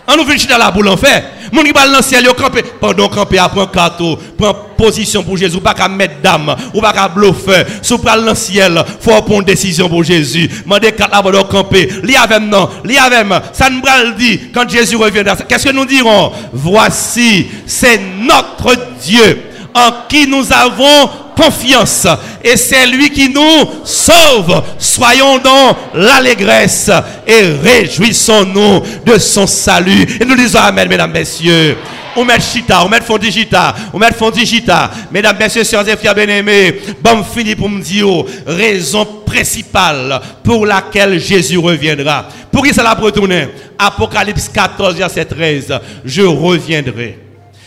On 0.09 0.17
nous 0.17 0.39
chiter 0.39 0.57
là 0.57 0.71
pour 0.71 0.83
l'enfer. 0.83 1.25
Mon 1.53 1.63
qui 1.63 1.73
parle 1.73 1.91
dans 1.91 1.99
le 1.99 2.03
ciel, 2.03 2.27
campé. 2.37 2.63
Pendant 2.81 3.09
campé, 3.09 3.39
prend 3.53 3.67
carton, 3.67 4.19
prend 4.37 4.55
position 4.77 5.23
pour 5.23 5.37
Jésus. 5.37 5.61
Pas 5.61 5.75
qu'à 5.75 5.89
mettre 5.89 6.21
dame, 6.23 6.55
ou 6.75 6.81
pas 6.81 6.93
qu'à 6.93 7.09
bluffer. 7.09 7.65
Sous 7.83 7.99
parle 7.99 8.25
dans 8.25 8.31
le 8.31 8.37
ciel, 8.37 8.83
faut 9.01 9.23
prendre 9.23 9.45
décision 9.45 9.89
pour 9.89 10.05
Jésus. 10.05 10.49
Mandez 10.65 10.93
quatre 10.93 11.11
là 11.11 11.23
pour 11.23 11.49
camper. 11.49 11.89
Li 12.03 12.17
avec 12.17 12.41
non, 12.41 12.69
li 12.85 12.97
avec 12.97 13.27
Ça 13.53 13.69
nous 13.71 13.81
dit 14.17 14.41
quand 14.53 14.69
Jésus 14.69 14.97
reviendra. 14.97 15.37
Qu'est-ce 15.37 15.67
que 15.67 15.73
nous 15.73 15.87
dirons? 15.87 16.33
Voici, 16.53 17.47
c'est 17.67 18.01
notre 18.21 18.77
Dieu 19.03 19.43
en 19.75 20.09
qui 20.09 20.27
nous 20.27 20.53
avons 20.53 21.26
confiance. 21.37 22.07
Et 22.43 22.57
c'est 22.57 22.87
lui 22.87 23.11
qui 23.11 23.29
nous 23.29 23.85
sauve. 23.85 24.63
Soyons 24.79 25.39
dans 25.39 25.77
l'allégresse 25.95 26.91
et 27.27 27.43
réjouissons-nous 27.63 28.83
de 29.05 29.19
son 29.19 29.47
salut. 29.47 30.07
Et 30.21 30.25
nous 30.25 30.37
disons 30.37 30.59
Amen, 30.61 30.89
mesdames, 30.89 31.13
messieurs. 31.13 31.77
On 32.19 32.25
met 32.25 32.41
chita, 32.41 32.83
on 32.83 32.89
met 32.89 33.03
fondigita, 33.03 33.75
on 33.93 33.99
met 33.99 34.13
fondigita. 34.13 34.91
Mesdames, 35.13 35.37
messieurs, 35.39 35.65
sœurs 35.65 35.87
et 35.87 35.97
frères 35.97 36.15
bien-aimés, 36.15 36.81
bon 37.03 37.23
fini 37.23 37.55
pour 37.55 37.69
me 37.69 37.83
dire, 37.83 38.07
raison 38.47 39.05
principale 39.27 40.19
pour 40.43 40.65
laquelle 40.65 41.21
Jésus 41.21 41.59
reviendra. 41.59 42.27
Pour 42.51 42.65
qui 42.65 42.73
cela 42.73 42.95
retourner? 42.95 43.49
Apocalypse 43.79 44.49
14, 44.49 44.95
verset 44.95 45.27
13. 45.27 45.79
Je 46.07 46.23
reviendrai. 46.23 47.19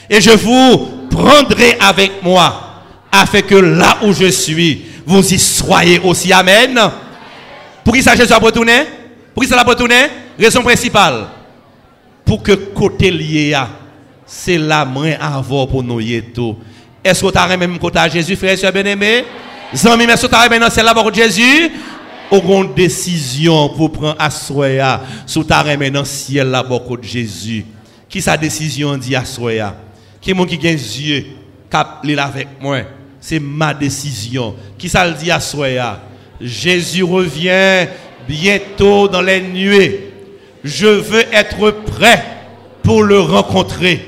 Et 0.09 0.19
je 0.19 0.31
vous 0.31 1.07
prendrai 1.11 1.77
avec 1.79 2.23
moi 2.23 2.68
afin 3.11 3.41
que 3.41 3.55
là 3.55 3.97
où 4.03 4.13
je 4.13 4.27
suis, 4.27 4.85
vous 5.05 5.33
y 5.33 5.39
soyez 5.39 5.99
aussi. 5.99 6.31
Amen. 6.31 6.79
Pour 7.83 7.93
qui 7.93 8.03
ça 8.03 8.15
Jésus 8.15 8.33
a 8.33 8.37
retourné? 8.37 8.83
Pour 9.33 9.43
qui 9.43 9.49
ça 9.49 9.59
a 9.59 9.63
retourné? 9.63 9.95
Raison 10.37 10.61
principale. 10.61 11.27
Pour 12.23 12.43
que 12.43 12.51
côté 12.51 13.09
lié, 13.09 13.57
c'est 14.25 14.57
la 14.57 14.85
main 14.85 15.15
à 15.19 15.37
avoir 15.37 15.67
pour 15.67 15.81
nous 15.81 15.99
tout. 16.33 16.57
Est-ce 17.03 17.23
que 17.23 17.31
tu 17.31 17.37
as 17.37 17.57
même 17.57 17.79
côté 17.79 17.99
Jésus, 18.11 18.35
frère 18.35 18.63
et 18.63 18.71
bien-aimé 18.71 19.25
Zami, 19.73 20.03
est-ce 20.03 20.27
que 20.27 20.31
tu 20.31 20.35
as 20.35 20.49
même 20.49 20.67
c'est 20.69 20.83
là 20.83 20.93
pour 20.93 21.13
Jésus? 21.13 21.71
Ou 22.31 22.61
une 22.61 22.73
décision 22.75 23.69
pour 23.69 23.91
prendre 23.91 24.15
à 24.19 24.29
soi, 24.29 25.01
sous 25.25 25.43
ta 25.43 25.63
reine 25.63 25.89
dans 25.89 26.05
ciel 26.05 26.49
là 26.49 26.63
pour 26.63 27.01
Jésus. 27.01 27.65
Qui 28.07 28.21
sa 28.21 28.37
décision 28.37 28.95
dit 28.97 29.15
à 29.15 29.25
soi 29.25 29.51
Qui 30.21 30.33
mon 30.35 30.45
qui 30.45 30.55
a 30.67 30.71
yeux, 30.71 31.25
cap 31.71 32.03
avec 32.03 32.47
moi? 32.61 32.81
C'est 33.19 33.39
ma 33.39 33.73
décision. 33.73 34.55
Qui 34.77 34.89
ça 34.89 35.07
le 35.07 35.13
dit 35.13 35.31
à 35.31 35.39
Soya? 35.39 36.01
Jésus 36.39 37.03
revient 37.03 37.87
bientôt 38.27 39.07
dans 39.07 39.21
les 39.21 39.41
nuées. 39.41 40.11
Je 40.63 40.87
veux 40.87 41.23
être 41.33 41.71
prêt 41.85 42.23
pour 42.83 43.03
le 43.03 43.19
rencontrer. 43.19 44.05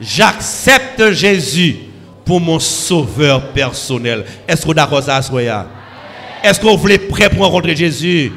J'accepte 0.00 1.12
Jésus 1.12 1.76
pour 2.24 2.40
mon 2.40 2.58
sauveur 2.58 3.52
personnel. 3.52 4.24
Est-ce 4.46 4.64
vous 4.64 4.74
d'accord 4.74 5.02
ça, 5.02 5.20
Soya? 5.22 5.66
Est-ce 6.42 6.60
vous 6.60 6.76
voulez 6.76 6.98
prêt 6.98 7.28
pour 7.28 7.44
rencontrer 7.44 7.76
Jésus? 7.76 8.32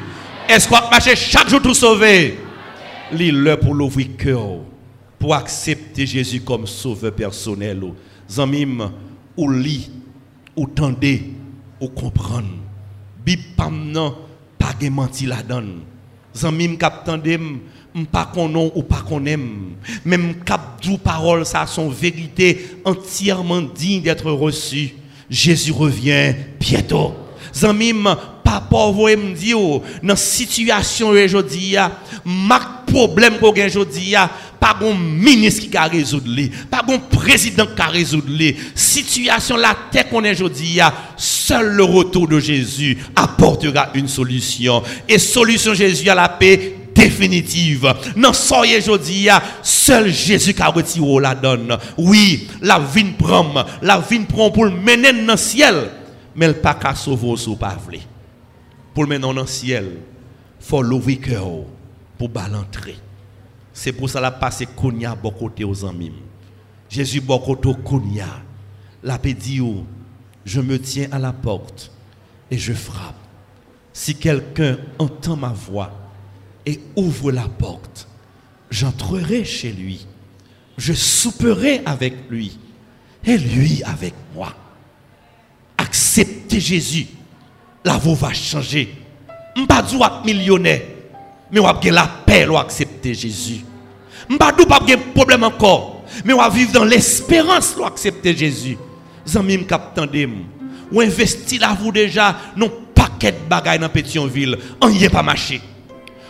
Est-ce 0.48 0.68
qu'on 0.68 0.74
va 0.74 0.90
marcher 0.90 1.16
chaque 1.16 1.48
jour 1.48 1.62
tout 1.62 1.74
sauver 1.74 2.38
L'heure 3.12 3.60
pour 3.60 3.74
l'ouvrir 3.74 4.08
cœur, 4.18 4.58
pour 5.18 5.34
accepter 5.34 6.06
Jésus 6.06 6.40
comme 6.40 6.66
sauveur 6.66 7.12
personnel. 7.12 7.80
Zamim, 8.28 8.90
ou 9.36 9.50
lit 9.50 9.90
ou 10.56 10.66
tendez, 10.66 11.32
ou 11.80 11.88
comprendre. 11.88 12.48
Bib 13.24 13.40
pam 13.56 13.92
nan, 13.92 14.12
pas 14.58 14.74
de 14.80 14.88
menti 14.88 15.26
la 15.26 15.42
donne. 15.42 15.80
Zanmi 16.36 16.76
cap 16.76 17.04
tandem, 17.04 17.60
pas 18.10 18.26
qu'on 18.26 18.54
ou. 19.26 19.74
Même 20.04 20.34
cap 20.44 20.82
dou 20.82 20.98
parole, 20.98 21.46
ça 21.46 21.66
son 21.66 21.88
vérité 21.88 22.78
entièrement 22.84 23.62
digne 23.62 24.02
d'être 24.02 24.30
reçue. 24.30 24.94
Jésus 25.30 25.72
revient 25.72 26.34
bientôt. 26.58 27.14
Zanmim, 27.54 28.16
papa, 28.42 28.90
vous 28.92 29.06
me 29.06 29.34
dire, 29.34 29.56
dans 30.02 30.16
situation 30.16 31.08
aujourd'hui, 31.08 31.76
ma 32.24 32.60
problème 32.86 33.34
aujourd'hui, 33.40 34.14
pas 34.60 34.76
un 34.80 34.94
ministre 34.94 35.68
qui 35.70 35.76
a 35.76 35.84
résoudre 35.84 36.30
pas 36.70 36.82
un 36.88 36.98
président 36.98 37.66
qui 37.66 37.82
a 37.82 37.86
résoudre 37.86 38.30
Situation 38.74 39.56
la 39.56 39.76
terre 39.90 40.08
qu'on 40.08 40.24
est 40.24 40.32
aujourd'hui, 40.32 40.78
seul 41.16 41.72
le 41.72 41.84
retour 41.84 42.28
de 42.28 42.40
Jésus 42.40 42.98
apportera 43.14 43.90
une 43.94 44.08
solution. 44.08 44.82
Et 45.08 45.18
solution 45.18 45.74
Jésus 45.74 46.08
à 46.08 46.14
la 46.14 46.28
paix 46.28 46.76
définitive. 46.94 47.92
Non, 48.16 48.32
soyez 48.32 48.78
aujourd'hui, 48.78 49.28
seul 49.62 50.12
Jésus 50.12 50.54
qui 50.54 50.62
a 50.62 50.68
retiré 50.68 51.20
la 51.20 51.34
donne. 51.34 51.76
Oui, 51.98 52.48
la 52.62 52.78
vie 52.78 53.04
prend, 53.18 53.52
la 53.82 53.98
vie 53.98 54.20
prend 54.20 54.50
pour 54.50 54.64
le 54.64 54.70
mener 54.70 55.12
dans 55.12 55.32
le 55.32 55.38
ciel, 55.38 55.74
mais 56.34 56.48
le 56.48 56.54
pas 56.54 56.74
qu'à 56.74 56.94
sauver 56.94 57.36
sous 57.36 57.56
pas 57.56 57.76
Pour 58.92 59.04
le 59.04 59.08
mener 59.08 59.20
dans 59.20 59.32
le 59.32 59.46
ciel, 59.46 59.98
il 60.60 60.64
faut 60.64 60.82
l'ouvrir 60.82 61.20
cœur 61.20 61.48
pour 62.18 62.30
l'entrer. 62.50 62.96
C'est 63.72 63.92
pour 63.92 64.08
ça 64.08 64.18
qu'il 64.18 64.26
a 64.26 64.30
passé 64.30 64.66
Kounia 64.66 65.16
côté 65.38 65.64
aux. 65.64 65.74
Jésus 66.88 67.20
côté 67.20 67.74
Kounia. 67.84 68.42
La 69.02 69.18
dit 69.18 69.60
je 70.44 70.60
me 70.60 70.78
tiens 70.78 71.08
à 71.12 71.18
la 71.18 71.32
porte 71.32 71.90
et 72.50 72.58
je 72.58 72.72
frappe. 72.72 73.16
Si 73.92 74.14
quelqu'un 74.16 74.78
entend 74.98 75.36
ma 75.36 75.52
voix 75.52 75.92
et 76.66 76.80
ouvre 76.96 77.30
la 77.30 77.48
porte, 77.48 78.08
j'entrerai 78.70 79.44
chez 79.44 79.72
lui. 79.72 80.06
Je 80.76 80.92
souperai 80.92 81.82
avec 81.86 82.28
lui 82.30 82.58
et 83.24 83.38
lui 83.38 83.82
avec 83.84 84.14
moi. 84.34 84.54
Acceptez 85.94 86.58
Jésus. 86.58 87.06
La 87.84 87.98
voix 87.98 88.14
va 88.14 88.34
changer. 88.34 88.96
Pas 89.68 89.84
millionnaire 90.24 90.80
mais 91.52 91.60
on 91.60 91.64
va 91.64 91.78
la 91.84 92.10
paix, 92.26 92.48
on 92.50 92.56
accepter 92.56 93.14
Jésus. 93.14 93.60
M'pa 94.28 94.52
pas 94.52 94.80
de 94.80 95.12
problème 95.14 95.44
encore, 95.44 96.02
mais 96.24 96.32
on 96.32 96.38
va 96.38 96.48
vivre 96.48 96.72
dans 96.72 96.84
l'espérance, 96.84 97.76
on 97.78 97.84
accepter 97.84 98.36
Jésus. 98.36 98.76
Zami 99.24 99.58
m'kap 99.58 99.96
ou 100.90 101.00
investi 101.00 101.58
là 101.58 101.76
vous 101.80 101.92
déjà 101.92 102.36
non 102.56 102.72
paquet 102.92 103.30
de 103.30 103.48
bagages 103.48 103.78
dans 103.78 103.88
Pétionville, 103.88 104.58
on 104.80 104.88
y 104.88 105.04
est 105.04 105.10
pas 105.10 105.22
marché. 105.22 105.60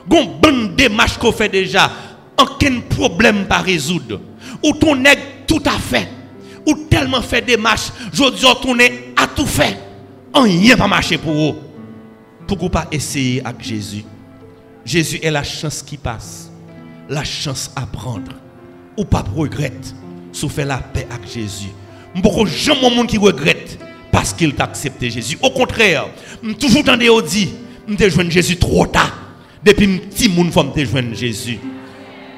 Gon 0.06 0.38
bonne 0.42 0.76
démarche 0.76 1.16
qu'on 1.16 1.32
fait 1.32 1.48
déjà, 1.48 1.90
aucun 2.38 2.80
problème 2.80 3.46
pas 3.46 3.58
résoudre. 3.58 4.20
Ou 4.62 4.74
ton 4.74 4.94
nèg 4.94 5.18
tout 5.46 5.62
à 5.64 5.78
fait. 5.78 6.08
Ou 6.66 6.74
tellement 6.90 7.22
fait 7.22 7.40
démarche, 7.40 7.88
je 8.12 8.30
dis 8.30 8.44
ton 8.60 8.74
tout 9.26 9.46
fait. 9.46 9.78
Est 10.46 10.76
pas 10.76 10.88
marché 10.88 11.18
pour 11.18 11.32
vous. 11.32 11.54
Pourquoi 12.46 12.68
pas 12.70 12.88
essayer 12.90 13.44
avec 13.44 13.62
Jésus? 13.62 14.04
Jésus 14.84 15.18
est 15.22 15.30
la 15.30 15.42
chance 15.42 15.82
qui 15.82 15.96
passe, 15.96 16.50
la 17.08 17.24
chance 17.24 17.70
à 17.76 17.86
prendre. 17.86 18.32
Ou 18.96 19.04
pas 19.04 19.24
regrette, 19.34 19.94
si 20.32 20.48
fait 20.48 20.64
la 20.64 20.78
paix 20.78 21.06
avec 21.10 21.32
Jésus. 21.32 21.70
Beaucoup 22.16 22.46
jamais 22.46 22.94
monde 22.94 23.06
qui 23.06 23.18
regrette 23.18 23.78
parce 24.12 24.32
qu'il 24.32 24.54
t'a 24.54 24.64
accepté 24.64 25.10
Jésus. 25.10 25.38
Au 25.42 25.50
contraire, 25.50 26.06
toujours 26.60 26.84
dans 26.84 26.96
des 26.96 27.10
dit, 27.26 27.50
je 27.88 28.08
joindre 28.08 28.30
Jésus 28.30 28.56
trop 28.56 28.86
tard. 28.86 29.12
Depuis 29.64 29.98
petit 29.98 30.28
monde 30.28 30.52
joindre 30.52 31.14
Jésus. 31.14 31.58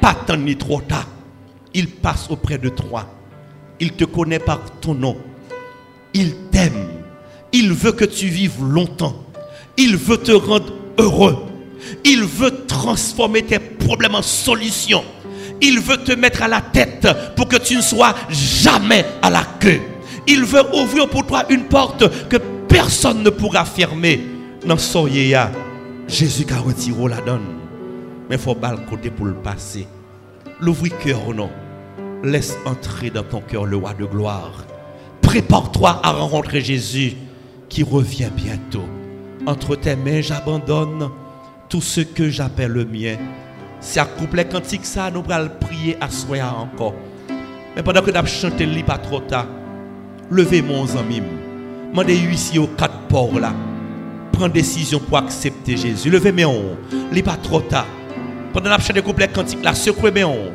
Pas 0.00 0.14
tant 0.14 0.36
ni 0.36 0.56
trop 0.56 0.80
tard. 0.80 1.08
Il 1.74 1.88
passe 1.88 2.30
auprès 2.30 2.56
de 2.56 2.68
toi. 2.68 3.06
Il 3.80 3.92
te 3.92 4.04
connaît 4.04 4.38
par 4.38 4.60
ton 4.80 4.94
nom. 4.94 5.16
Il 6.14 6.34
Il 7.52 7.72
veut 7.72 7.92
que 7.92 8.04
tu 8.04 8.26
vives 8.26 8.62
longtemps. 8.62 9.24
Il 9.76 9.96
veut 9.96 10.18
te 10.18 10.32
rendre 10.32 10.72
heureux. 10.98 11.36
Il 12.04 12.24
veut 12.24 12.66
transformer 12.66 13.42
tes 13.42 13.58
problèmes 13.58 14.14
en 14.14 14.22
solutions. 14.22 15.04
Il 15.60 15.80
veut 15.80 15.98
te 15.98 16.12
mettre 16.12 16.42
à 16.42 16.48
la 16.48 16.60
tête 16.60 17.08
pour 17.34 17.48
que 17.48 17.56
tu 17.56 17.76
ne 17.76 17.80
sois 17.80 18.14
jamais 18.28 19.04
à 19.22 19.30
la 19.30 19.44
queue. 19.60 19.80
Il 20.26 20.44
veut 20.44 20.64
ouvrir 20.74 21.08
pour 21.08 21.26
toi 21.26 21.44
une 21.48 21.64
porte 21.64 22.28
que 22.28 22.36
personne 22.68 23.22
ne 23.22 23.30
pourra 23.30 23.64
fermer. 23.64 24.20
Non, 24.66 24.76
soyez 24.76 25.38
Jésus 26.08 26.46
a 26.50 26.58
retiré 26.58 27.08
la 27.08 27.20
donne. 27.20 27.56
Mais 28.28 28.36
il 28.36 28.40
faut 28.40 28.54
pas 28.54 28.72
le 28.72 28.88
côté 28.88 29.10
pour 29.10 29.26
le 29.26 29.34
passer. 29.34 29.86
L'ouvrir 30.60 30.98
cœur 30.98 31.34
non. 31.34 31.50
Laisse 32.22 32.56
entrer 32.64 33.10
dans 33.10 33.22
ton 33.22 33.40
cœur 33.40 33.66
le 33.66 33.76
roi 33.76 33.94
de 33.94 34.04
gloire. 34.04 34.64
Prépare-toi 35.26 36.00
à 36.04 36.12
rencontrer 36.12 36.60
Jésus 36.60 37.14
qui 37.68 37.82
revient 37.82 38.30
bientôt. 38.34 38.84
Entre 39.44 39.74
tes 39.74 39.96
mains, 39.96 40.20
j'abandonne 40.20 41.10
tout 41.68 41.80
ce 41.80 42.00
que 42.00 42.30
j'appelle 42.30 42.70
le 42.70 42.84
mien. 42.84 43.16
C'est 43.80 43.98
un 43.98 44.04
couplet 44.04 44.44
cantique 44.46 44.86
ça, 44.86 45.10
nous 45.10 45.24
allons 45.28 45.50
prier 45.60 45.96
à 46.00 46.08
soi 46.10 46.38
encore. 46.56 46.94
Mais 47.74 47.82
pendant 47.82 48.02
que 48.02 48.12
nous 48.12 48.26
chanté, 48.26 48.66
li 48.66 48.84
pas 48.84 48.98
trop 48.98 49.18
tard. 49.18 49.48
Levez 50.30 50.62
mon 50.62 50.86
ami. 50.96 51.20
Mandez 51.92 52.14
ici 52.14 52.60
aux 52.60 52.68
quatre 52.68 53.00
ports 53.08 53.40
là. 53.40 53.52
Prends 54.30 54.48
décision 54.48 55.00
pour 55.00 55.18
accepter 55.18 55.76
Jésus. 55.76 56.08
Levez 56.08 56.30
mes 56.30 56.44
on. 56.44 56.76
Li 57.10 57.22
pas 57.22 57.36
trop 57.36 57.60
tard. 57.60 57.88
Pendant 58.52 58.70
que 58.70 58.76
nous 58.76 58.86
chanté 58.86 59.02
couplet 59.02 59.26
cantique 59.26 59.64
là, 59.64 59.74
secouez 59.74 60.12
mes 60.12 60.24
on. 60.24 60.52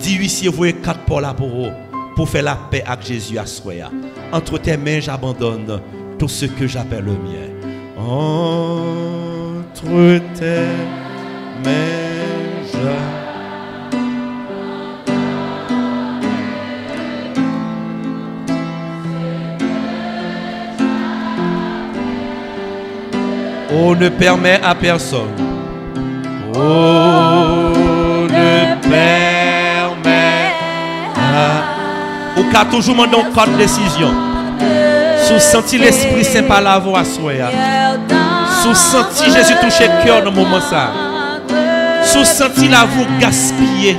Dis 0.00 0.16
ici 0.16 0.48
vous 0.48 0.64
quatre 0.82 1.00
ports 1.00 1.20
là 1.20 1.34
pour 1.34 1.50
vous. 1.50 1.83
Pour 2.16 2.28
faire 2.28 2.44
la 2.44 2.54
paix 2.54 2.84
avec 2.86 3.06
Jésus 3.06 3.38
à 3.38 3.46
soi. 3.46 3.90
Entre 4.32 4.58
tes 4.58 4.76
mains, 4.76 5.00
j'abandonne 5.00 5.80
tout 6.18 6.28
ce 6.28 6.46
que 6.46 6.66
j'appelle 6.66 7.04
le 7.04 7.12
mien. 7.12 7.50
Entre 7.98 9.84
tes 10.38 10.68
mains. 11.64 12.04
Oh, 23.76 23.94
ne 23.96 24.08
permet 24.08 24.60
à 24.62 24.74
personne. 24.74 25.34
Oh, 26.54 27.72
ne 28.30 28.80
permet 28.88 29.23
toujours 32.62 32.94
mon 32.94 33.04
une 33.04 33.56
décision. 33.56 34.14
Sous 35.26 35.40
senti 35.40 35.78
l'Esprit 35.78 36.24
Saint 36.24 36.44
par 36.44 36.60
la 36.60 36.78
voix, 36.78 37.02
soya. 37.04 37.50
Sous 38.62 38.74
senti 38.74 39.24
Jésus 39.24 39.54
toucher 39.60 39.90
cœur 40.04 40.22
dans 40.22 40.30
le 40.30 40.36
moment 40.36 40.60
ça. 40.60 40.92
Sous 42.04 42.24
senti 42.24 42.68
la 42.68 42.84
vous 42.84 43.06
gaspiller. 43.18 43.96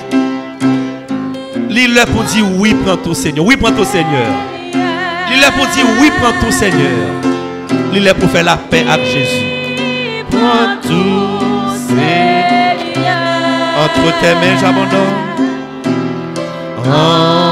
L'île 1.70 2.00
pour 2.14 2.24
dire 2.24 2.46
oui, 2.58 2.74
prends 2.86 2.96
tout 2.96 3.14
Seigneur. 3.14 3.46
Oui, 3.46 3.58
prends 3.58 3.72
tout 3.72 3.84
Seigneur. 3.84 4.28
L'île 4.74 5.46
pour 5.58 5.66
dire 5.68 5.86
oui, 6.00 6.12
prends 6.22 6.32
tout 6.40 6.52
Seigneur. 6.52 6.80
L'île 7.92 8.14
pour 8.20 8.30
faire 8.30 8.46
la 8.46 8.56
paix 8.56 8.86
avec 8.90 9.06
Jésus. 9.06 9.46
Prends 10.30 10.78
tout 10.82 11.76
Seigneur. 11.88 12.78
Entre 13.84 14.20
tes 14.22 14.36
mains, 14.36 14.58
j'abandonne. 14.62 15.26
Entre 16.78 17.45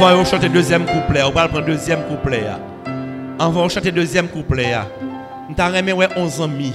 On 0.00 0.16
va 0.16 0.24
chanter 0.24 0.48
deuxième 0.48 0.84
couplet. 0.86 1.22
On 1.24 1.32
va 1.32 1.48
prendre 1.48 1.66
deuxième 1.66 2.04
couplet. 2.04 2.44
On 3.40 3.48
va 3.48 3.68
chanter 3.68 3.90
deuxième 3.90 4.28
couplet. 4.28 4.76
Nous 5.48 5.56
avons 5.58 5.92
ouais 5.96 6.08
11 6.16 6.40
amis 6.40 6.72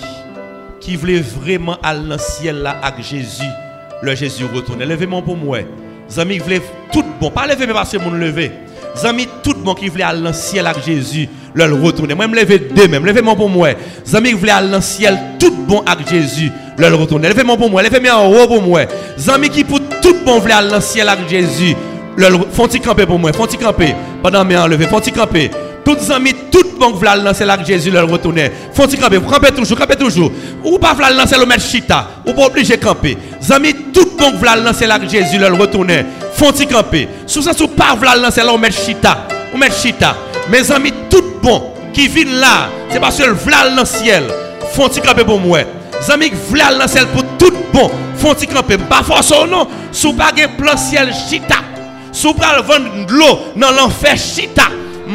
qui 0.82 0.98
voulaient 0.98 1.22
vraiment 1.22 1.78
aller 1.82 2.02
dans 2.02 2.16
le 2.16 2.18
ciel 2.18 2.58
là 2.58 2.76
avec 2.84 3.06
Jésus. 3.06 3.48
Le 4.02 4.14
Jésus 4.14 4.44
retourne. 4.54 4.84
Levez-moi 4.84 5.22
pour 5.22 5.38
moi. 5.38 5.60
Les 6.10 6.20
amis 6.20 6.38
voulaient 6.38 6.62
tout 6.92 7.06
bon. 7.22 7.32
Pas 7.32 7.48
lever, 7.48 7.66
mais 7.66 7.72
parce 7.72 7.94
que 7.94 7.98
mon 7.98 8.12
lever. 8.12 8.52
Les 8.94 9.06
amis 9.06 9.30
tout 9.42 9.56
bon 9.56 9.74
qui 9.74 9.88
voulaient 9.88 10.04
aller 10.04 10.22
dans 10.22 10.28
le 10.28 10.34
ciel 10.34 10.68
avec 10.68 10.84
Jésus. 10.84 11.30
Le 11.54 11.64
retourner. 11.64 12.16
Moi, 12.16 12.26
je 12.26 12.32
me 12.32 12.36
lever 12.42 12.60
deux 12.60 12.90
même. 12.90 13.06
Levez-moi 13.06 13.36
pour 13.36 13.50
moi. 13.50 13.70
Les 14.06 14.16
amis 14.18 14.30
qui 14.32 14.36
voulaient 14.36 14.52
aller 14.52 14.70
dans 14.70 14.78
le 14.78 14.84
ciel 14.84 15.18
tout 15.40 15.56
bon 15.66 15.82
avec 15.86 16.10
Jésus. 16.10 16.52
Le 16.78 16.94
retourner. 16.94 17.30
Levez-moi 17.30 17.56
pour 17.56 17.70
moi. 17.70 17.82
Levez-moi 17.84 18.16
en 18.16 18.30
haut 18.30 18.48
pour 18.48 18.62
moi. 18.62 18.82
Les 19.18 19.30
amis 19.30 19.50
qui 19.50 19.64
pour 19.64 19.80
tout 20.02 20.16
bon 20.26 20.40
voulaient 20.40 20.56
aller 20.56 20.70
dans 20.70 20.76
le 20.76 20.82
ciel 20.82 21.08
avec 21.08 21.30
Jésus. 21.30 21.74
Font-ils 22.52 22.82
camper 22.82 23.06
pour 23.06 23.18
moi, 23.18 23.34
font-ils 23.34 23.58
camper 23.58 23.96
pendant 24.22 24.46
mes 24.46 24.58
enlevés, 24.58 24.88
font-ils 24.88 25.14
camper 25.14 25.50
Toutes 25.84 26.10
amis, 26.12 26.34
toutes 26.52 26.78
banques 26.78 26.96
veulent 26.96 27.24
lancer 27.24 27.46
là 27.46 27.58
que 27.58 27.66
Jésus 27.66 27.90
leur 27.90 28.08
retourner. 28.08 28.52
Faut-il 28.74 29.00
camper, 29.00 29.20
camper 29.20 29.52
toujours, 29.52 29.78
camper 29.78 29.96
toujours. 29.96 30.32
Ou 30.64 30.78
pas 30.78 30.94
veulent 30.94 31.18
lancer 31.18 31.38
le 31.38 31.46
mettre 31.46 31.64
chita, 31.64 32.08
ou 32.26 32.34
pas 32.34 32.46
obligé 32.46 32.78
camper. 32.78 33.18
Amis, 33.50 33.74
toutes 33.94 34.16
banques 34.18 34.36
veulent 34.36 34.64
lancer 34.64 34.86
là 34.86 35.00
que 35.00 35.08
Jésus 35.08 35.38
leur 35.38 35.58
retourner. 35.58 36.06
Faut-il 36.34 36.68
camper. 36.68 37.08
Sous 37.26 37.42
ça, 37.42 37.54
sous 37.54 37.68
pas 37.68 37.96
veulent 37.96 38.22
lancer 38.22 38.42
là, 38.42 38.54
on 38.54 38.58
met 38.58 38.72
chita, 38.72 39.28
on 39.54 39.58
met 39.58 39.72
chita. 39.72 40.16
Mes 40.50 40.72
amis, 40.72 40.94
toutes 41.10 41.42
bon 41.42 41.74
qui 41.94 42.08
viennent 42.08 42.40
là, 42.40 42.70
c'est 42.90 43.00
parce 43.00 43.18
que 43.18 43.24
veulent 43.24 43.76
dans 43.76 43.82
le 43.82 43.86
ciel. 43.86 44.24
Faut-il 44.74 45.02
camper 45.02 45.24
pour 45.24 45.40
moi. 45.40 45.60
Amis, 46.10 46.32
le 46.32 46.88
ciel 46.88 47.08
pour 47.08 47.24
tout 47.38 47.54
bon. 47.74 47.90
Faut-il 48.18 48.48
camper. 48.48 48.78
Pas 48.78 49.04
forcément 49.04 49.48
non, 49.48 49.68
sous 49.92 50.14
pas 50.14 50.32
plan 50.58 50.78
ciel 50.78 51.12
chita. 51.30 51.73
Sous 52.14 52.34
pas 52.34 52.62
vendre 52.62 53.06
de 53.06 53.12
l'eau 53.12 53.40
dans 53.56 53.72
l'enfer 53.72 54.18
chita 54.18 54.70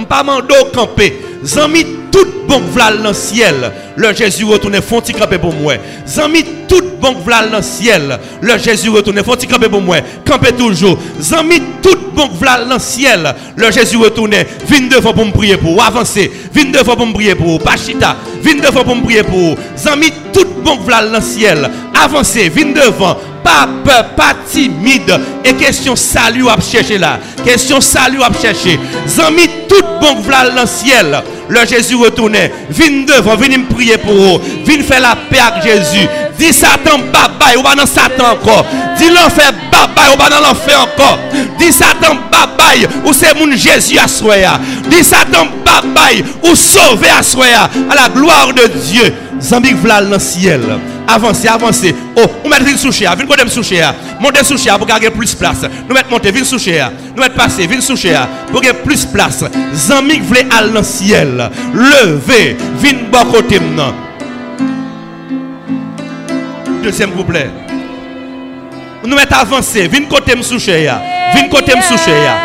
pas 0.09 0.23
mando 0.23 0.55
camper. 0.75 1.21
Zami 1.45 1.85
tout 2.11 2.27
bon 2.47 2.61
vlal 2.61 3.03
dans 3.03 3.15
ciel. 3.15 3.73
Le 3.97 4.13
Jésus 4.15 4.45
retourne 4.45 4.81
font 4.83 5.01
camper 5.01 5.39
pour 5.39 5.55
moi. 5.55 5.75
Zami 6.07 6.45
tout 6.69 6.83
bon 7.01 7.15
vlal 7.25 7.51
dans 7.51 7.63
ciel. 7.63 8.19
Le 8.41 8.59
Jésus 8.59 8.91
retourne 8.91 9.23
font 9.25 9.37
camper 9.51 9.69
pour 9.69 9.81
moi? 9.81 9.97
Camper 10.27 10.53
toujours. 10.53 10.99
Zami 11.21 11.61
tout 11.83 11.99
bon 12.15 12.29
vlal 12.39 12.69
dans 12.69 12.79
ciel. 12.79 13.35
Le 13.57 13.71
Jésus 13.71 13.97
retourne 13.97 14.37
vinn 14.67 14.89
devant 14.89 15.13
pour 15.13 15.25
me 15.25 15.33
prier 15.33 15.57
pour 15.57 15.83
avancer. 15.83 16.31
Vinn 16.53 16.71
devant 16.71 16.97
pour 16.97 17.07
me 17.07 17.13
prier 17.15 17.35
pour 17.35 17.61
Pachita. 17.61 18.17
Vinn 18.43 18.61
devant 18.61 18.85
pour 18.85 18.97
me 18.97 19.03
prier 19.03 19.23
pour. 19.23 19.57
Zami 19.77 20.13
tout 20.33 20.47
bon 20.63 20.77
vlal 20.79 21.11
dans 21.11 21.21
ciel. 21.21 21.71
Avancer, 21.95 22.49
vinn 22.49 22.73
devant 22.73 23.17
pas 23.43 23.69
peur, 23.85 24.05
pas 24.11 24.35
timide. 24.51 25.19
Et 25.45 25.55
question 25.55 25.97
salut 25.97 26.49
à 26.49 26.61
chercher 26.61 26.99
là. 26.99 27.19
Question 27.45 27.81
salut 27.81 28.23
à 28.23 28.31
chercher. 28.41 28.79
Zami 29.07 29.49
tout 29.69 29.85
bon 30.01 30.21
v'là 30.21 30.51
dans 30.51 30.63
le 30.63 30.67
ciel. 30.67 31.23
Le 31.49 31.67
Jésus 31.67 31.97
retournait. 31.97 32.53
Viens 32.71 33.05
devant, 33.07 33.37
viens 33.37 33.59
me 33.59 33.67
prier 33.67 33.97
pour 33.99 34.15
vous. 34.15 34.41
Viens 34.67 34.83
faire 34.83 35.01
la 35.01 35.17
paix 35.31 35.39
avec 35.39 35.65
Jésus. 35.65 36.07
Dis 36.39 36.53
Satan, 36.53 36.99
bye 37.13 37.57
ou 37.57 37.63
pas 37.63 37.75
dans 37.75 37.87
Satan 37.87 38.33
encore. 38.33 38.65
Dis 38.97 39.09
l'enfer, 39.09 39.53
bye 39.73 40.15
ou 40.15 40.17
pas 40.17 40.29
dans 40.31 40.41
l'enfer 40.41 40.81
encore. 40.83 41.19
Dis 41.59 41.73
Satan, 41.73 42.17
bye 42.31 42.87
ou 43.05 43.13
c'est 43.13 43.35
mon 43.35 43.51
Jésus 43.57 43.99
à 43.99 44.07
soya. 44.07 44.61
Dis 44.89 45.03
Satan, 45.03 45.47
bye 45.65 46.25
ou 46.45 46.55
sauver 46.55 47.11
à 47.19 47.23
soya. 47.23 47.69
À 47.91 47.95
la 47.95 48.09
gloire 48.09 48.53
de 48.55 48.67
Dieu. 48.67 49.13
Zambik 49.41 49.77
v'là 49.77 50.03
dans 50.03 50.11
le 50.11 50.19
ciel. 50.19 50.61
Avancez, 51.11 51.49
avancez. 51.49 51.95
Oh, 52.17 52.27
on 52.45 52.49
met 52.51 52.59
une 52.71 52.77
sous 52.77 52.93
chéa. 52.93 53.15
Viens 53.15 53.27
côté. 53.27 53.43
Montez 54.21 54.45
sous 54.45 54.59
chéa 54.59 54.77
pour 54.77 54.87
gagner 54.87 55.09
plus 55.09 55.35
place. 55.35 55.63
Nous 55.89 55.95
mettons 55.95 56.11
monter, 56.11 56.31
viens 56.31 56.45
sous 56.45 56.59
chéa. 56.59 56.93
Nous 57.17 57.23
mettons 57.23 57.35
passer, 57.35 57.67
viens 57.67 57.81
sous 57.81 57.97
chéa 57.97 58.29
pour 58.53 58.61
gagner 58.61 58.79
plus 58.85 59.07
place. 59.07 59.43
Zambik 59.75 60.23
v'là 60.23 60.41
aller 60.59 60.71
dans 60.71 60.81
le 60.81 60.85
ciel. 60.85 61.51
Levez, 61.73 62.59
viens 62.79 62.99
bon 63.11 63.25
côté 63.33 63.59
maintenant. 63.59 63.95
Deuxième 66.83 67.13
couplet. 67.13 67.49
Nous 69.03 69.17
mettons 69.17 69.37
avancer, 69.37 69.89
viens 69.89 70.05
côté 70.05 70.35
sous 70.43 70.59
chéa. 70.59 71.01
Viens 71.35 71.49
côté 71.49 71.73
sous 71.89 71.97
chéa. 71.97 72.37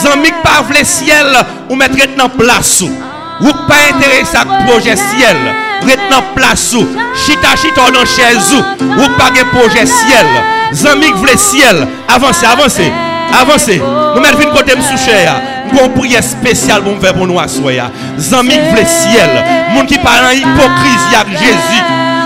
Zambik 0.00 0.34
pas 0.44 0.64
le 0.78 0.84
ciel 0.84 1.26
ou 1.68 1.74
mettre 1.74 1.96
dans 2.16 2.28
place. 2.28 2.82
Ou 2.82 3.50
pas 3.66 3.96
intéressé 3.96 4.36
à 4.36 4.44
projet 4.64 4.94
ciel 4.94 5.36
maintenant 5.84 6.22
place 6.34 6.74
ou 6.74 6.86
chita 7.14 7.56
chita 7.56 7.90
dans 7.90 8.04
chaise 8.04 8.54
ou 8.54 9.18
pas 9.18 9.30
de 9.30 9.44
projet 9.56 9.86
ciel. 9.86 10.26
Zamik 10.72 11.14
vle 11.16 11.36
ciel. 11.36 11.86
Avancez 12.08 12.46
avancez. 12.46 12.92
Avancez. 13.40 13.80
Nous 14.14 14.20
mettons 14.20 14.40
une 14.40 14.50
côté 14.50 14.72
sous 14.72 15.04
cher 15.04 15.40
une 15.72 15.92
prière 15.92 16.22
spéciale 16.22 16.82
pour 16.82 17.00
faire 17.00 17.14
pour 17.14 17.26
nous 17.26 17.38
assoya 17.38 17.90
zamik 18.18 18.60
vle 18.72 18.86
ciel. 18.86 19.30
Monde 19.74 19.86
qui 19.86 19.98
parle 19.98 20.26
en 20.26 20.30
hypocrisie 20.30 21.16
avec 21.18 21.38
Jésus. 21.38 21.82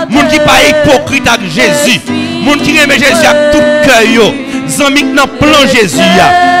Monde 0.09 0.27
qui 0.29 0.39
parle 0.39 0.59
hypocrite 0.69 1.27
avec 1.27 1.49
Jésus. 1.49 2.01
Monde 2.43 2.61
qui 2.61 2.77
aime 2.77 2.91
Jésus 2.91 3.25
avec 3.25 3.51
tout 3.51 3.63
cœur 3.85 4.33
zamik 4.67 5.13
dans 5.15 5.27
plan 5.27 5.65
Jésus 5.73 5.97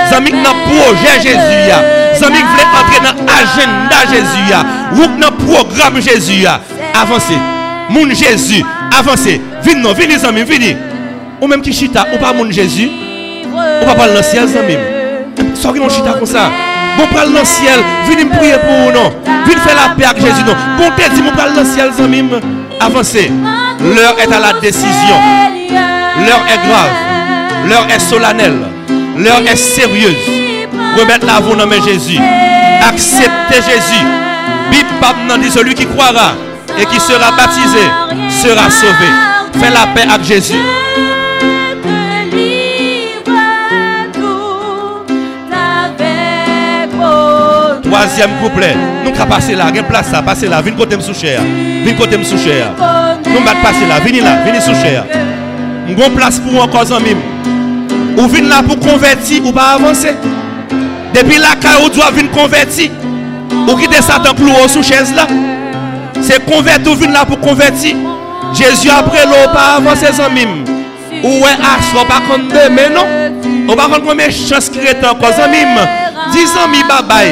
zamik 0.09 0.35
dans 0.43 0.55
projet 0.65 1.21
Jésus 1.21 1.71
zamik 2.19 2.45
vle 2.45 2.63
entrer 2.79 2.99
dans 3.03 3.17
agenda 3.31 3.99
Jésus 4.11 4.53
ou 4.95 5.19
dans 5.19 5.31
programme 5.45 6.01
Jésus 6.01 6.45
avancez. 7.01 7.37
Mon 7.89 8.09
Jésus, 8.09 8.63
avancez. 8.97 9.41
Venez, 9.63 9.81
non, 9.81 9.93
venez, 9.93 10.23
amis, 10.25 10.43
venez. 10.43 10.75
Ou 11.41 11.47
même 11.47 11.61
qui 11.61 11.71
chita, 11.71 12.05
ou 12.13 12.17
pas 12.17 12.33
mon 12.33 12.49
Jésus. 12.51 12.89
Ou 13.53 13.85
pas 13.85 13.95
parler 13.95 14.13
dans 14.13 14.19
le 14.19 14.23
ciel, 14.23 14.43
amis. 14.57 14.77
Sorry, 15.55 15.79
non, 15.79 15.89
chita 15.89 16.13
comme 16.13 16.25
ça. 16.25 16.49
Bon, 16.97 17.05
parle 17.13 17.31
dans 17.33 17.39
le 17.39 17.45
ciel. 17.45 17.79
Venez 18.07 18.25
me 18.25 18.35
prier 18.35 18.53
pour 18.53 18.73
vous, 18.73 18.91
non. 18.91 19.13
Venez 19.45 19.59
faire 19.59 19.75
la 19.75 19.95
paix 19.95 20.05
avec 20.05 20.21
Jésus, 20.21 20.43
non. 20.45 20.53
Bon, 20.77 21.23
mon 21.23 21.31
parle 21.31 21.53
dans 21.53 21.61
le 21.61 21.67
ciel, 21.67 21.91
amis. 22.03 22.23
Avancez. 22.79 23.31
L'heure 23.79 24.15
est 24.19 24.33
à 24.33 24.39
la 24.39 24.59
décision. 24.59 25.15
L'heure 25.69 26.45
est 26.51 26.67
grave. 26.67 26.91
L'heure 27.69 27.87
est 27.93 27.99
solennelle. 27.99 28.59
L'heure 29.17 29.41
est 29.49 29.55
sérieuse. 29.55 30.15
Remettre 30.97 31.25
la 31.25 31.39
voix 31.39 31.55
dans 31.55 31.69
Jésus. 31.83 32.19
Acceptez 32.87 33.55
Jésus. 33.55 34.05
Bible 34.71 35.41
dit 35.41 35.51
celui 35.51 35.73
qui 35.73 35.85
croira 35.85 36.33
et 36.79 36.85
qui 36.85 36.99
sera 36.99 37.31
baptisé 37.31 37.85
sera 38.29 38.69
sauvé. 38.69 39.09
Fais 39.53 39.69
la 39.71 39.87
paix 39.87 40.07
avec 40.09 40.25
Jésus. 40.25 40.55
Troisième 47.83 48.29
couplet. 48.43 48.75
Nous 49.03 49.09
allons 49.09 49.25
passer 49.29 49.55
là. 49.55 49.71
Quelle 49.73 49.85
place 49.85 50.07
ça? 50.11 50.21
Passer 50.21 50.47
là. 50.47 50.61
Viens 50.61 50.73
côté 50.73 50.95
sous 51.01 51.13
cher. 51.13 51.41
Viens 51.83 51.93
côté 51.93 52.21
sous 52.23 52.37
cher. 52.37 52.71
Nous 53.25 53.31
allons 53.31 53.61
passer 53.63 53.87
là. 53.87 53.99
Venez 54.03 54.21
là. 54.21 54.43
Venez 54.45 54.61
sous 54.61 54.75
cher. 54.75 55.05
Une 55.87 55.95
bonne 55.95 56.13
place 56.13 56.39
pour 56.39 56.61
encore 56.61 56.91
en 56.91 56.99
mime. 56.99 57.21
Ou 58.17 58.27
venez 58.27 58.47
là 58.47 58.61
pour 58.61 58.79
convertir 58.79 59.45
ou 59.45 59.51
pas 59.51 59.75
avancer. 59.75 60.15
Depuis 61.13 61.39
là, 61.39 61.49
quand 61.61 61.81
vous 61.81 61.89
doit 61.89 62.11
venir 62.11 62.31
convertir. 62.31 62.91
Ou 63.67 63.75
quitter 63.75 64.01
Satan 64.01 64.31
haut 64.31 64.67
sous 64.67 64.83
chaise 64.83 65.13
là. 65.15 65.27
C'est 66.27 66.45
convertir 66.45 66.91
ou 66.91 67.05
là 67.09 67.23
pour 67.23 67.39
convertir. 67.39 67.95
Jésus 68.53 68.89
après 68.89 69.25
l'eau 69.25 69.49
pas 69.53 69.77
avant 69.77 69.95
ses 69.95 70.19
amis. 70.19 70.45
Ou 71.23 71.45
est 71.45 71.53
à 71.53 72.05
pas 72.05 72.19
contre 72.29 72.69
mais 72.69 72.89
non. 72.89 73.05
On 73.69 73.75
va 73.75 73.87
prendre 73.87 74.05
combien 74.05 74.27
de 74.27 74.33
chance 74.33 74.69
qui 74.69 74.79
est 74.79 75.05
encore 75.07 75.31
amis? 75.41 75.65
Dis 76.33 76.47
amis 76.61 76.83
babaye. 76.83 77.31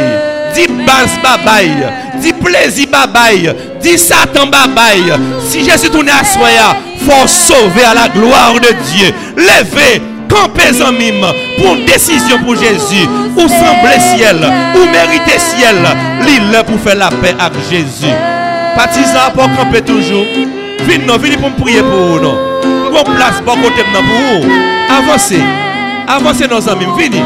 Dis 0.54 0.68
base 0.86 1.20
babaye. 1.22 1.76
Dis 2.22 2.32
plaisir 2.32 2.88
babaye. 2.90 3.54
Dis 3.82 3.98
Satan 3.98 4.48
babaye. 4.48 5.12
Si 5.46 5.66
Jésus 5.66 5.90
tourne 5.90 6.08
à 6.08 6.24
soya, 6.24 6.78
faut 7.06 7.28
sauver 7.28 7.84
à 7.84 7.94
la 7.94 8.08
gloire 8.08 8.54
de 8.54 8.72
Dieu. 8.94 9.14
Levez 9.36 10.02
campez 10.30 10.72
mime 10.98 11.26
pour 11.60 11.76
une 11.76 11.86
décision 11.86 12.40
pour 12.40 12.56
Jésus, 12.56 13.08
ou 13.36 13.42
sembler 13.42 14.00
ciel, 14.16 14.38
ou 14.76 14.86
mériter 14.90 15.38
ciel, 15.38 15.76
l'île 16.22 16.64
pour 16.66 16.80
faire 16.80 16.96
la 16.96 17.10
paix 17.10 17.36
avec 17.38 17.62
Jésus. 17.70 18.14
Partisan 18.76 19.32
pour 19.34 19.50
camper 19.56 19.82
toujours. 19.82 20.26
Venez, 20.82 21.06
non, 21.06 21.16
pour 21.18 21.50
me 21.50 21.62
prier 21.62 21.82
pour 21.82 21.90
vous. 21.90 22.20
Non. 22.20 22.38
Nous 22.92 23.14
place 23.16 23.42
pour 23.46 23.56
côté 23.56 23.84
pour 23.92 24.02
vous. 24.02 24.50
Avancez. 24.90 25.42
Avancez 26.08 26.48
nos 26.48 26.70
amis. 26.70 26.86
Venez. 26.98 27.24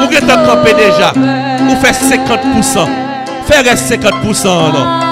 Vous 0.00 0.16
êtes 0.16 0.26
camper 0.26 0.74
déjà. 0.74 1.12
Vous 1.14 1.76
faites 1.76 1.96
50%. 1.96 2.88
Faites 3.46 3.66
50%. 3.66 4.46
Non. 4.46 5.04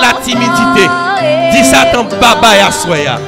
La 0.00 0.20
timidité. 0.22 0.88
Dis 1.52 1.64
Satan, 1.64 2.04
baba 2.20 2.56
ya 2.56 2.70
soya. 2.70 3.18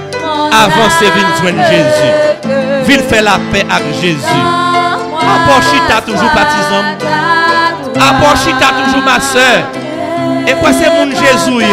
Avancez, 0.52 1.10
venez 1.10 1.34
joindre 1.40 1.62
Jésus. 1.70 2.84
Venez 2.84 3.02
faire 3.02 3.22
la 3.22 3.38
paix 3.52 3.66
avec 3.70 4.00
Jésus. 4.00 4.42
Apporte 5.20 6.06
toujours 6.06 6.30
partisan. 6.30 6.82
Apporte 7.96 8.84
toujours 8.86 9.04
ma 9.04 9.20
soeur. 9.20 9.83
Et 10.46 10.52
quoi 10.52 10.70
c'est 10.72 10.90
mon 10.90 11.10
Jésus 11.10 11.64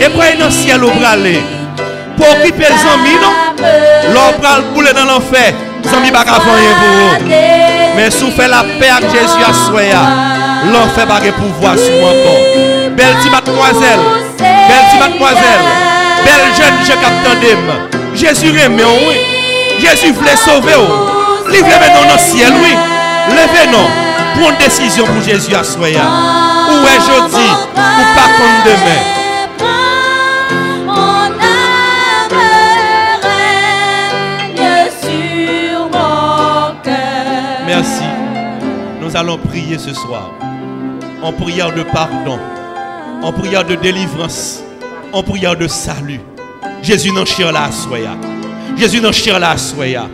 Et 0.00 0.10
quoi 0.10 0.24
il 0.32 0.38
dans 0.38 0.46
le 0.46 0.50
ciel 0.50 0.82
au 0.84 0.90
bralé 0.90 1.40
Pour 2.16 2.28
occuper 2.28 2.64
les 2.64 2.64
amis, 2.66 3.16
non? 3.20 3.64
L'on 4.14 4.38
pral 4.40 4.62
bouler 4.74 4.92
dans 4.92 5.04
l'enfer. 5.04 5.54
Les 5.84 5.94
amis 5.94 6.10
pas. 6.10 6.24
Mais 7.96 8.10
si 8.10 8.24
vous 8.24 8.30
faites 8.30 8.50
la 8.50 8.64
paix 8.78 8.90
avec 8.90 9.10
Jésus 9.10 9.42
à 9.48 9.52
soya, 9.52 10.00
l'enfer 10.72 11.06
pas 11.06 11.20
pouvoir 11.32 11.78
sur 11.78 11.94
moi. 12.00 12.10
Belle 12.96 13.14
petite 13.16 13.30
mademoiselle, 13.30 14.00
belle 14.38 14.84
petite 14.86 15.00
mademoiselle, 15.00 15.64
belle 16.24 16.54
jeune 16.56 16.74
je 16.82 16.92
capte 16.92 17.26
Jésus 18.14 18.58
aime 18.58 18.80
oui. 19.08 19.16
Jésus 19.78 20.12
voulait 20.12 20.36
sauver 20.36 20.72
vous. 20.74 21.50
Livrez 21.52 21.78
maintenant 21.78 22.08
dans 22.08 22.14
le 22.14 22.18
ciel, 22.18 22.52
oui. 22.62 22.74
Levez-nous. 23.28 24.40
Prends 24.40 24.52
décision 24.58 25.04
pour 25.04 25.22
Jésus 25.22 25.54
à 25.54 25.62
soya. 25.62 26.02
Est 26.84 27.00
jeudi 27.00 27.48
ou 27.74 27.96
pas 28.16 28.30
demain. 28.64 29.02
Merci. 37.66 38.04
Nous 39.00 39.16
allons 39.16 39.38
prier 39.38 39.78
ce 39.78 39.92
soir. 39.92 40.30
en 41.22 41.32
prière 41.32 41.72
de 41.74 41.82
pardon, 41.82 42.38
en 43.22 43.32
prière 43.32 43.64
de 43.64 43.74
délivrance, 43.74 44.62
en 45.12 45.22
prière 45.22 45.56
de 45.56 45.66
salut. 45.66 46.20
Jésus 46.82 47.10
n'en 47.10 47.24
chire 47.24 47.52
là, 47.52 47.70
soya. 47.72 48.10
Jésus 48.76 49.00
n'en 49.00 49.12
chire 49.12 49.38
là, 49.38 49.56
soya. 49.56 50.08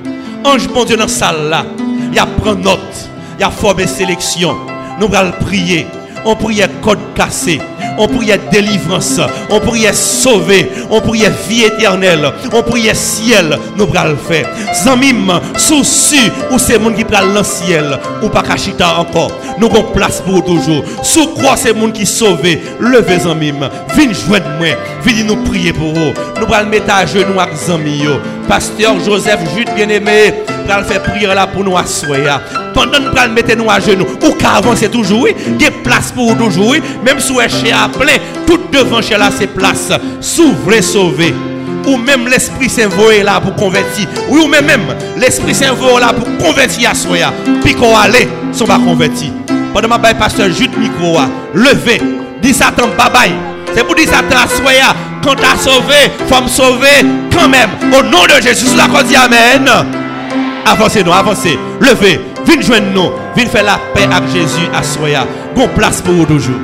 Ange 0.44 0.68
bon 0.68 0.84
Dieu 0.84 0.96
dans 0.96 1.04
la 1.04 1.08
salle 1.08 1.48
là, 1.50 1.64
il 1.78 2.14
y 2.14 2.18
a 2.18 2.26
prendre 2.26 2.62
note, 2.62 3.10
il 3.38 3.42
y 3.42 3.44
a 3.44 3.50
formé 3.50 3.86
sélection. 3.86 4.56
Nous 4.98 5.08
allons 5.14 5.32
prier. 5.40 5.86
On 6.24 6.36
priait 6.36 6.68
code 6.82 6.98
cassé. 7.14 7.60
On 7.98 8.06
priait 8.06 8.40
délivrance. 8.50 9.20
On 9.50 9.60
priait 9.60 9.92
sauver. 9.92 10.70
On 10.90 11.00
priait 11.00 11.32
vie 11.48 11.64
éternelle. 11.64 12.32
On 12.52 12.62
priait 12.62 12.94
ciel. 12.94 13.58
Nous 13.76 13.88
allons 13.94 14.10
le 14.10 14.16
faire. 14.16 14.48
Zamim, 14.82 15.40
souci, 15.56 16.30
ou 16.50 16.58
c'est 16.58 16.78
monde 16.78 16.94
qui 16.94 17.04
prend 17.04 17.24
le 17.24 17.42
ciel. 17.42 17.98
Ou 18.22 18.28
pas 18.28 18.42
cachita 18.42 18.98
encore. 18.98 19.32
Nous 19.58 19.66
avons 19.66 19.82
place 19.92 20.20
pour 20.20 20.44
toujours. 20.44 20.84
Sous 21.02 21.28
croix, 21.28 21.56
c'est 21.56 21.74
monde 21.74 21.92
qui 21.92 22.06
sauve. 22.06 22.42
Levez 22.80 23.20
Zamim. 23.20 23.68
Viens 23.94 24.12
joindre 24.12 24.46
moi. 24.58 24.68
Viens 25.04 25.24
nous 25.24 25.36
prier 25.44 25.72
pour 25.72 25.92
vous. 25.92 26.12
Nous 26.40 26.54
allons 26.54 26.70
mettre 26.70 26.94
à 26.94 27.04
genoux 27.04 27.38
avec 27.38 27.56
Zamim. 27.56 28.20
Pasteur 28.48 28.98
Joseph 29.04 29.40
Jude 29.56 29.70
bien-aimé. 29.74 30.34
Nous 30.64 30.84
faire 30.84 31.02
prier 31.02 31.26
là 31.26 31.46
pour 31.46 31.64
nous 31.64 31.76
asseoir 31.76 32.40
pendant 32.72 32.92
que 32.92 33.28
nous 33.28 33.34
mettons 33.34 33.56
nous 33.56 33.70
à 33.70 33.80
genoux, 33.80 34.06
ou 34.22 34.32
qu'à 34.32 34.56
avancer 34.56 34.88
toujours, 34.88 35.28
il 35.28 35.62
y 35.62 35.66
a 35.66 35.70
place 35.70 36.12
pour 36.12 36.36
toujours, 36.36 36.74
même 37.04 37.18
si 37.18 37.32
vous 37.32 37.40
êtes 37.40 37.52
à 37.72 37.88
plein, 37.88 38.16
tout 38.46 38.60
devant 38.72 39.02
chez 39.02 39.16
là, 39.16 39.30
c'est 39.36 39.46
place. 39.46 39.90
S'ouvrir, 40.20 40.82
sauver. 40.82 41.34
Ou 41.86 41.96
même 41.96 42.28
l'Esprit 42.28 42.68
Saint 42.68 42.88
là 43.24 43.40
pour 43.40 43.56
convertir. 43.56 44.06
ou 44.28 44.46
même, 44.46 44.66
même 44.66 44.82
l'Esprit 45.16 45.54
Saint 45.54 45.74
là 46.00 46.12
pour 46.12 46.46
convertir 46.46 46.90
à 46.90 46.94
soi. 46.94 47.16
Puis 47.62 47.74
qu'on 47.74 47.96
allait, 47.96 48.28
sont 48.52 48.66
pas 48.66 48.78
convertis. 48.78 49.32
Pendant 49.74 49.88
ma 49.88 49.98
baille, 49.98 50.14
pasteur 50.14 50.50
Jude 50.50 50.76
micro, 50.78 51.18
levez, 51.54 52.00
dis 52.40 52.54
Satan, 52.54 52.88
bye. 52.96 53.32
C'est 53.74 53.84
pour 53.84 53.94
dire 53.94 54.08
Satan 54.08 54.36
à 54.44 54.48
soi, 54.48 54.72
quand 55.24 55.34
tu 55.34 55.44
as 55.44 55.56
sauvé, 55.56 56.12
faut 56.28 56.42
me 56.42 56.48
sauver 56.48 57.06
quand 57.32 57.48
même. 57.48 57.70
Au 57.92 58.02
nom 58.02 58.24
de 58.24 58.42
Jésus, 58.42 58.76
la 58.76 58.86
cause 58.86 59.14
Amen. 59.14 59.68
Avancez 60.66 61.02
nous, 61.02 61.12
avancez. 61.12 61.58
Levez. 61.80 62.31
Venez 62.52 62.64
joindre 62.64 62.92
nous. 62.92 63.10
Venez 63.34 63.48
faire 63.48 63.64
la 63.64 63.78
paix 63.94 64.04
avec 64.04 64.28
Jésus 64.30 64.68
à 64.74 64.82
Soya. 64.82 65.26
Bon 65.56 65.68
place 65.68 66.02
pour 66.02 66.12
vous 66.12 66.26
toujours. 66.26 66.60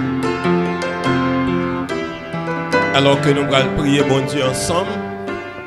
Alors 2.95 3.18
que 3.22 3.30
nous 3.30 3.55
allons 3.55 3.74
prier 3.78 4.03
bon 4.03 4.20
Dieu 4.26 4.43
ensemble, 4.45 4.91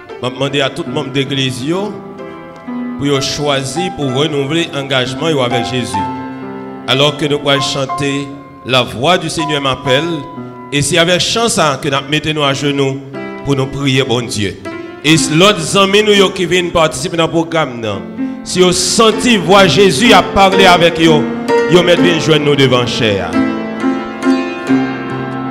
je 0.10 0.28
vais 0.28 0.34
demander 0.34 0.62
à 0.62 0.70
tout 0.70 0.84
le 0.86 0.94
monde 0.94 1.12
d'église 1.12 1.66
pour 3.00 3.22
choisir 3.22 3.96
pour 3.96 4.14
renouveler 4.14 4.68
l'engagement 4.72 5.26
avec 5.44 5.66
Jésus. 5.66 5.96
Alors 6.88 7.18
que 7.18 7.26
nous 7.26 7.40
allons 7.50 7.62
chanter 7.62 8.28
La 8.64 8.84
voix 8.84 9.18
du 9.18 9.28
Seigneur 9.28 9.62
m'appelle. 9.62 10.04
Et 10.72 10.84
c'est 10.84 11.00
avec 11.00 11.20
chance 11.20 11.60
que 11.82 11.90
nous 11.90 12.10
mettons 12.10 12.44
à 12.44 12.54
genoux 12.54 13.00
pour 13.44 13.56
nous 13.56 13.66
prier 13.66 14.04
bon 14.04 14.22
Dieu. 14.28 14.62
Et 15.04 15.16
l'autre 15.36 15.78
amis 15.80 16.04
nous 16.04 16.30
qui 16.30 16.46
viennent 16.46 16.70
participer 16.70 17.18
dans 17.18 17.26
le 17.26 17.32
programme, 17.32 17.84
si 18.44 18.62
vous 18.62 18.72
senti 18.72 19.36
voir 19.36 19.68
Jésus 19.68 20.14
à 20.14 20.22
parler 20.22 20.66
avec 20.68 21.00
vous, 21.00 21.24
vous 21.72 21.82
mettez 21.82 22.20
joindre 22.20 22.46
nous 22.46 22.56
devant 22.56 22.86
cher. 22.86 23.32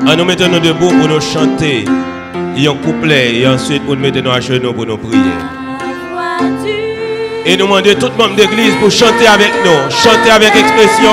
En 0.07 0.17
nous 0.17 0.25
mettons 0.25 0.49
nous 0.49 0.61
debout 0.61 0.91
pour 0.91 1.09
nous 1.09 1.21
chanter, 1.21 1.85
et 2.57 2.67
un 2.69 2.75
couplet, 2.75 3.35
et 3.41 3.47
ensuite 3.49 3.85
pour 3.85 3.97
nous 3.97 4.03
mettre 4.03 4.31
à 4.31 4.41
genoux 4.41 4.73
pour 4.73 4.87
nous 4.87 4.97
prier. 4.97 5.21
Et 7.45 7.57
nous 7.57 7.67
demandons 7.67 7.95
tout 7.99 8.07
le 8.07 8.23
monde 8.23 8.37
d'église 8.37 8.75
pour 8.81 8.93
chanter 8.93 9.27
avec 9.27 9.51
nous, 9.65 9.91
chanter 9.91 10.31
avec 10.31 10.55
expression, 10.55 11.11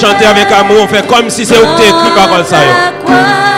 chanter 0.00 0.26
avec 0.26 0.52
amour, 0.52 0.88
faire 0.88 1.06
comme 1.08 1.28
si 1.30 1.44
qui 1.44 1.52
écrit 1.52 2.14
parole 2.14 2.44
ça. 2.44 3.55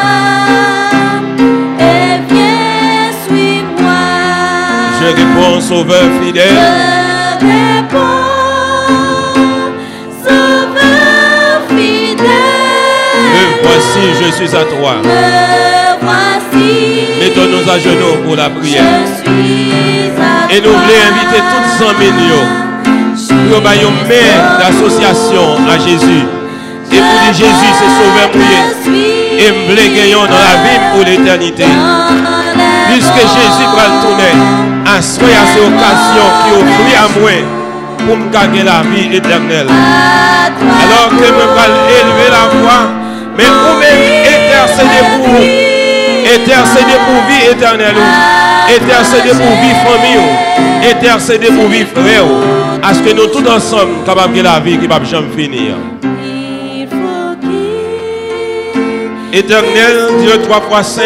Je 5.08 5.14
réponds, 5.14 5.60
Sauveur 5.60 6.04
fidèle. 6.22 6.44
Je 7.40 7.46
réponds, 7.46 7.98
Sauveur 10.22 11.62
fidèle. 11.68 12.26
Me 13.32 13.62
voici, 13.62 14.04
je 14.20 14.32
suis 14.32 14.54
à 14.54 14.64
toi. 14.64 14.96
Me 15.02 16.04
voici. 16.04 17.06
Mettons-nous 17.20 17.70
à 17.70 17.78
genoux 17.78 18.22
pour 18.24 18.36
la 18.36 18.50
prière. 18.50 18.84
Je 19.24 19.30
suis 19.30 20.10
à 20.20 20.54
Et 20.54 20.60
nous 20.60 20.72
voulons 20.72 21.00
inviter 21.08 21.40
tous 21.40 21.84
les 21.84 21.88
amis 21.88 22.12
pour 23.50 23.58
une 23.58 24.08
mère 24.08 24.58
d'association 24.58 25.56
à 25.70 25.78
Jésus. 25.78 26.26
Et 26.92 26.96
pour 26.96 27.18
dire 27.22 27.32
Jésus, 27.32 27.72
c'est 27.78 27.92
sauveur 28.04 28.30
pour 28.30 28.40
Et 29.38 29.50
nous 29.52 29.64
voulons 29.68 29.96
gagner 29.96 30.12
dans 30.12 30.20
la 30.28 30.56
vie 30.64 30.80
pour 30.92 31.04
l'éternité. 31.04 31.64
Puisque 32.90 33.14
Jésus 33.14 33.68
va 33.74 33.84
le 33.88 34.02
tourner 34.02 34.77
à 34.96 35.02
ces 35.02 35.20
occasions 35.20 36.30
qui 36.42 36.50
offrent 36.54 37.04
à 37.04 37.20
moi 37.20 37.36
pour 38.06 38.16
me 38.16 38.30
gagner 38.30 38.62
la 38.62 38.82
vie 38.82 39.14
éternelle. 39.14 39.68
Alors 39.68 41.10
que 41.10 41.24
je 41.24 41.32
vais 41.32 41.70
élever 42.00 42.28
la 42.30 42.44
voix, 42.58 42.84
mais 43.36 43.44
vous-même 43.44 44.02
intercéder 44.24 45.02
pour 45.16 45.28
vous. 45.28 45.68
Intercéder 46.34 46.98
pour 47.06 47.20
vie 47.28 47.44
éternelle. 47.50 47.96
Intercéder 48.68 49.30
pour 49.30 49.52
vie 49.62 49.76
famille. 49.84 50.90
Intercéder 50.90 51.46
pour 51.48 51.68
vie 51.68 51.84
frère. 51.94 52.24
À 52.82 52.94
ce 52.94 53.00
que 53.00 53.14
nous 53.14 53.26
tous 53.26 53.48
ensemble 53.48 54.04
capables 54.06 54.34
de 54.34 54.42
la 54.42 54.60
vie 54.60 54.78
qui 54.78 54.88
ne 54.88 54.92
va 54.92 55.02
jamais 55.04 55.28
finir. 55.36 55.74
Éternel, 59.32 60.08
Dieu 60.20 60.40
trois 60.42 60.60
fois 60.62 60.82
saint, 60.82 61.02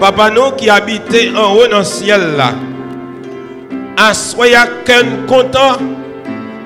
Papa 0.00 0.30
nous 0.30 0.52
qui 0.52 0.68
habitait 0.68 1.30
en 1.34 1.54
haut 1.54 1.66
dans 1.66 1.78
le 1.78 1.84
ciel 1.84 2.36
là. 2.36 2.52
Soyez 4.12 4.56
content 5.26 5.78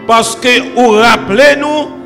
parce 0.07 0.35
que 0.35 0.75
vous 0.75 0.91
rappelez-nous 0.91 2.01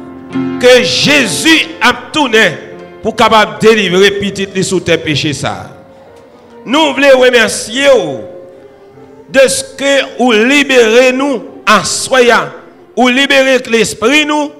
que 0.60 0.82
Jésus 0.82 1.68
a 1.80 1.92
tourné 2.12 2.58
pour 3.02 3.16
capable 3.16 3.58
délivrer 3.58 4.10
petit 4.12 4.64
sous 4.64 4.80
tes 4.80 4.98
péchés 4.98 5.32
ça. 5.32 5.70
Nous 6.66 6.92
voulons 6.92 7.18
remercier 7.18 7.88
de 9.30 9.40
ce 9.40 9.64
que 9.76 10.18
vous 10.18 10.32
libérez 10.32 11.12
nous 11.12 11.42
en 11.68 11.84
soyant, 11.84 12.48
ou 12.96 13.08
libérez 13.08 13.58
l'esprit 13.70 14.26
nous, 14.26 14.50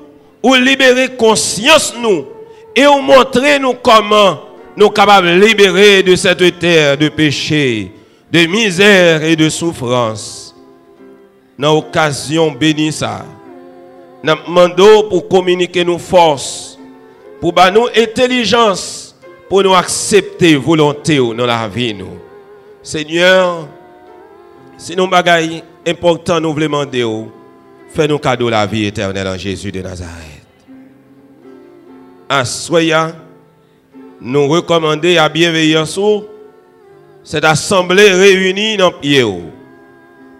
ou 0.42 0.54
libérez 0.54 1.08
conscience 1.16 1.94
nous, 2.00 2.26
et 2.74 2.84
vous 2.84 3.00
montrez 3.00 3.58
nous 3.58 3.74
comment 3.74 4.40
nous 4.76 4.90
capables 4.90 5.28
de 5.28 5.46
libérer 5.46 6.02
de 6.02 6.16
cette 6.16 6.58
terre 6.58 6.96
de 6.98 7.08
péché, 7.08 7.92
de 8.30 8.46
misère 8.46 9.22
et 9.22 9.36
de 9.36 9.48
souffrance. 9.48 10.54
Dans 11.58 11.74
l'occasion 11.74 12.50
bénie 12.50 12.92
ça, 12.92 13.24
nous 14.22 14.34
demandons 14.46 15.08
pour 15.08 15.28
communiquer 15.28 15.84
nos 15.84 15.98
forces, 15.98 16.78
pour 17.40 17.54
nous 17.72 17.86
intelligence, 17.96 19.14
pour 19.48 19.62
nous 19.62 19.74
accepter 19.74 20.56
volonté 20.56 21.18
dans 21.18 21.46
la 21.46 21.68
vie 21.68 21.94
nous. 21.94 22.18
Seigneur, 22.82 23.68
si 24.76 24.96
nous 24.96 25.06
bagailles 25.06 25.62
important 25.86 26.40
nous 26.40 26.52
voulons 26.52 26.84
demander, 26.84 27.04
fais-nous 27.94 28.18
cadeau 28.18 28.50
la 28.50 28.66
vie 28.66 28.86
éternelle 28.86 29.28
en 29.28 29.38
Jésus 29.38 29.70
de 29.70 29.80
Nazareth. 29.80 30.42
Assoyez 32.28 33.12
nous 34.20 34.48
recommander 34.48 35.18
à 35.18 35.28
bienveillance 35.28 35.98
cette 37.22 37.44
assemblée 37.44 38.10
réunie 38.10 38.76
dans 38.76 38.92
pied 38.92 39.24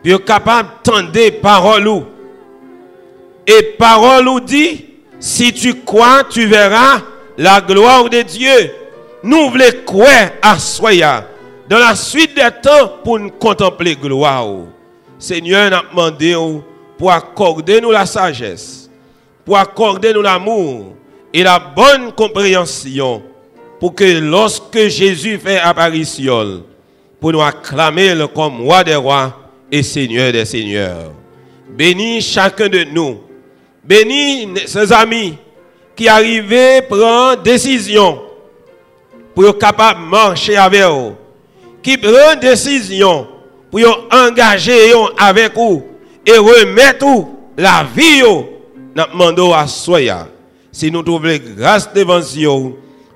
puis 0.03 0.19
capable 0.23 0.69
d'entendre 0.85 1.41
parole 1.41 2.03
et 3.47 3.63
parole 3.79 4.29
ou 4.29 4.41
dit 4.41 4.85
si 5.19 5.53
tu 5.53 5.83
crois 5.83 6.25
tu 6.25 6.47
verras 6.47 7.01
la 7.39 7.61
gloire 7.61 8.09
de 8.09 8.23
Dieu. 8.23 8.71
Nous 9.23 9.49
voulons 9.51 9.65
croire 9.87 10.31
à 10.43 10.59
soya 10.59 11.27
dans 11.69 11.79
la 11.79 11.95
suite 11.95 12.35
des 12.37 12.49
temps 12.63 12.99
pour 13.03 13.19
nous 13.19 13.31
contempler 13.31 13.97
gloire 13.97 14.47
Seigneur 15.19 15.71
nous 15.71 15.89
demandé 15.91 16.37
pour 16.99 17.11
accorder 17.11 17.81
nous 17.81 17.91
la 17.91 18.05
sagesse 18.05 18.91
pour 19.45 19.57
accorder 19.57 20.13
nous 20.13 20.21
l'amour 20.23 20.93
et 21.33 21.43
la 21.43 21.59
bonne 21.59 22.13
compréhension 22.13 23.23
pour 23.85 23.95
que 23.95 24.19
lorsque 24.19 24.89
Jésus 24.89 25.37
fait 25.39 25.59
apparition, 25.59 26.63
pour 27.21 27.33
nous 27.33 27.43
acclamer 27.43 28.15
comme 28.35 28.63
roi 28.63 28.83
des 28.83 28.95
rois 28.95 29.39
et 29.71 29.83
seigneur 29.83 30.33
des 30.33 30.47
seigneurs. 30.47 31.13
Bénis 31.69 32.23
chacun 32.23 32.71
de 32.71 32.83
nous. 32.85 33.21
Bénis 33.85 34.49
ses 34.65 34.91
amis 34.91 35.35
qui 35.95 36.09
arrivaient 36.09 36.81
prendre 36.89 37.43
décision 37.43 38.23
pour 39.35 39.49
être 39.49 39.59
capable 39.59 40.01
de 40.01 40.07
marcher 40.07 40.57
avec 40.57 40.85
vous. 40.85 41.13
Qui 41.83 41.99
prennent 41.99 42.41
décision 42.41 43.27
pour 43.71 43.83
engager 44.11 44.95
avec 45.19 45.55
vous 45.55 45.85
et 46.25 46.39
remettre 46.39 47.05
la 47.59 47.87
vie. 47.95 48.23
Nous 48.23 49.05
demandons 49.13 49.53
à 49.53 49.67
Soya. 49.67 50.27
si 50.73 50.91
nous 50.91 51.03
trouvons 51.03 51.37
grâce 51.55 51.93
devant 51.93 52.21
Dieu, 52.21 52.49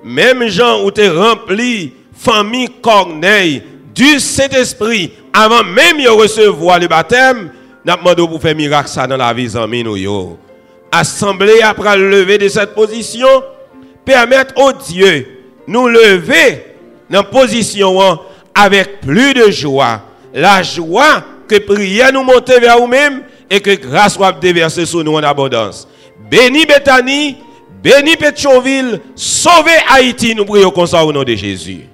même 0.04 0.48
gens 0.48 0.84
où 0.84 0.90
tu 0.90 1.08
rempli, 1.08 1.92
famille 2.16 2.68
Corneille, 2.80 3.62
du 3.94 4.20
Saint-Esprit, 4.20 5.12
avant 5.32 5.64
même 5.64 5.98
de 6.02 6.08
recevoir 6.08 6.78
le 6.78 6.86
baptême, 6.86 7.50
nous 7.84 7.96
demandons 7.96 8.28
pour 8.28 8.40
faire 8.40 8.54
miracle 8.54 8.88
ça 8.88 9.06
dans 9.06 9.16
la 9.16 9.32
vie 9.32 9.52
nous. 9.84 10.38
Assemblée 10.90 11.60
après 11.62 11.96
lever 11.96 12.38
de 12.38 12.48
cette 12.48 12.74
position, 12.74 13.28
permettre 14.04 14.54
au 14.60 14.72
Dieu 14.72 15.26
nous 15.66 15.86
lever 15.86 16.64
dans 17.10 17.22
position 17.24 18.18
avec 18.54 19.00
plus 19.00 19.34
de 19.34 19.50
joie. 19.50 20.02
La 20.34 20.62
joie 20.62 21.22
que 21.46 21.58
prière 21.58 22.12
nous 22.12 22.22
monter 22.22 22.58
vers 22.60 22.78
nous-mêmes 22.80 23.22
et 23.50 23.60
que 23.60 23.74
grâce 23.74 24.14
soit 24.14 24.32
déversée 24.32 24.86
sur 24.86 25.02
nous 25.04 25.14
en 25.14 25.22
abondance. 25.22 25.88
Béni 26.30 26.66
Bethany, 26.66 27.36
béni 27.82 28.16
Pétionville, 28.16 29.00
sauvez 29.14 29.70
Haïti, 29.88 30.34
nous 30.34 30.44
prions 30.44 30.70
comme 30.70 30.86
ça 30.86 31.04
au 31.04 31.12
nom 31.12 31.22
de 31.22 31.34
Jésus. 31.34 31.86